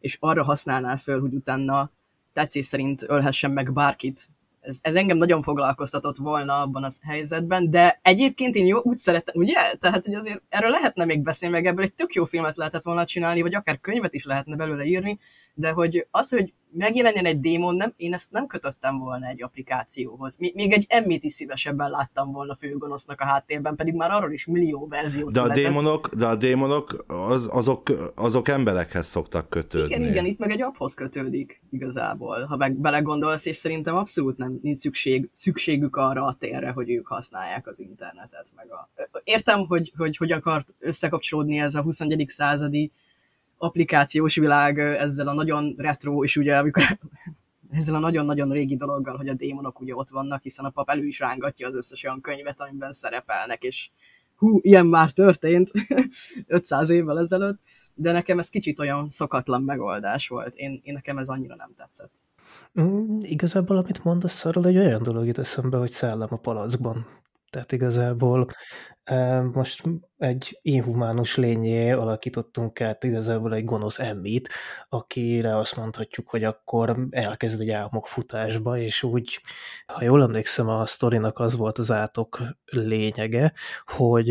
és 0.01 0.17
arra 0.21 0.45
használná 0.45 0.97
föl, 0.97 1.21
hogy 1.21 1.35
utána 1.35 1.91
tetszés 2.33 2.65
szerint 2.65 3.05
ölhessen 3.09 3.51
meg 3.51 3.73
bárkit. 3.73 4.29
Ez, 4.63 4.79
ez 4.83 4.95
engem 4.95 5.17
nagyon 5.17 5.43
foglalkoztatott 5.43 6.17
volna 6.17 6.61
abban 6.61 6.85
a 6.85 6.89
helyzetben, 7.03 7.71
de 7.71 8.01
egyébként 8.03 8.55
én 8.55 8.67
jó, 8.67 8.81
úgy 8.83 8.97
szerettem, 8.97 9.41
ugye? 9.41 9.75
Tehát, 9.79 10.05
hogy 10.05 10.15
azért 10.15 10.43
erről 10.49 10.71
lehetne 10.71 11.05
még 11.05 11.23
beszélni, 11.23 11.55
meg 11.55 11.67
ebből 11.67 11.85
egy 11.85 11.95
tök 11.95 12.15
jó 12.15 12.25
filmet 12.25 12.57
lehetett 12.57 12.83
volna 12.83 13.05
csinálni, 13.05 13.43
vagy 13.43 13.55
akár 13.55 13.81
könyvet 13.81 14.15
is 14.15 14.25
lehetne 14.25 14.57
belőle 14.57 14.85
írni, 14.85 15.19
de 15.55 15.71
hogy 15.71 16.07
az, 16.11 16.31
hogy 16.31 16.53
megjelenjen 16.73 17.25
egy 17.25 17.41
démon, 17.41 17.75
nem, 17.75 17.93
én 17.97 18.13
ezt 18.13 18.31
nem 18.31 18.47
kötöttem 18.47 18.99
volna 18.99 19.27
egy 19.27 19.43
applikációhoz. 19.43 20.37
Még 20.37 20.73
egy 20.73 20.87
emmit 20.89 21.25
is 21.25 21.33
szívesebben 21.33 21.91
láttam 21.91 22.33
volna 22.33 22.55
főgonosznak 22.55 23.21
a 23.21 23.25
háttérben, 23.25 23.77
pedig 23.77 23.95
már 23.95 24.11
arról 24.11 24.33
is 24.33 24.47
millió 24.47 24.87
verzió 24.87 25.27
de 25.27 25.41
a 25.41 25.49
démonok, 25.49 26.15
de 26.15 26.27
a 26.27 26.37
démonok 26.37 27.05
az, 27.07 27.49
azok, 27.51 28.13
azok 28.15 28.49
emberekhez 28.49 29.07
szoktak 29.07 29.49
kötődni. 29.49 29.95
Igen, 29.95 30.11
igen, 30.11 30.25
itt 30.25 30.39
meg 30.39 30.51
egy 30.51 30.63
apphoz 30.63 30.95
kötődik 30.95 31.63
igazából, 31.71 32.45
ha 32.45 32.57
meg 32.57 32.77
belegondolsz, 32.77 33.47
és 33.47 33.57
szerintem 33.57 33.97
abszolút 33.97 34.37
nem 34.37 34.59
nincs 34.63 34.79
szükség, 34.79 35.29
szükségük 35.33 35.97
arra 35.97 36.25
a 36.25 36.35
térre, 36.35 36.71
hogy 36.71 36.91
ők 36.91 37.07
használják 37.07 37.67
az 37.67 37.81
internetet. 37.81 38.53
Meg 38.57 38.67
a... 38.71 38.91
Értem, 39.25 39.67
hogy, 39.67 39.93
hogy 39.97 40.17
hogy 40.17 40.33
akart 40.33 40.75
összekapcsolódni 40.79 41.59
ez 41.59 41.75
a 41.75 41.83
21. 41.83 42.25
századi 42.29 42.93
applikációs 43.63 44.35
világ 44.35 44.79
ezzel 44.79 45.29
a 45.29 45.35
nagyon 45.35 45.75
retro, 45.77 46.25
és 46.25 46.37
ugye 46.37 46.57
amikor 46.57 46.83
ezzel 47.71 47.95
a 47.95 47.99
nagyon-nagyon 47.99 48.51
régi 48.51 48.77
dologgal, 48.77 49.17
hogy 49.17 49.29
a 49.29 49.35
démonok 49.35 49.81
ugye 49.81 49.95
ott 49.95 50.11
vannak, 50.11 50.43
hiszen 50.43 50.65
a 50.65 50.71
pap 50.71 50.91
elő 50.91 51.07
is 51.07 51.19
rángatja 51.19 51.67
az 51.67 51.77
összes 51.77 52.05
olyan 52.05 52.21
könyvet, 52.21 52.61
amiben 52.61 52.93
szerepelnek, 52.93 53.63
és 53.63 53.91
hú, 54.37 54.59
ilyen 54.63 54.87
már 54.87 55.11
történt 55.11 55.71
500 56.47 56.91
évvel 56.91 57.19
ezelőtt, 57.19 57.61
de 57.95 58.13
nekem 58.13 58.39
ez 58.39 58.49
kicsit 58.49 58.81
olyan 58.81 59.09
szokatlan 59.09 59.63
megoldás 59.63 60.29
volt. 60.29 60.55
Én, 60.55 60.81
én 60.83 60.93
nekem 60.93 61.19
ez 61.19 61.29
annyira 61.29 61.55
nem 61.57 61.71
tetszett. 61.77 62.13
Mm, 62.81 63.19
igazából, 63.21 63.77
amit 63.77 64.05
mondasz 64.05 64.45
arról, 64.45 64.67
egy 64.67 64.77
olyan 64.77 65.03
dolog 65.03 65.27
jut 65.27 65.39
eszembe, 65.39 65.77
hogy 65.77 65.91
szellem 65.91 66.29
a 66.31 66.37
palackban. 66.37 67.07
Tehát 67.51 67.73
igazából 67.73 68.49
most 69.53 69.83
egy 70.19 70.59
inhumánus 70.63 71.37
lényé 71.37 71.91
alakítottunk 71.91 72.81
át 72.81 73.05
igazából 73.05 73.55
egy 73.55 73.65
gonosz 73.65 73.99
emmit, 73.99 74.49
akire 74.89 75.57
azt 75.57 75.77
mondhatjuk, 75.77 76.29
hogy 76.29 76.45
akkor 76.45 77.07
elkezd 77.11 77.61
egy 77.61 77.71
álmok 77.71 78.07
futásba, 78.07 78.79
és 78.79 79.03
úgy, 79.03 79.41
ha 79.87 80.05
jól 80.05 80.23
emlékszem, 80.23 80.69
a 80.69 80.87
sztorinak 80.87 81.39
az 81.39 81.57
volt 81.57 81.79
az 81.79 81.93
átok 81.93 82.43
lényege, 82.65 83.53
hogy 83.85 84.29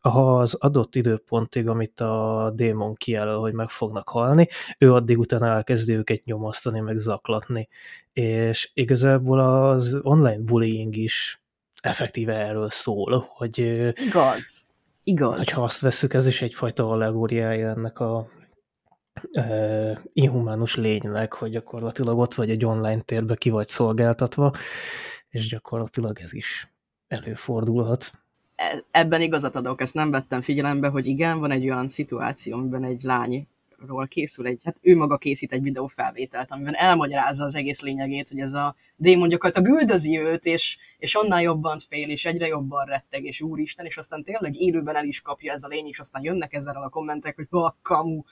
ha 0.00 0.38
az 0.38 0.54
adott 0.54 0.94
időpontig, 0.94 1.68
amit 1.68 2.00
a 2.00 2.52
démon 2.54 2.94
kijelöl, 2.94 3.38
hogy 3.38 3.52
meg 3.54 3.68
fognak 3.68 4.08
halni, 4.08 4.48
ő 4.78 4.92
addig 4.92 5.18
utána 5.18 5.46
elkezdi 5.46 5.92
őket 5.92 6.24
nyomasztani, 6.24 6.80
meg 6.80 6.96
zaklatni. 6.98 7.68
És 8.12 8.70
igazából 8.74 9.40
az 9.40 9.98
online 10.02 10.42
bullying 10.42 10.96
is 10.96 11.43
effektíve 11.84 12.34
erről 12.34 12.70
szól, 12.70 13.30
hogy 13.34 13.58
igaz, 14.06 14.64
igaz. 15.02 15.36
Hogyha 15.36 15.62
azt 15.62 15.80
veszük, 15.80 16.14
ez 16.14 16.26
is 16.26 16.42
egyfajta 16.42 16.90
allegóriája 16.90 17.68
ennek 17.68 17.98
a 17.98 18.28
e, 19.32 20.02
inhumánus 20.12 20.76
lénynek, 20.76 21.32
hogy 21.32 21.50
gyakorlatilag 21.50 22.18
ott 22.18 22.34
vagy 22.34 22.50
egy 22.50 22.64
online 22.64 23.00
térbe 23.00 23.34
ki 23.34 23.50
vagy 23.50 23.68
szolgáltatva, 23.68 24.52
és 25.28 25.48
gyakorlatilag 25.48 26.20
ez 26.20 26.32
is 26.32 26.72
előfordulhat. 27.08 28.12
E, 28.56 28.84
ebben 28.90 29.20
igazat 29.20 29.56
adok, 29.56 29.80
ezt 29.80 29.94
nem 29.94 30.10
vettem 30.10 30.40
figyelembe, 30.40 30.88
hogy 30.88 31.06
igen, 31.06 31.38
van 31.38 31.50
egy 31.50 31.64
olyan 31.64 31.88
szituáció, 31.88 32.56
amiben 32.56 32.84
egy 32.84 33.02
lány 33.02 33.48
ról 33.86 34.06
készül 34.06 34.46
egy, 34.46 34.60
hát 34.64 34.78
ő 34.82 34.96
maga 34.96 35.16
készít 35.16 35.52
egy 35.52 35.62
videófelvételt, 35.62 36.50
amiben 36.50 36.74
elmagyarázza 36.74 37.44
az 37.44 37.54
egész 37.54 37.80
lényegét, 37.80 38.28
hogy 38.28 38.38
ez 38.38 38.52
a 38.52 38.74
démon 38.96 39.28
gyakorlatilag 39.28 39.80
üldözi 39.80 40.18
őt, 40.18 40.44
és, 40.44 40.78
és 40.98 41.14
annál 41.14 41.42
jobban 41.42 41.78
fél, 41.88 42.10
és 42.10 42.24
egyre 42.24 42.46
jobban 42.46 42.84
retteg, 42.86 43.24
és 43.24 43.40
úristen, 43.40 43.86
és 43.86 43.96
aztán 43.96 44.22
tényleg 44.22 44.60
élőben 44.60 44.96
el 44.96 45.04
is 45.04 45.20
kapja 45.20 45.52
ez 45.52 45.62
a 45.62 45.68
lény, 45.68 45.86
és 45.86 45.98
aztán 45.98 46.22
jönnek 46.22 46.52
ezzel 46.52 46.82
a 46.82 46.88
kommentek, 46.88 47.36
hogy 47.36 47.46
ha 47.50 47.78
kamu, 47.82 48.22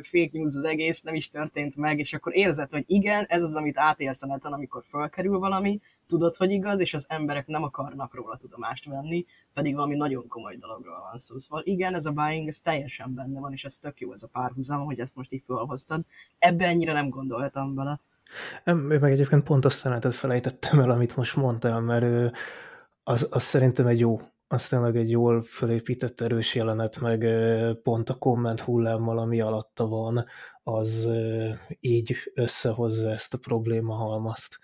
fake 0.00 0.30
news 0.32 0.54
az 0.54 0.64
egész, 0.64 1.00
nem 1.00 1.14
is 1.14 1.28
történt 1.28 1.76
meg, 1.76 1.98
és 1.98 2.12
akkor 2.12 2.36
érzed, 2.36 2.70
hogy 2.70 2.84
igen, 2.86 3.24
ez 3.28 3.42
az, 3.42 3.56
amit 3.56 3.78
átélsz 3.78 4.22
a 4.22 4.26
neten, 4.26 4.52
amikor 4.52 4.84
fölkerül 4.88 5.38
valami, 5.38 5.78
tudod, 6.08 6.36
hogy 6.36 6.50
igaz, 6.50 6.80
és 6.80 6.94
az 6.94 7.06
emberek 7.08 7.46
nem 7.46 7.62
akarnak 7.62 8.14
róla 8.14 8.36
tudomást 8.36 8.84
venni, 8.84 9.26
pedig 9.52 9.74
valami 9.74 9.96
nagyon 9.96 10.28
komoly 10.28 10.56
dologról 10.56 11.00
van 11.10 11.18
szó. 11.18 11.38
Szóval 11.38 11.62
igen, 11.64 11.94
ez 11.94 12.06
a 12.06 12.10
buying, 12.10 12.48
ez 12.48 12.60
teljesen 12.60 13.14
benne 13.14 13.40
van, 13.40 13.52
és 13.52 13.64
ez 13.64 13.78
tök 13.78 14.00
jó 14.00 14.12
ez 14.12 14.22
a 14.22 14.26
párhuzam, 14.26 14.84
hogy 14.84 14.98
ezt 14.98 15.14
most 15.14 15.32
így 15.32 15.42
felhoztad. 15.46 16.04
Ebbe 16.38 16.66
ennyire 16.66 16.92
nem 16.92 17.08
gondoltam 17.08 17.74
bele. 17.74 18.00
Meg 18.64 19.02
egyébként 19.02 19.42
pont 19.42 19.64
azt 19.64 19.76
szelenetet 19.76 20.14
felejtettem 20.14 20.80
el, 20.80 20.90
amit 20.90 21.16
most 21.16 21.36
mondtál, 21.36 21.80
mert 21.80 22.36
az, 23.02 23.28
az 23.30 23.42
szerintem 23.42 23.86
egy 23.86 23.98
jó, 23.98 24.20
az 24.48 24.68
tényleg 24.68 24.96
egy 24.96 25.10
jól 25.10 25.42
fölépített 25.42 26.20
erős 26.20 26.54
jelenet, 26.54 27.00
meg 27.00 27.26
pont 27.82 28.10
a 28.10 28.14
komment 28.14 28.60
hullámmal, 28.60 29.18
ami 29.18 29.40
alatta 29.40 29.86
van, 29.86 30.24
az 30.62 31.08
így 31.80 32.16
összehozza 32.34 33.10
ezt 33.10 33.34
a 33.34 33.38
probléma 33.38 33.94
halmazt. 33.94 34.58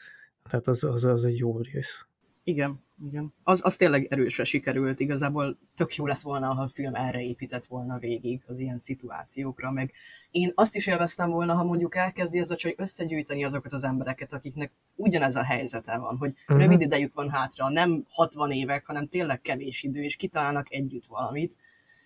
Tehát 0.51 0.67
az, 0.67 0.85
az, 0.85 1.05
az 1.05 1.25
egy 1.25 1.39
jó 1.39 1.61
rész. 1.61 2.07
Igen, 2.45 2.85
igen. 3.03 3.35
Az, 3.43 3.61
az 3.65 3.77
tényleg 3.77 4.07
erősre 4.11 4.45
sikerült, 4.45 5.01
igazából 5.01 5.59
tök 5.77 5.95
jó 5.95 6.07
lett 6.07 6.21
volna, 6.21 6.55
ha 6.55 6.63
a 6.63 6.69
film 6.69 6.95
erre 6.95 7.23
épített 7.23 7.67
volna 7.67 7.99
végig 7.99 8.43
az 8.47 8.59
ilyen 8.59 8.79
szituációkra, 8.79 9.71
meg 9.71 9.93
én 10.31 10.53
azt 10.55 10.77
is 10.77 10.87
élveztem 10.87 11.31
volna, 11.31 11.55
ha 11.55 11.65
mondjuk 11.65 11.97
elkezdi 11.97 12.39
ez 12.39 12.51
a 12.51 12.57
csaj 12.57 12.75
összegyűjteni 12.77 13.45
azokat 13.45 13.73
az 13.73 13.85
embereket, 13.85 14.33
akiknek 14.33 14.73
ugyanez 14.95 15.37
a 15.37 15.45
helyzete 15.45 15.99
van, 15.99 16.17
hogy 16.17 16.31
uh-huh. 16.31 16.61
rövid 16.61 16.81
idejük 16.81 17.15
van 17.15 17.31
hátra, 17.31 17.69
nem 17.69 18.05
60 18.09 18.51
évek, 18.51 18.87
hanem 18.87 19.09
tényleg 19.09 19.41
kevés 19.41 19.83
idő, 19.83 20.03
és 20.03 20.17
kitalálnak 20.17 20.73
együtt 20.73 21.07
valamit. 21.07 21.57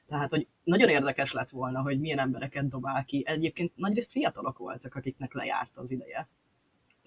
Tehát, 0.07 0.31
hogy 0.31 0.47
nagyon 0.65 0.89
érdekes 0.89 1.33
lett 1.33 1.51
volna, 1.51 1.81
hogy 1.81 2.01
milyen 2.01 2.19
embereket 2.19 2.69
dobál 2.69 3.05
ki. 3.05 3.23
Egyébként 3.27 3.73
nagyrészt 3.77 4.11
fiatalok 4.11 4.59
voltak, 4.59 4.95
akiknek 4.95 5.33
lejárt 5.33 5.77
az 5.77 5.91
ideje. 5.91 6.29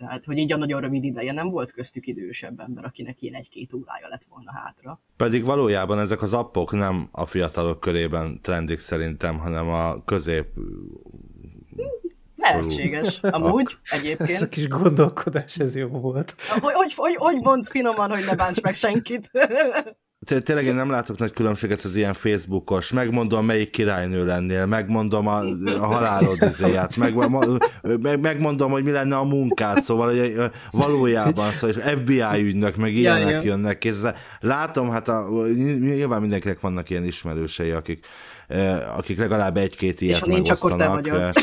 Tehát, 0.02 0.26
hogy 0.26 0.38
így 0.38 0.52
a 0.52 0.58
nagyon 0.58 0.82
rövid 0.82 1.04
ideje 1.04 1.32
nem 1.32 1.50
volt 1.50 1.72
köztük 1.72 2.08
idősebb 2.08 2.60
ember, 2.60 2.86
akinek 2.86 3.22
ilyen 3.22 3.34
egy-két 3.34 3.74
órája 3.74 4.08
lett 4.08 4.24
volna 4.30 4.52
hátra. 4.54 5.02
Pedig 5.18 5.44
valójában 5.44 6.00
ezek 6.00 6.22
az 6.22 6.34
appok 6.34 6.72
nem 6.72 7.10
a 7.12 7.26
fiatalok 7.26 7.80
körében 7.80 8.40
trendik 8.42 8.80
szerintem, 8.80 9.38
hanem 9.38 9.70
a 9.70 10.04
közép 10.04 10.48
Lehetséges, 12.36 13.20
amúgy, 13.22 13.78
egyébként. 13.98 14.30
Ez 14.30 14.42
a 14.42 14.48
kis 14.48 14.68
gondolkodás, 14.68 15.58
ez 15.58 15.76
jó 15.76 15.88
volt. 15.88 16.36
Hogy, 16.50 16.74
hogy, 16.74 16.94
hogy, 16.96 17.16
hogy 17.16 17.36
mondsz 17.36 17.72
finoman, 17.72 18.10
hogy 18.10 18.26
ne 18.26 18.36
bánts 18.36 18.62
meg 18.62 18.74
senkit? 18.74 19.32
Té- 20.26 20.44
Tényleg 20.44 20.66
én 20.66 20.76
nem 20.76 20.90
látok 20.90 21.18
nagy 21.18 21.32
különbséget 21.32 21.82
az 21.82 21.96
ilyen 21.96 22.14
Facebookos, 22.14 22.92
megmondom, 22.92 23.46
melyik 23.46 23.70
királynő 23.70 24.26
lennél, 24.26 24.66
megmondom 24.66 25.28
a, 25.28 25.40
a 25.80 25.86
halálod 25.86 26.42
izéját, 26.42 26.98
meg, 26.98 27.14
meg, 28.02 28.20
megmondom, 28.20 28.72
hogy 28.72 28.84
mi 28.84 28.92
lenne 28.92 29.18
a 29.18 29.24
munkát, 29.24 29.84
szóval 29.84 30.08
hogy 30.08 30.52
valójában, 30.72 31.52
szóval 31.52 31.70
és 31.70 31.92
FBI 32.00 32.44
ügynök, 32.48 32.76
meg 32.76 32.94
ilyenek 32.94 33.30
ja. 33.30 33.42
jönnek 33.42 33.78
kézzel. 33.78 34.16
Látom, 34.40 34.90
hát 34.90 35.08
a, 35.08 35.28
nyilván 35.80 36.22
mindenkinek 36.22 36.60
vannak 36.60 36.90
ilyen 36.90 37.06
ismerősei, 37.06 37.72
akik, 37.72 38.06
akik 38.98 39.18
legalább 39.18 39.58
egy-két 39.58 40.02
És 40.02 40.08
ilyet 40.08 40.20
ha 40.20 40.26
nincs, 40.26 40.50
akkor 40.50 40.76
te 40.76 40.88
vagy 40.88 41.10
az. 41.10 41.30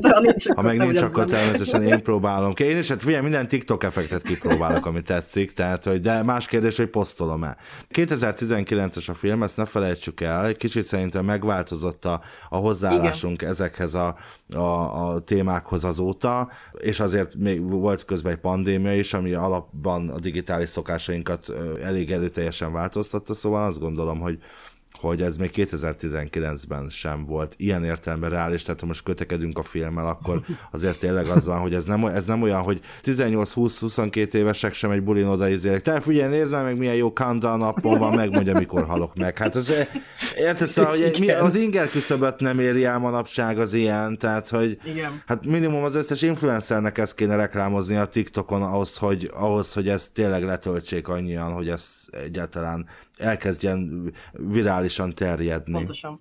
Ha 0.00 0.20
nincs, 0.20 0.48
Ha 0.48 0.62
meg 0.62 0.76
nincs, 0.76 1.00
akkor 1.00 1.22
az. 1.22 1.30
természetesen 1.30 1.82
én 1.82 2.02
próbálom 2.02 2.54
ki. 2.54 2.64
Én 2.64 2.78
is, 2.78 2.88
hát 2.88 3.02
figyelj, 3.02 3.22
minden 3.22 3.48
TikTok 3.48 3.84
effektet 3.84 4.22
kipróbálok, 4.22 4.86
ami 4.86 5.02
tetszik, 5.02 5.52
tehát, 5.52 5.84
hogy 5.84 6.00
de 6.00 6.22
más 6.22 6.46
kérdés, 6.46 6.76
hogy 6.76 6.86
posztolom-e. 6.86 7.56
2019-es 7.94 9.08
a 9.08 9.14
film, 9.14 9.42
ezt 9.42 9.56
ne 9.56 9.64
felejtsük 9.64 10.20
el, 10.20 10.46
egy 10.46 10.56
kicsit 10.56 10.82
szerintem 10.82 11.24
megváltozott 11.24 12.04
a, 12.04 12.20
a 12.48 12.56
hozzáállásunk 12.56 13.40
Igen. 13.40 13.52
ezekhez 13.52 13.94
a, 13.94 14.16
a, 14.54 14.58
a 14.58 15.20
témákhoz 15.20 15.84
azóta, 15.84 16.48
és 16.78 17.00
azért 17.00 17.34
még 17.34 17.70
volt 17.70 18.04
közben 18.04 18.32
egy 18.32 18.38
pandémia 18.38 18.94
is, 18.94 19.14
ami 19.14 19.32
alapban 19.32 20.08
a 20.08 20.18
digitális 20.18 20.68
szokásainkat 20.68 21.52
elég 21.82 22.10
erőteljesen 22.12 22.72
változtatta, 22.72 23.34
szóval 23.34 23.62
azt 23.62 23.78
gondolom, 23.78 24.20
hogy 24.20 24.38
hogy 25.00 25.22
ez 25.22 25.36
még 25.36 25.50
2019-ben 25.54 26.88
sem 26.88 27.24
volt 27.24 27.54
ilyen 27.56 27.84
értelemben 27.84 28.30
reális, 28.30 28.62
tehát 28.62 28.80
ha 28.80 28.86
most 28.86 29.02
kötekedünk 29.02 29.58
a 29.58 29.62
filmmel, 29.62 30.06
akkor 30.06 30.42
azért 30.70 31.00
tényleg 31.00 31.26
az 31.26 31.44
van, 31.44 31.58
hogy 31.58 31.74
ez 31.74 31.84
nem, 31.84 32.06
ez 32.06 32.24
nem 32.24 32.42
olyan, 32.42 32.62
hogy 32.62 32.80
18-20-22 33.02 34.32
évesek 34.32 34.72
sem 34.72 34.90
egy 34.90 35.02
bulin 35.02 35.26
oda 35.26 35.48
izélek. 35.48 35.80
Te 35.80 36.00
figyelj, 36.00 36.36
nézd 36.36 36.50
már 36.52 36.64
meg, 36.64 36.76
milyen 36.76 36.94
jó 36.94 37.12
countdown 37.12 37.58
napon 37.58 37.98
van, 37.98 38.14
megmondja, 38.14 38.58
mikor 38.58 38.84
halok 38.84 39.14
meg. 39.14 39.38
Hát 39.38 39.56
az, 39.56 39.88
érted, 40.36 40.68
szóval, 40.68 40.90
hogy 40.90 41.16
mi- 41.20 41.30
az 41.30 41.54
inger 41.54 41.88
küszöböt 41.88 42.40
nem 42.40 42.58
éri 42.58 42.84
el 42.84 42.98
manapság 42.98 43.58
az 43.58 43.72
ilyen, 43.72 44.18
tehát, 44.18 44.48
hogy 44.48 44.78
Igen. 44.84 45.22
hát 45.26 45.44
minimum 45.44 45.84
az 45.84 45.94
összes 45.94 46.22
influencernek 46.22 46.98
ezt 46.98 47.14
kéne 47.14 47.36
reklámozni 47.36 47.96
a 47.96 48.06
TikTokon 48.06 48.62
ahhoz, 48.62 48.96
hogy, 48.96 49.30
ahhoz, 49.34 49.72
hogy 49.72 49.88
ezt 49.88 50.12
tényleg 50.12 50.44
letöltsék 50.44 51.08
annyian, 51.08 51.52
hogy 51.52 51.68
ez 51.68 51.84
egyáltalán 52.24 52.86
elkezdjen 53.16 54.12
virálisan 54.32 55.14
terjedni. 55.14 55.72
Pontosan. 55.72 56.20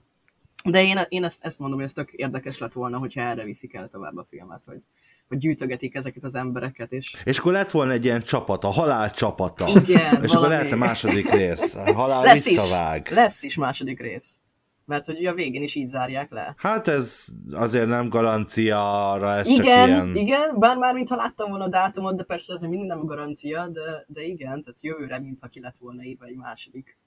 De 0.64 0.84
én, 0.84 1.00
én 1.10 1.24
ezt, 1.24 1.40
ezt 1.42 1.60
mondom, 1.60 1.78
hogy 1.78 1.88
ez 1.88 1.94
tök 1.94 2.12
érdekes 2.12 2.58
lett 2.58 2.74
volna, 2.74 2.98
hogyha 2.98 3.22
erre 3.22 3.44
viszik 3.44 3.74
el 3.74 3.88
tovább 3.88 4.18
a 4.18 4.26
filmet, 4.30 4.64
hogy, 4.66 4.82
hogy 5.28 5.38
gyűjtögetik 5.38 5.96
ezeket 5.96 6.24
az 6.24 6.36
embereket, 6.36 6.92
és 6.92 7.16
És 7.24 7.38
akkor 7.40 7.52
lett 7.52 7.72
volna 7.72 7.92
egy 7.92 8.06
ilyen 8.06 8.24
csapat, 8.24 8.64
a 8.64 8.70
halál 8.70 9.12
csapata. 9.12 9.68
Igen, 9.68 10.00
És 10.00 10.14
akkor 10.14 10.28
valami. 10.30 10.54
lehetne 10.54 10.76
második 10.76 11.34
rész. 11.34 11.76
A 11.76 11.94
halál 11.94 12.22
lesz 12.22 12.46
is, 12.46 12.56
visszavág. 12.56 13.10
lesz 13.12 13.44
is 13.44 13.56
második 13.56 14.00
rész. 14.00 14.40
Mert 14.86 15.06
hogy 15.06 15.18
ugye 15.18 15.30
a 15.30 15.34
végén 15.34 15.64
is 15.64 15.76
így 15.76 15.88
zárják 15.88 16.32
le. 16.32 16.54
Hát 16.58 16.88
ez 16.88 17.26
azért 17.52 17.88
nem 17.88 18.10
garancia 18.10 19.12
arra, 19.12 19.34
ez 19.34 19.48
igen, 19.48 19.90
ilyen... 19.90 20.16
igen, 20.16 20.60
bár 20.60 20.78
már 20.78 20.94
mintha 20.94 21.16
láttam 21.16 21.50
volna 21.50 21.64
a 21.64 21.70
dátumot, 21.70 22.16
de 22.16 22.24
persze 22.24 22.54
ez 22.54 22.60
még 22.60 22.70
mindig 22.70 22.88
nem 22.88 23.00
a 23.00 23.04
garancia, 23.04 23.68
de, 23.68 24.06
de 24.08 24.22
igen, 24.22 24.62
tehát 24.62 24.82
jövőre, 24.82 25.20
mintha 25.20 25.48
ki 25.48 25.60
lett 25.60 25.78
volna 25.78 26.04
írva 26.04 26.26
egy 26.26 26.36
második 26.36 26.98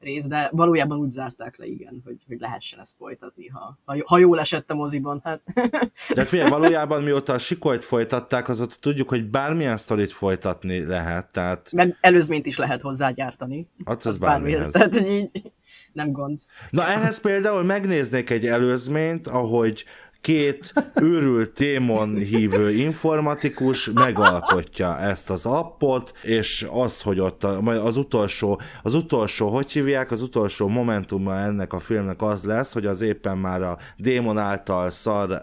rész, 0.00 0.26
de 0.26 0.48
valójában 0.52 0.98
úgy 0.98 1.10
zárták 1.10 1.56
le, 1.56 1.66
igen, 1.66 2.02
hogy, 2.04 2.16
hogy 2.26 2.40
lehessen 2.40 2.80
ezt 2.80 2.96
folytatni, 2.96 3.48
ha, 3.48 3.78
ha, 3.84 3.96
ha 4.04 4.18
jól 4.18 4.40
esett 4.40 4.70
a 4.70 4.74
moziban, 4.74 5.20
hát 5.24 5.40
De 6.14 6.24
figyelj, 6.24 6.50
valójában 6.50 7.02
mióta 7.02 7.32
a 7.32 7.38
sikolyt 7.38 7.84
folytatták, 7.84 8.48
azóta 8.48 8.74
tudjuk, 8.80 9.08
hogy 9.08 9.30
bármilyen 9.30 9.76
sztorit 9.76 10.12
folytatni 10.12 10.84
lehet, 10.84 11.32
tehát 11.32 11.72
meg 11.72 11.96
előzményt 12.00 12.46
is 12.46 12.58
lehet 12.58 12.80
hozzá 12.80 13.10
gyártani. 13.10 13.68
Hát 13.84 14.02
bármihez, 14.02 14.18
bármihez. 14.18 14.68
tehát 14.68 14.94
hogy 14.94 15.10
így 15.10 15.52
nem 15.92 16.12
gond. 16.12 16.38
Na 16.70 16.86
ehhez 16.86 17.20
például 17.20 17.62
megnéznék 17.62 18.30
egy 18.30 18.46
előzményt, 18.46 19.26
ahogy 19.26 19.84
két 20.20 20.72
őrült 20.94 21.52
démon 21.52 22.16
hívő 22.16 22.70
informatikus 22.70 23.90
megalkotja 23.94 24.98
ezt 24.98 25.30
az 25.30 25.46
appot, 25.46 26.12
és 26.22 26.66
az, 26.70 27.02
hogy 27.02 27.20
ott 27.20 27.44
a, 27.44 27.60
majd 27.60 27.80
az 27.80 27.96
utolsó, 27.96 28.60
az 28.82 28.94
utolsó, 28.94 29.48
hogy 29.48 29.72
hívják, 29.72 30.10
az 30.10 30.22
utolsó 30.22 30.68
momentuma 30.68 31.36
ennek 31.36 31.72
a 31.72 31.78
filmnek 31.78 32.22
az 32.22 32.44
lesz, 32.44 32.72
hogy 32.72 32.86
az 32.86 33.00
éppen 33.00 33.38
már 33.38 33.62
a 33.62 33.78
démon 33.96 34.38
által 34.38 34.90
szar, 34.90 35.40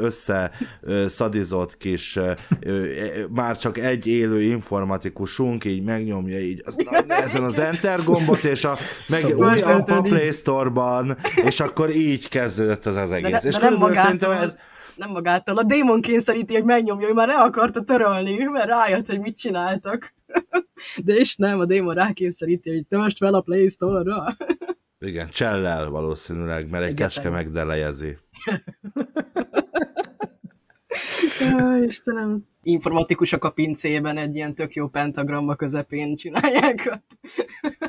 össze 0.00 0.50
szadizott 1.06 1.76
kis, 1.76 2.18
már 3.30 3.58
csak 3.58 3.78
egy 3.78 4.06
élő 4.06 4.42
informatikusunk 4.42 5.64
így 5.64 5.82
megnyomja 5.82 6.40
így 6.40 6.62
az, 6.64 6.76
ezen 7.08 7.42
az 7.42 7.58
enter 7.58 8.00
gombot, 8.04 8.42
és 8.44 8.64
a, 8.64 8.74
meg 9.08 9.20
Szóval 9.20 9.58
app 9.58 9.64
a 9.64 9.82
történik. 9.82 10.12
Play 10.12 10.32
Store-ban, 10.32 11.16
és 11.44 11.60
akkor 11.60 11.90
így 11.90 12.28
kezdődött 12.28 12.86
ez 12.86 12.96
az 12.96 13.10
egész. 13.10 13.40
De, 13.40 13.48
és 13.48 13.54
de 13.54 13.68
nem 13.68 13.78
szerintem 14.06 14.30
ez, 14.30 14.56
nem 14.96 15.10
magától. 15.10 15.56
A 15.56 15.62
démon 15.62 16.00
kényszeríti, 16.00 16.54
hogy 16.54 16.64
megnyomja, 16.64 17.08
ő 17.08 17.12
már 17.12 17.28
le 17.28 17.34
akarta 17.34 17.82
törölni, 17.82 18.44
mert 18.44 18.68
rájött, 18.68 19.06
hogy 19.06 19.20
mit 19.20 19.36
csináltak. 19.36 20.14
De 21.04 21.14
és 21.14 21.36
nem, 21.36 21.60
a 21.60 21.64
démon 21.64 21.94
rákényszeríti, 21.94 22.70
hogy 22.70 22.86
töltsd 22.86 23.16
fel 23.16 23.34
a 23.34 23.40
Play 23.40 23.68
Store-ra. 23.68 24.36
igen, 24.98 25.28
csellel 25.30 25.88
valószínűleg, 25.88 26.70
mert 26.70 26.84
egy 26.84 26.90
Egyetlen. 26.90 27.08
kecske 27.08 27.30
megdelejezi. 27.30 28.18
Ó, 31.62 31.82
Istenem. 31.82 32.46
Informatikusok 32.66 33.44
a 33.44 33.50
pincében 33.50 34.16
egy 34.16 34.36
ilyen 34.36 34.54
tök 34.54 34.74
jó 34.74 34.88
pentagramma 34.88 35.54
közepén 35.54 36.16
csinálják 36.16 36.88
a, 36.90 37.00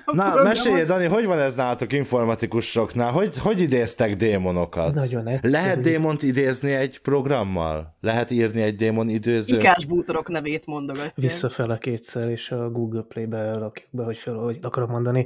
a 0.05 0.15
Na, 0.15 0.23
programot. 0.23 0.43
mesélj, 0.43 0.83
Dani, 0.83 1.05
hogy 1.05 1.25
van 1.25 1.39
ez 1.39 1.55
nálatok 1.55 1.93
informatikusoknál? 1.93 3.11
Hogy, 3.11 3.37
hogy 3.37 3.61
idéztek 3.61 4.15
démonokat? 4.15 4.93
Nagyon 4.93 5.27
egyszerű. 5.27 5.53
Lehet 5.53 5.81
démont 5.81 6.23
idézni 6.23 6.71
egy 6.71 6.99
programmal? 6.99 7.97
Lehet 8.01 8.31
írni 8.31 8.61
egy 8.61 8.75
démon 8.75 9.09
időzőt? 9.09 9.61
Ikás 9.61 9.85
bútorok 9.85 10.29
nevét 10.29 10.65
mondogatja. 10.65 11.13
Visszafele 11.15 11.77
kétszer, 11.77 12.29
és 12.29 12.51
a 12.51 12.69
Google 12.69 13.01
Play-be 13.01 13.57
rakjuk 13.57 13.89
be, 13.91 14.03
hogy 14.03 14.17
fel, 14.17 14.33
hogy 14.33 14.59
akarok 14.61 14.89
mondani, 14.89 15.25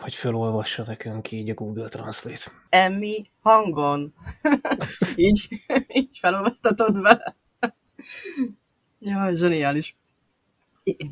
hogy 0.00 0.14
felolvassa 0.14 0.84
nekünk 0.86 1.30
így 1.30 1.50
a 1.50 1.54
Google 1.54 1.88
Translate. 1.88 2.52
Emmi 2.68 3.30
hangon. 3.40 4.14
így, 5.16 5.48
így 5.88 6.18
felolvastatod 6.20 7.00
vele. 7.00 7.36
Jaj, 9.00 9.36
zseniális. 9.36 9.94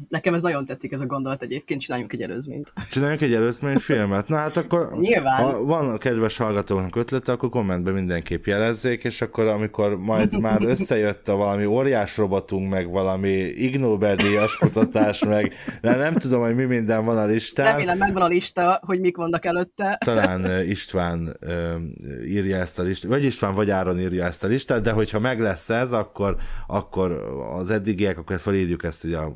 Nekem 0.08 0.34
ez 0.34 0.42
nagyon 0.42 0.64
tetszik 0.64 0.92
ez 0.92 1.00
a 1.00 1.06
gondolat 1.06 1.42
egyébként, 1.42 1.80
csináljunk 1.80 2.12
egy 2.12 2.22
előzményt. 2.22 2.72
Csináljunk 2.90 3.20
egy 3.20 3.34
előzményfilmet? 3.34 4.28
Na 4.28 4.36
hát 4.36 4.56
akkor, 4.56 4.90
Nyilván. 4.98 5.42
ha 5.42 5.64
van 5.64 5.88
a 5.88 5.98
kedves 5.98 6.36
hallgatóknak 6.36 6.96
ötlete, 6.96 7.32
akkor 7.32 7.48
kommentben 7.48 7.94
mindenképp 7.94 8.44
jelezzék, 8.44 9.04
és 9.04 9.20
akkor 9.20 9.46
amikor 9.46 9.96
majd 9.96 10.40
már 10.40 10.62
összejött 10.62 11.28
a 11.28 11.34
valami 11.34 11.64
óriás 11.64 12.16
robotunk, 12.16 12.70
meg 12.70 12.90
valami 12.90 13.30
Ig 13.38 13.78
Nobel-díjas 13.78 14.56
kutatás, 14.56 15.24
meg 15.24 15.54
de 15.80 15.94
nem 15.96 16.14
tudom, 16.14 16.40
hogy 16.40 16.54
mi 16.54 16.64
minden 16.64 17.04
van 17.04 17.18
a 17.18 17.24
listán. 17.24 17.66
Remélem 17.66 17.98
megvan 17.98 18.22
a 18.22 18.26
lista, 18.26 18.80
hogy 18.86 19.00
mik 19.00 19.16
vannak 19.16 19.44
előtte. 19.44 19.98
Talán 20.04 20.64
István 20.66 21.36
írja 22.24 22.56
ezt 22.56 22.78
a 22.78 22.82
listát, 22.82 23.10
vagy 23.10 23.24
István, 23.24 23.54
vagy 23.54 23.70
Áron 23.70 24.00
írja 24.00 24.24
ezt 24.24 24.44
a 24.44 24.46
listát, 24.46 24.82
de 24.82 24.90
hogyha 24.90 25.18
meg 25.18 25.40
lesz 25.40 25.68
ez, 25.68 25.92
akkor, 25.92 26.36
akkor 26.66 27.10
az 27.58 27.70
eddigiek, 27.70 28.18
akkor 28.18 28.38
felírjuk 28.38 28.84
ezt 28.84 29.04
ugye 29.04 29.16
a 29.16 29.32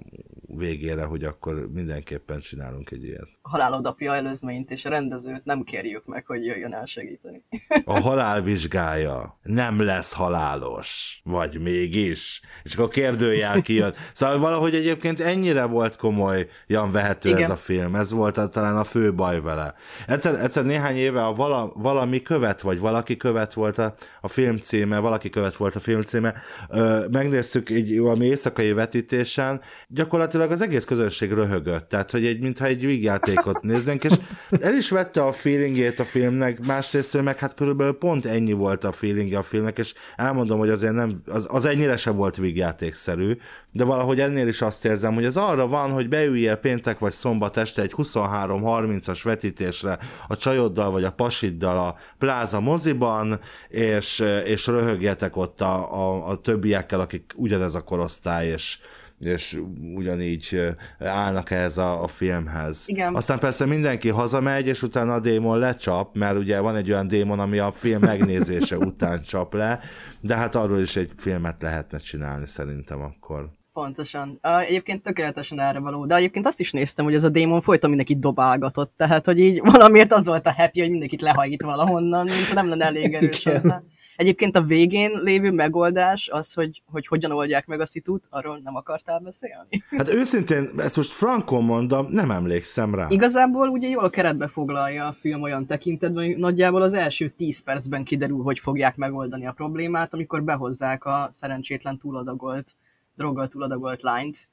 végére, 0.47 1.05
hogy 1.05 1.25
akkor 1.25 1.69
mindenképpen 1.73 2.41
csinálunk 2.41 2.91
egy 2.91 3.05
ilyet. 3.05 3.29
A 3.43 3.49
halálod 3.49 3.87
apja 3.87 4.15
előzményt, 4.15 4.71
és 4.71 4.85
a 4.85 4.89
rendezőt 4.89 5.45
nem 5.45 5.63
kérjük 5.63 6.07
meg, 6.07 6.27
hogy 6.27 6.45
jöjjön 6.45 6.73
el 6.73 6.85
segíteni. 6.85 7.43
A 7.85 8.01
halál 8.01 8.43
vizsgája 8.43 9.39
nem 9.43 9.81
lesz 9.81 10.13
halálos, 10.13 11.21
vagy 11.25 11.61
mégis. 11.61 12.41
És 12.63 12.75
akkor 12.75 12.89
kérdőjel 12.89 13.63
kijön. 13.63 13.95
Szóval 14.13 14.39
valahogy 14.39 14.75
egyébként 14.75 15.21
ennyire 15.21 15.65
volt 15.65 15.97
komolyan 15.97 16.91
vehető 16.93 17.29
Igen. 17.29 17.43
ez 17.43 17.51
a 17.51 17.57
film. 17.57 17.95
Ez 17.95 18.13
volt 18.13 18.51
talán 18.51 18.77
a 18.77 18.85
fő 18.85 19.15
baj 19.15 19.41
vele. 19.41 19.75
Egyszer, 20.07 20.35
egyszer 20.35 20.65
néhány 20.65 20.97
éve 20.97 21.25
a 21.25 21.35
vala, 21.35 21.73
valami 21.75 22.23
követ, 22.23 22.61
vagy 22.61 22.79
valaki 22.79 23.17
követ 23.17 23.55
volt 23.55 23.79
a, 23.79 23.95
a 24.21 24.29
film 24.29 24.57
címe, 24.57 24.99
valaki 24.99 25.31
követ 25.31 25.57
volt 25.57 25.77
a 25.77 25.81
film 25.81 26.01
címe. 26.01 26.35
Ö, 26.69 27.05
megnéztük 27.11 27.71
egy 27.71 27.99
valami 27.99 28.27
éjszakai 28.27 28.73
vetítésen. 28.73 29.61
Gyakorlatilag 29.89 30.24
gyakorlatilag 30.25 30.51
az 30.51 30.69
egész 30.69 30.85
közönség 30.85 31.33
röhögött, 31.33 31.89
tehát 31.89 32.11
hogy 32.11 32.27
egy, 32.27 32.41
mintha 32.41 32.65
egy 32.65 32.87
vígjátékot 32.87 33.63
néznénk, 33.63 34.05
és 34.05 34.13
el 34.61 34.75
is 34.75 34.91
vette 34.91 35.23
a 35.23 35.33
feelingjét 35.33 35.99
a 35.99 36.05
filmnek, 36.05 36.67
másrészt 36.67 37.23
meg 37.23 37.39
hát 37.39 37.55
körülbelül 37.55 37.99
pont 37.99 38.27
ennyi 38.27 38.53
volt 38.53 38.85
a 38.85 38.93
feelingje 38.93 39.39
a 39.39 39.43
filmnek, 39.43 39.79
és 39.79 39.95
elmondom, 40.17 40.59
hogy 40.59 40.69
azért 40.69 40.93
nem, 40.93 41.21
az, 41.27 41.47
az 41.51 41.65
ennyire 41.65 41.97
se 41.97 42.11
volt 42.11 42.37
vígjátékszerű, 42.37 43.37
de 43.73 43.85
valahogy 43.85 44.21
ennél 44.21 44.49
is 44.49 44.63
azt 44.63 44.85
érzem, 44.85 45.15
hogy 45.15 45.25
ez 45.25 45.37
arra 45.37 45.67
van, 45.67 45.91
hogy 45.91 46.09
beüljél 46.09 46.55
péntek 46.55 46.99
vagy 46.99 47.13
szombat 47.13 47.57
este 47.57 47.83
egy 47.83 47.95
23-30-as 47.97 49.21
vetítésre 49.23 49.99
a 50.29 50.37
csajoddal 50.37 50.91
vagy 50.91 51.05
a 51.05 51.13
pasiddal 51.13 51.79
a 51.79 51.97
pláza 52.19 52.61
moziban, 52.61 53.41
és, 53.69 54.25
és 54.45 54.67
röhögjetek 54.67 55.37
ott 55.37 55.61
a, 55.61 55.95
a, 55.95 56.29
a 56.29 56.41
többiekkel, 56.41 57.01
akik 57.01 57.33
ugyanez 57.37 57.75
a 57.75 57.81
korosztály, 57.81 58.49
és, 58.49 58.79
és 59.21 59.61
ugyanígy 59.95 60.75
állnak 60.99 61.51
ehhez 61.51 61.79
a, 61.79 62.03
a 62.03 62.07
filmhez. 62.07 62.83
Igen. 62.87 63.15
Aztán 63.15 63.39
persze 63.39 63.65
mindenki 63.67 64.09
hazamegy, 64.09 64.67
és 64.67 64.83
utána 64.83 65.15
a 65.15 65.21
démon 65.21 65.59
lecsap, 65.59 66.15
mert 66.17 66.39
ugye 66.39 66.61
van 66.61 66.77
egy 66.77 66.91
olyan 66.91 67.09
démon, 67.09 67.39
ami 67.39 67.59
a 67.59 67.73
film 67.73 68.01
megnézése 68.01 68.79
után 68.91 69.23
csap 69.23 69.55
le, 69.55 69.81
de 70.21 70.37
hát 70.37 70.55
arról 70.55 70.81
is 70.81 70.97
egy 70.97 71.11
filmet 71.17 71.63
lehetne 71.63 71.99
csinálni 71.99 72.47
szerintem 72.47 73.01
akkor. 73.01 73.51
Pontosan. 73.75 74.41
Egyébként 74.67 75.03
tökéletesen 75.03 75.61
erre 75.61 75.79
való, 75.79 76.07
de 76.07 76.15
egyébként 76.15 76.47
azt 76.47 76.61
is 76.61 76.73
néztem, 76.73 77.05
hogy 77.05 77.15
ez 77.15 77.25
a 77.25 77.29
démon 77.29 77.61
folyton 77.61 77.89
mindenkit 77.89 78.19
dobálgatott, 78.19 78.93
tehát 78.97 79.25
hogy 79.25 79.41
így 79.41 79.61
valamiért 79.65 80.13
az 80.13 80.27
volt 80.27 80.47
a 80.47 80.53
happy, 80.53 80.81
hogy 80.81 80.91
mindenkit 80.91 81.21
lehajít 81.21 81.63
valahonnan, 81.63 82.25
mint 82.25 82.55
nem 82.55 82.69
lenne 82.69 82.85
elég 82.85 83.15
erős 83.15 83.45
hozzá. 83.45 83.83
Egyébként 84.17 84.57
a 84.57 84.63
végén 84.63 85.21
lévő 85.23 85.51
megoldás 85.53 86.29
az, 86.29 86.53
hogy, 86.53 86.83
hogy 86.87 87.07
hogyan 87.07 87.31
oldják 87.31 87.67
meg 87.67 87.81
a 87.81 87.87
szitut, 87.87 88.27
arról 88.31 88.61
nem 88.65 88.77
akartál 88.77 89.19
beszélni? 89.19 89.83
Hát 89.91 90.09
őszintén, 90.09 90.71
ezt 90.77 90.97
most 90.97 91.11
frankon 91.11 91.65
mondom, 91.65 92.07
nem 92.11 92.31
emlékszem 92.31 92.95
rá. 92.95 93.07
Igazából 93.09 93.69
ugye 93.69 93.89
jól 93.89 94.11
keretbe 94.11 94.49
foglalja 94.49 95.07
a 95.07 95.13
film 95.13 95.43
olyan 95.43 95.67
tekintetben, 95.67 96.25
hogy 96.25 96.37
nagyjából 96.37 96.83
az 96.83 96.93
első 96.93 97.29
10 97.29 97.63
percben 97.63 98.05
kiderül, 98.05 98.43
hogy 98.43 98.59
fogják 98.59 98.97
megoldani 98.97 99.47
a 99.47 99.53
problémát, 99.53 100.15
amikor 100.15 100.43
behozzák 100.43 101.05
a 101.05 101.29
szerencsétlen 101.31 101.99
túladagolt, 101.99 102.75
droggal 103.17 103.49
túladagolt 103.49 104.03
lányt, 104.03 104.49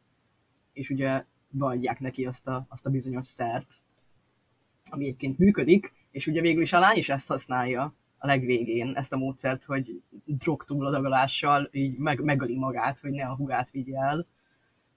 és 0.73 0.89
ugye 0.89 1.25
beadják 1.49 1.99
neki 1.99 2.25
azt 2.25 2.47
a, 2.47 2.65
azt 2.69 2.85
a 2.85 2.89
bizonyos 2.89 3.25
szert, 3.25 3.81
ami 4.89 5.03
egyébként 5.03 5.37
működik, 5.37 5.93
és 6.11 6.27
ugye 6.27 6.41
végül 6.41 6.61
is 6.61 6.73
a 6.73 6.79
lány 6.79 6.97
is 6.97 7.09
ezt 7.09 7.27
használja, 7.27 7.93
a 8.17 8.27
legvégén 8.27 8.93
ezt 8.95 9.13
a 9.13 9.17
módszert, 9.17 9.63
hogy 9.63 10.01
drog 10.25 10.65
túladagolással 10.65 11.69
így 11.71 11.99
meg, 11.99 12.23
megöli 12.23 12.57
magát, 12.57 12.99
hogy 12.99 13.11
ne 13.11 13.25
a 13.25 13.35
hugát 13.35 13.71
vigye 13.71 13.97
el 13.97 14.27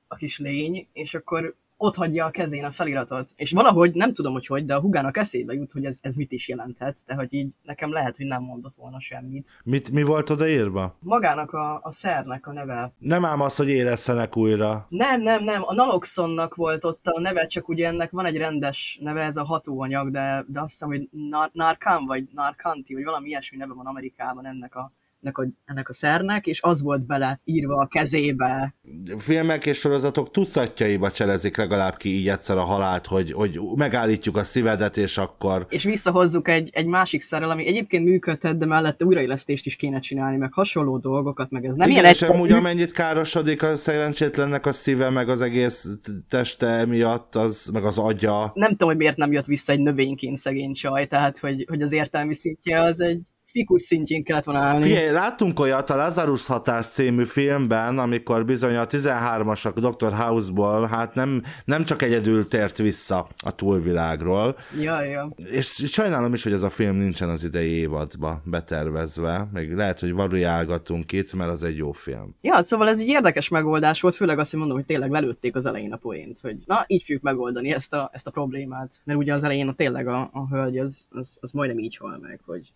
a 0.09 0.15
kis 0.15 0.39
lény, 0.39 0.89
és 0.93 1.15
akkor 1.15 1.57
ott 1.85 1.95
hagyja 1.95 2.25
a 2.25 2.31
kezén 2.31 2.65
a 2.65 2.71
feliratot. 2.71 3.31
És 3.37 3.51
valahogy, 3.51 3.95
nem 3.95 4.13
tudom, 4.13 4.33
hogy 4.33 4.47
hogy, 4.47 4.65
de 4.65 4.75
a 4.75 4.81
hugának 4.81 5.17
eszébe 5.17 5.53
jut, 5.53 5.73
hogy 5.73 5.85
ez, 5.85 5.99
ez 6.03 6.15
mit 6.15 6.33
is 6.33 6.49
jelenthet, 6.49 7.03
de 7.07 7.15
hogy 7.15 7.33
így 7.33 7.49
nekem 7.63 7.93
lehet, 7.93 8.17
hogy 8.17 8.27
nem 8.27 8.43
mondott 8.43 8.75
volna 8.75 9.01
semmit. 9.01 9.57
Mit, 9.65 9.91
mi 9.91 10.03
volt 10.03 10.31
odaírva? 10.31 10.97
Magának 11.01 11.53
a, 11.53 11.81
a 11.83 11.91
szernek 11.93 12.47
a 12.47 12.53
neve. 12.53 12.93
Nem 12.99 13.25
ám 13.25 13.41
az, 13.41 13.57
hogy 13.57 13.69
érezzenek 13.69 14.37
újra. 14.37 14.87
Nem, 14.89 15.23
nem, 15.23 15.45
nem, 15.45 15.63
a 15.65 15.75
naloxonnak 15.75 16.55
volt 16.55 16.85
ott 16.85 17.07
a 17.07 17.21
neve, 17.21 17.47
csak 17.47 17.69
ugye 17.69 17.87
ennek 17.87 18.11
van 18.11 18.25
egy 18.25 18.37
rendes 18.37 18.99
neve, 19.03 19.23
ez 19.23 19.37
a 19.37 19.45
hatóanyag, 19.45 20.11
de, 20.11 20.45
de 20.49 20.61
azt 20.61 20.71
hiszem, 20.71 20.89
hogy 20.89 21.09
nar- 21.11 21.55
Narcan, 21.55 22.07
vagy 22.07 22.25
Narcanti, 22.33 22.95
vagy 22.95 23.05
valami 23.05 23.29
ilyesmi 23.29 23.57
neve 23.57 23.75
van 23.75 23.87
Amerikában 23.87 24.47
ennek 24.47 24.75
a 24.75 24.93
ennek 25.25 25.39
a, 25.39 25.47
ennek 25.65 25.89
a 25.89 25.93
szernek, 25.93 26.47
és 26.47 26.63
az 26.63 26.83
volt 26.83 27.07
bele 27.07 27.41
írva 27.45 27.81
a 27.81 27.87
kezébe. 27.87 28.75
Filmek 29.19 29.67
és 29.67 29.79
sorozatok 29.79 30.31
tucatjaiba 30.31 31.11
cselezik 31.11 31.57
legalább 31.57 31.97
ki 31.97 32.09
így 32.09 32.29
egyszer 32.29 32.57
a 32.57 32.65
halált, 32.65 33.07
hogy, 33.07 33.33
hogy 33.33 33.61
megállítjuk 33.75 34.37
a 34.37 34.45
szívedet, 34.45 34.97
és 34.97 35.19
akkor... 35.19 35.67
És 35.69 35.85
visszahozzuk 35.85 36.49
egy, 36.49 36.71
egy 36.73 36.87
másik 36.87 37.21
szerrel, 37.21 37.51
ami 37.51 37.67
egyébként 37.67 38.05
működhet, 38.05 38.59
de 38.59 38.67
mellette 38.67 39.05
újraélesztést 39.05 39.67
is 39.67 39.77
kéne 39.77 39.99
csinálni, 39.99 40.37
meg 40.37 40.53
hasonló 40.53 40.99
dolgokat, 40.99 41.51
meg 41.51 41.65
ez 41.65 41.75
nem 41.75 41.91
Igen, 41.91 42.03
ilyen 42.03 42.15
és 42.15 42.23
amúgy 42.23 42.53
amennyit 42.53 42.93
károsodik 42.93 43.63
a 43.63 43.77
szerencsétlennek 43.77 44.67
a 44.67 44.73
szíve, 44.73 45.11
meg 45.11 45.29
az 45.29 45.41
egész 45.41 45.87
teste 46.29 46.87
miatt, 46.87 47.35
az, 47.35 47.69
meg 47.73 47.85
az 47.85 47.99
agya. 47.99 48.51
Nem 48.55 48.71
tudom, 48.71 48.89
hogy 48.89 48.97
miért 48.97 49.17
nem 49.17 49.33
jött 49.33 49.45
vissza 49.45 49.73
egy 49.73 49.81
növényként 49.81 50.37
szegény 50.37 50.73
csaj, 50.73 51.07
tehát 51.07 51.39
hogy, 51.39 51.65
hogy 51.69 51.83
az 51.83 51.93
értelmi 51.93 52.35
szintje 52.35 52.81
az 52.81 53.01
egy 53.01 53.34
fikus 53.55 53.81
szintjén 53.81 54.25
kellett 54.25 54.45
volna 54.45 54.61
állni. 54.61 54.85
Figyelj, 54.85 55.11
láttunk 55.11 55.61
olyat 55.61 55.91
a 55.91 55.97
Lazarus 55.97 56.47
hatás 56.47 56.87
című 56.87 57.25
filmben, 57.25 57.99
amikor 57.99 58.45
bizony 58.45 58.77
a 58.77 58.87
13-asak 58.87 59.73
Dr. 59.75 60.13
House-ból, 60.13 60.87
hát 60.87 61.15
nem, 61.15 61.43
nem 61.65 61.85
csak 61.85 62.03
egyedül 62.03 62.49
tért 62.49 62.77
vissza 62.77 63.29
a 63.45 63.55
túlvilágról. 63.55 64.57
Ja, 64.81 65.03
ja. 65.03 65.35
És 65.37 65.83
sajnálom 65.87 66.35
is, 66.35 66.43
hogy 66.43 66.53
ez 66.53 66.63
a 66.63 66.71
film 66.71 66.97
nincsen 66.97 67.29
az 67.29 67.45
idei 67.45 67.71
évadba 67.71 68.43
betervezve. 68.45 69.49
Még 69.53 69.73
lehet, 69.73 70.01
hogy 70.01 70.13
variálgatunk 70.13 71.13
itt, 71.13 71.33
mert 71.33 71.51
az 71.51 71.63
egy 71.63 71.77
jó 71.77 71.93
film. 71.93 72.35
Ja, 72.41 72.63
szóval 72.63 72.89
ez 72.89 73.01
egy 73.01 73.09
érdekes 73.09 73.49
megoldás 73.49 74.01
volt, 74.01 74.15
főleg 74.15 74.39
azt, 74.39 74.51
hogy 74.51 74.59
mondom, 74.59 74.79
hogy 74.79 74.87
tényleg 74.87 75.11
lelőtték 75.11 75.57
az 75.57 75.67
elején 75.67 75.93
a 75.93 75.97
poént, 75.97 76.41
hogy 76.41 76.57
na, 76.67 76.85
így 76.87 77.03
fogjuk 77.03 77.23
megoldani 77.23 77.73
ezt 77.73 77.93
a, 77.93 78.11
ezt 78.13 78.27
a 78.27 78.31
problémát. 78.31 79.01
Mert 79.05 79.19
ugye 79.19 79.33
az 79.33 79.45
elején 79.45 79.69
a 79.69 79.75
tényleg 79.75 80.09
a, 80.09 80.31
a 80.33 80.49
hölgy, 80.51 80.79
az, 80.79 81.07
az, 81.11 81.39
az 81.41 81.51
majdnem 81.51 81.79
így 81.79 81.97
hal 81.97 82.19
meg, 82.23 82.41
hogy 82.47 82.73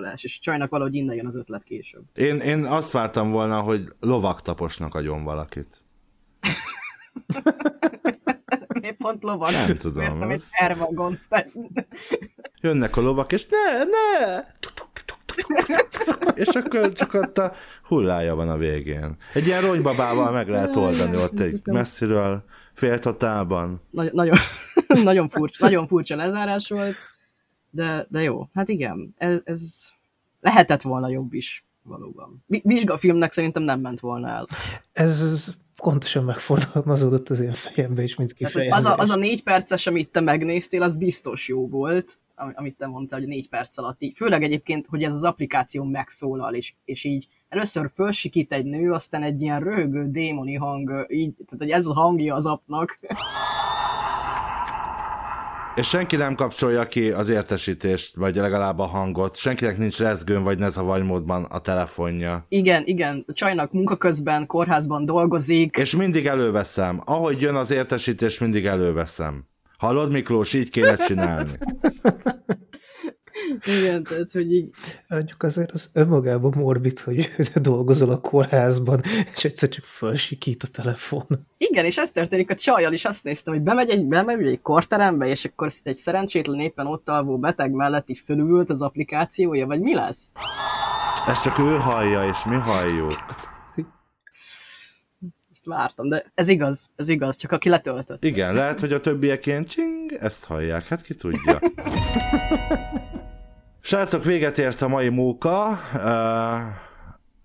drogtúladagolás, 0.00 0.24
és 0.24 0.38
csajnak 0.38 0.70
valahogy 0.70 0.94
innen 0.94 1.16
jön 1.16 1.26
az 1.26 1.36
ötlet 1.36 1.62
később. 1.62 2.02
Én, 2.14 2.38
én 2.38 2.64
azt 2.64 2.92
vártam 2.92 3.30
volna, 3.30 3.60
hogy 3.60 3.88
lovaktaposnak 4.00 4.94
agyon 4.94 5.24
valakit. 5.24 5.84
Miért 8.80 8.96
pont 8.96 9.22
lovak? 9.22 9.50
Nem 9.50 9.76
tudom, 9.76 10.02
Értem, 10.02 10.30
az- 10.30 10.30
egy 10.30 10.42
ervagon. 10.50 11.18
Jönnek 12.62 12.96
a 12.96 13.00
lovak, 13.00 13.32
és 13.32 13.46
ne, 13.46 13.84
ne! 13.84 14.44
És 16.34 16.48
akkor 16.48 16.92
csak 16.92 17.14
ott 17.14 17.38
a 17.38 17.52
hullája 17.82 18.34
van 18.34 18.48
a 18.48 18.56
végén. 18.56 19.16
Egy 19.34 19.46
ilyen 19.46 19.62
ronybabával 19.62 20.32
meg 20.32 20.48
lehet 20.48 20.76
oldani 20.76 21.16
ott 21.16 21.38
egy 21.38 21.60
messziről, 21.64 22.44
féltotálban. 22.72 23.82
Nagy, 23.90 24.12
nagyon, 24.12 24.36
nagyon, 25.02 25.28
furcsa, 25.28 25.64
nagyon 25.64 25.86
furcsa 25.86 26.16
lezárás 26.16 26.68
volt, 26.68 26.94
de, 27.70 28.06
de 28.08 28.22
jó, 28.22 28.48
hát 28.54 28.68
igen, 28.68 29.14
ez, 29.18 29.40
ez 29.44 29.88
lehetett 30.40 30.82
volna 30.82 31.08
jobb 31.08 31.32
is, 31.32 31.64
valóban. 31.82 32.44
Vi- 32.46 32.62
Vizsgafilmnek 32.64 33.32
szerintem 33.32 33.62
nem 33.62 33.80
ment 33.80 34.00
volna 34.00 34.28
el. 34.28 34.46
Ez, 34.92 35.54
pontosan 35.76 36.24
megfordulmazódott 36.24 37.28
az 37.28 37.40
én 37.40 37.52
fejembe 37.52 38.02
is, 38.02 38.16
mint 38.16 38.34
Tehát, 38.38 38.52
kifejezés. 38.52 38.78
az, 38.78 38.84
a, 38.84 38.96
az 38.96 39.10
a 39.10 39.16
négy 39.16 39.42
perces, 39.42 39.86
amit 39.86 40.08
te 40.10 40.20
megnéztél, 40.20 40.82
az 40.82 40.96
biztos 40.96 41.48
jó 41.48 41.68
volt, 41.68 42.18
ami- 42.34 42.52
amit 42.56 42.76
te 42.76 42.86
mondtál, 42.86 43.18
hogy 43.18 43.28
négy 43.28 43.48
perc 43.48 43.78
alatt 43.78 44.02
így. 44.02 44.16
Főleg 44.16 44.42
egyébként, 44.42 44.86
hogy 44.86 45.02
ez 45.02 45.14
az 45.14 45.24
applikáció 45.24 45.84
megszólal, 45.84 46.54
és, 46.54 46.74
és 46.84 47.04
így 47.04 47.28
először 47.48 47.90
fölsikít 47.94 48.52
egy 48.52 48.64
nő, 48.64 48.90
aztán 48.92 49.22
egy 49.22 49.42
ilyen 49.42 49.60
röhögő 49.60 50.10
démoni 50.10 50.54
hang, 50.54 51.06
így, 51.08 51.32
tehát 51.34 51.58
hogy 51.58 51.70
ez 51.70 51.86
a 51.86 51.94
hangja 51.94 52.34
az 52.34 52.46
apnak. 52.46 52.96
És 55.80 55.88
senki 55.88 56.16
nem 56.16 56.34
kapcsolja 56.34 56.86
ki 56.86 57.10
az 57.10 57.28
értesítést, 57.28 58.16
vagy 58.16 58.36
legalább 58.36 58.78
a 58.78 58.86
hangot. 58.86 59.36
Senkinek 59.36 59.78
nincs 59.78 59.98
rezgőn, 59.98 60.42
vagy 60.42 60.58
ne 60.58 60.68
zavarjmódban 60.68 61.44
a 61.44 61.58
telefonja. 61.58 62.46
Igen, 62.48 62.82
igen, 62.84 63.24
a 63.26 63.32
csajnak 63.32 63.72
munka 63.72 63.96
közben, 63.96 64.46
kórházban 64.46 65.04
dolgozik, 65.04 65.76
És 65.76 65.96
mindig 65.96 66.26
előveszem. 66.26 67.02
Ahogy 67.04 67.40
jön 67.40 67.54
az 67.54 67.70
értesítés, 67.70 68.38
mindig 68.38 68.66
előveszem. 68.66 69.44
Hallod, 69.78 70.10
Miklós, 70.10 70.52
így 70.52 70.70
kéne 70.70 70.94
csinálni. 70.94 71.50
igen, 73.80 74.02
tehát, 74.02 74.32
hogy 74.32 74.52
így, 74.52 74.70
Mondjuk 75.08 75.42
azért 75.42 75.72
az 75.72 75.90
önmagában 75.92 76.52
morbid, 76.56 76.98
hogy 76.98 77.30
dolgozol 77.54 78.10
a 78.10 78.20
kórházban, 78.20 79.00
és 79.34 79.44
egyszer 79.44 79.68
csak 79.68 79.84
fölsikít 79.84 80.62
a 80.62 80.66
telefon. 80.66 81.26
Igen, 81.58 81.84
és 81.84 81.96
ez 81.96 82.10
történik 82.10 82.50
a 82.50 82.54
csajjal 82.54 82.92
is, 82.92 83.04
azt 83.04 83.24
néztem, 83.24 83.54
hogy 83.54 83.62
bemegy 83.62 83.90
egy, 83.90 84.04
bemegy 84.04 84.46
egy 84.46 84.60
korterembe, 84.60 85.26
és 85.26 85.44
akkor 85.44 85.68
egy 85.82 85.96
szerencsétlen 85.96 86.60
éppen 86.60 86.86
ott 86.86 87.08
alvó 87.08 87.38
beteg 87.38 87.72
mellett 87.72 88.10
így 88.10 88.22
fölült 88.24 88.70
az 88.70 88.82
applikációja, 88.82 89.66
vagy 89.66 89.80
mi 89.80 89.94
lesz? 89.94 90.32
Ezt 91.26 91.42
csak 91.42 91.58
ő 91.58 91.76
hallja, 91.76 92.28
és 92.28 92.44
mi 92.44 92.56
halljuk. 92.56 93.14
Ezt 95.50 95.64
vártam, 95.64 96.08
de 96.08 96.24
ez 96.34 96.48
igaz, 96.48 96.90
ez 96.96 97.08
igaz, 97.08 97.36
csak 97.36 97.52
aki 97.52 97.68
letöltött. 97.68 98.24
Igen, 98.24 98.54
lehet, 98.54 98.80
hogy 98.80 98.92
a 98.92 99.00
többiek 99.00 99.46
ilyen 99.46 99.64
csing, 99.64 100.12
ezt 100.12 100.44
hallják, 100.44 100.88
hát 100.88 101.02
ki 101.02 101.14
tudja. 101.14 101.58
Srácok, 103.90 104.24
véget 104.24 104.58
ért 104.58 104.82
a 104.82 104.88
mai 104.88 105.08
móka. 105.08 105.80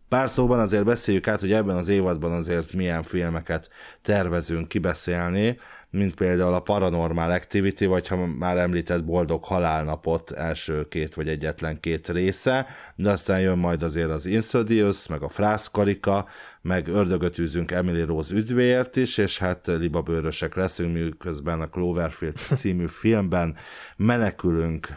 Pár 0.09 0.29
szóban 0.29 0.59
azért 0.59 0.83
beszéljük 0.83 1.27
át, 1.27 1.39
hogy 1.39 1.51
ebben 1.51 1.75
az 1.75 1.87
évadban 1.87 2.31
azért 2.31 2.73
milyen 2.73 3.03
filmeket 3.03 3.69
tervezünk 4.01 4.67
kibeszélni, 4.67 5.57
mint 5.95 6.15
például 6.15 6.53
a 6.53 6.59
Paranormal 6.59 7.31
Activity, 7.31 7.85
vagy 7.85 8.07
ha 8.07 8.25
már 8.25 8.57
említett 8.57 9.03
Boldog 9.03 9.43
Halálnapot 9.43 10.31
első 10.31 10.87
két 10.87 11.13
vagy 11.13 11.27
egyetlen 11.27 11.79
két 11.79 12.09
része, 12.09 12.67
de 12.95 13.09
aztán 13.09 13.39
jön 13.39 13.57
majd 13.57 13.83
azért 13.83 14.09
az 14.09 14.25
Insidious, 14.25 15.07
meg 15.07 15.21
a 15.21 15.29
Frászkarika, 15.29 16.25
meg 16.65 16.87
ördögöt 16.87 17.39
űzünk 17.39 17.71
Emily 17.71 18.01
Rose 18.01 18.35
üdvéért 18.35 18.95
is, 18.95 19.17
és 19.17 19.37
hát 19.37 19.67
libabőrösek 19.67 20.55
leszünk, 20.55 20.93
miközben 20.93 21.61
a 21.61 21.69
Cloverfield 21.69 22.35
című 22.61 22.85
filmben 22.87 23.55
menekülünk 23.97 24.87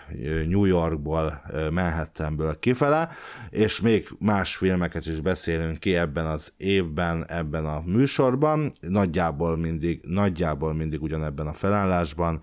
New 0.49 0.65
Yorkból, 0.65 1.43
Manhattanből 1.71 2.59
kifele, 2.59 3.11
és 3.51 3.81
még 3.81 4.09
más 4.19 4.57
filmeket 4.57 5.07
is 5.07 5.21
beszélünk 5.21 5.79
ki 5.79 5.97
ebben 5.97 6.27
az 6.27 6.53
évben, 6.57 7.27
ebben 7.27 7.65
a 7.65 7.83
műsorban, 7.85 8.73
nagyjából 8.81 9.57
mindig, 9.57 10.01
nagyjából 10.05 10.75
mindig 10.75 10.88
ugyanebben 10.97 11.47
a 11.47 11.53
felállásban, 11.53 12.41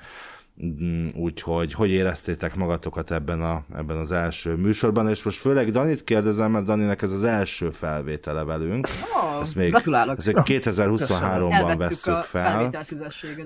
Mm, 0.63 1.07
úgyhogy 1.15 1.73
hogy 1.73 1.89
éreztétek 1.89 2.55
magatokat 2.55 3.11
ebben, 3.11 3.41
a, 3.41 3.63
ebben 3.75 3.97
az 3.97 4.11
első 4.11 4.55
műsorban, 4.55 5.09
és 5.09 5.23
most 5.23 5.37
főleg 5.37 5.71
Danit 5.71 6.03
kérdezem, 6.03 6.51
mert 6.51 6.65
Daninek 6.65 7.01
ez 7.01 7.11
az 7.11 7.23
első 7.23 7.69
felvétele 7.69 8.43
velünk. 8.43 8.87
Oh, 8.87 9.41
ezt 9.41 9.55
még, 9.55 9.69
gratulálok. 9.69 10.17
Ezt 10.17 10.31
2023-ban 10.33 11.75
vesszük 11.77 12.13
a 12.13 12.21
fel. 12.21 12.71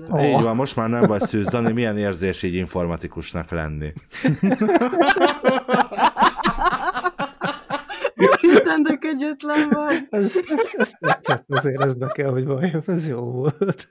Oh. 0.08 0.28
Így 0.28 0.42
van, 0.42 0.56
most 0.56 0.76
már 0.76 0.88
nem 0.88 1.02
vagy 1.02 1.20
szűz. 1.20 1.46
Dani, 1.46 1.72
milyen 1.72 1.98
érzés 1.98 2.42
így 2.42 2.54
informatikusnak 2.54 3.50
lenni? 3.50 3.92
Isten, 8.40 8.82
de 8.82 8.96
kegyetlen 9.00 9.68
vagy. 9.68 10.06
Ez, 10.10 10.36
ez, 10.48 10.74
ez 10.76 10.90
tetszett, 11.00 11.44
azért 11.48 11.82
ez 11.82 11.94
be 11.94 12.08
kell, 12.12 12.30
hogy 12.30 12.44
valljam, 12.44 12.82
ez 12.86 13.08
jó 13.08 13.20
volt. 13.20 13.88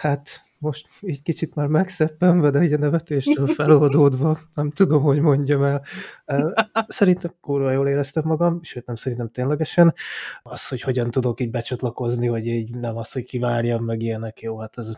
Hát, 0.00 0.44
most 0.58 0.86
egy 1.00 1.22
kicsit 1.22 1.54
már 1.54 1.66
megszeppenve, 1.66 2.50
de 2.50 2.62
így 2.62 2.72
a 2.72 2.78
nevetéstől 2.78 3.46
feloldódva, 3.46 4.38
nem 4.54 4.70
tudom, 4.70 5.02
hogy 5.02 5.20
mondjam 5.20 5.62
el. 5.62 5.82
Szerintem 6.86 7.34
kurva 7.40 7.70
jól 7.70 7.88
éreztem 7.88 8.22
magam, 8.26 8.62
sőt 8.62 8.86
nem 8.86 8.96
szerintem 8.96 9.30
ténylegesen. 9.30 9.94
Az, 10.42 10.68
hogy 10.68 10.80
hogyan 10.80 11.10
tudok 11.10 11.40
így 11.40 11.50
becsatlakozni, 11.50 12.26
hogy 12.26 12.46
így 12.46 12.74
nem 12.74 12.96
az, 12.96 13.12
hogy 13.12 13.24
kivárjam, 13.24 13.84
meg 13.84 14.02
ilyenek, 14.02 14.40
jó, 14.40 14.58
hát 14.58 14.78
ez 14.78 14.92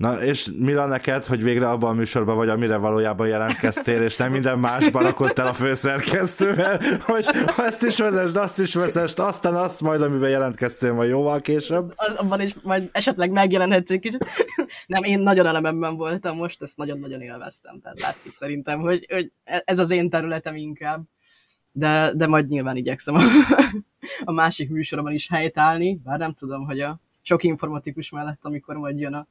Na, 0.00 0.22
és 0.22 0.50
mi 0.58 0.72
a 0.72 0.86
neked, 0.86 1.26
hogy 1.26 1.42
végre 1.42 1.68
abban 1.68 1.90
a 1.90 1.92
műsorban 1.92 2.36
vagy, 2.36 2.48
amire 2.48 2.76
valójában 2.76 3.28
jelentkeztél, 3.28 4.02
és 4.02 4.16
nem 4.16 4.30
minden 4.30 4.58
másban 4.58 5.02
rakodtál 5.02 5.46
a 5.46 5.52
főszerkesztővel, 5.52 6.80
hogy 7.00 7.26
ezt 7.56 7.82
is 7.82 7.98
vezest, 7.98 8.36
azt 8.36 8.58
is 8.60 8.74
vezest, 8.74 9.18
aztán 9.18 9.54
azt 9.54 9.80
majd, 9.80 10.02
amiben 10.02 10.30
jelentkeztél 10.30 10.92
majd 10.92 11.10
jóval 11.10 11.40
később. 11.40 11.76
Az, 11.76 11.92
az, 11.96 12.14
abban 12.14 12.40
is 12.40 12.54
majd 12.62 12.88
esetleg 12.92 13.30
megjelenhetsz 13.30 13.90
egy 13.90 14.00
kicsit. 14.00 14.26
Nem, 14.86 15.02
én 15.02 15.18
nagyon 15.18 15.46
elememben 15.46 15.96
voltam 15.96 16.36
most, 16.36 16.62
ezt 16.62 16.76
nagyon-nagyon 16.76 17.20
élveztem, 17.20 17.80
tehát 17.80 18.00
látszik 18.00 18.32
szerintem, 18.32 18.80
hogy, 18.80 19.06
hogy 19.10 19.32
ez 19.44 19.78
az 19.78 19.90
én 19.90 20.10
területem 20.10 20.56
inkább. 20.56 21.02
De, 21.72 22.12
de 22.14 22.26
majd 22.26 22.48
nyilván 22.48 22.76
igyekszem 22.76 23.14
a, 23.14 23.22
a 24.24 24.32
másik 24.32 24.70
műsorban 24.70 25.12
is 25.12 25.28
helytállni, 25.28 26.00
bár 26.04 26.18
nem 26.18 26.34
tudom, 26.34 26.64
hogy 26.64 26.80
a 26.80 27.00
sok 27.22 27.42
informatikus 27.42 28.10
mellett, 28.10 28.44
amikor 28.44 28.76
majd 28.76 28.98
jön 28.98 29.14
a 29.14 29.26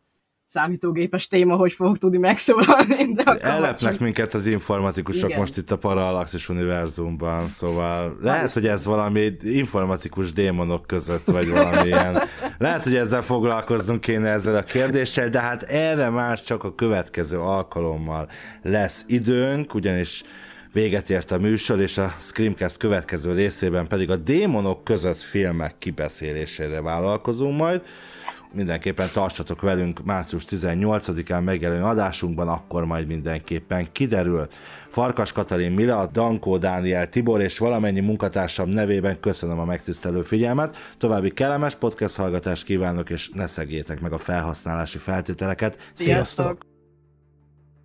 számítógépes 0.49 1.27
téma, 1.27 1.55
hogy 1.55 1.73
fogok 1.73 1.97
tudni 1.97 2.17
megszólalni. 2.17 3.13
De 3.13 3.23
Ellepnek 3.23 3.99
minket 3.99 4.33
az 4.33 4.45
informatikusok 4.45 5.29
Igen. 5.29 5.39
most 5.39 5.57
itt 5.57 5.71
a 5.71 5.77
Parallaxis 5.77 6.49
univerzumban, 6.49 7.47
szóval 7.47 8.17
lehet, 8.21 8.51
hogy 8.51 8.67
ez 8.67 8.85
valami 8.85 9.31
informatikus 9.41 10.33
démonok 10.33 10.87
között, 10.87 11.25
vagy 11.25 11.49
valamilyen. 11.49 12.21
Lehet, 12.57 12.83
hogy 12.83 12.95
ezzel 12.95 13.21
foglalkoznunk 13.21 14.01
kéne 14.01 14.29
ezzel 14.29 14.55
a 14.55 14.63
kérdéssel, 14.63 15.29
de 15.29 15.39
hát 15.39 15.63
erre 15.63 16.09
már 16.09 16.41
csak 16.43 16.63
a 16.63 16.75
következő 16.75 17.39
alkalommal 17.39 18.29
lesz 18.61 19.03
időnk, 19.07 19.73
ugyanis 19.73 20.23
véget 20.73 21.09
ért 21.09 21.31
a 21.31 21.37
műsor, 21.37 21.79
és 21.79 21.97
a 21.97 22.15
Screamcast 22.19 22.77
következő 22.77 23.33
részében 23.33 23.87
pedig 23.87 24.09
a 24.09 24.15
démonok 24.15 24.83
között 24.83 25.21
filmek 25.21 25.77
kibeszélésére 25.77 26.81
vállalkozunk 26.81 27.57
majd. 27.57 27.81
Mindenképpen 28.55 29.07
tartsatok 29.13 29.61
velünk 29.61 30.03
március 30.03 30.43
18-án 30.49 31.43
megjelenő 31.43 31.83
adásunkban, 31.83 32.47
akkor 32.47 32.85
majd 32.85 33.07
mindenképpen 33.07 33.91
kiderül. 33.91 34.47
Farkas 34.89 35.31
Katalin 35.31 35.71
Mila, 35.71 36.07
Dankó 36.07 36.57
Dániel 36.57 37.09
Tibor 37.09 37.41
és 37.41 37.57
valamennyi 37.57 37.99
munkatársam 37.99 38.69
nevében 38.69 39.19
köszönöm 39.19 39.59
a 39.59 39.65
megtisztelő 39.65 40.21
figyelmet. 40.21 40.75
További 40.97 41.31
kellemes 41.31 41.75
podcast 41.75 42.15
hallgatást 42.15 42.63
kívánok, 42.63 43.09
és 43.09 43.29
ne 43.33 43.47
szegjétek 43.47 43.99
meg 43.99 44.13
a 44.13 44.17
felhasználási 44.17 44.97
feltételeket. 44.97 45.77
Sziasztok! 45.89 46.05
Sziasztok! 46.05 46.68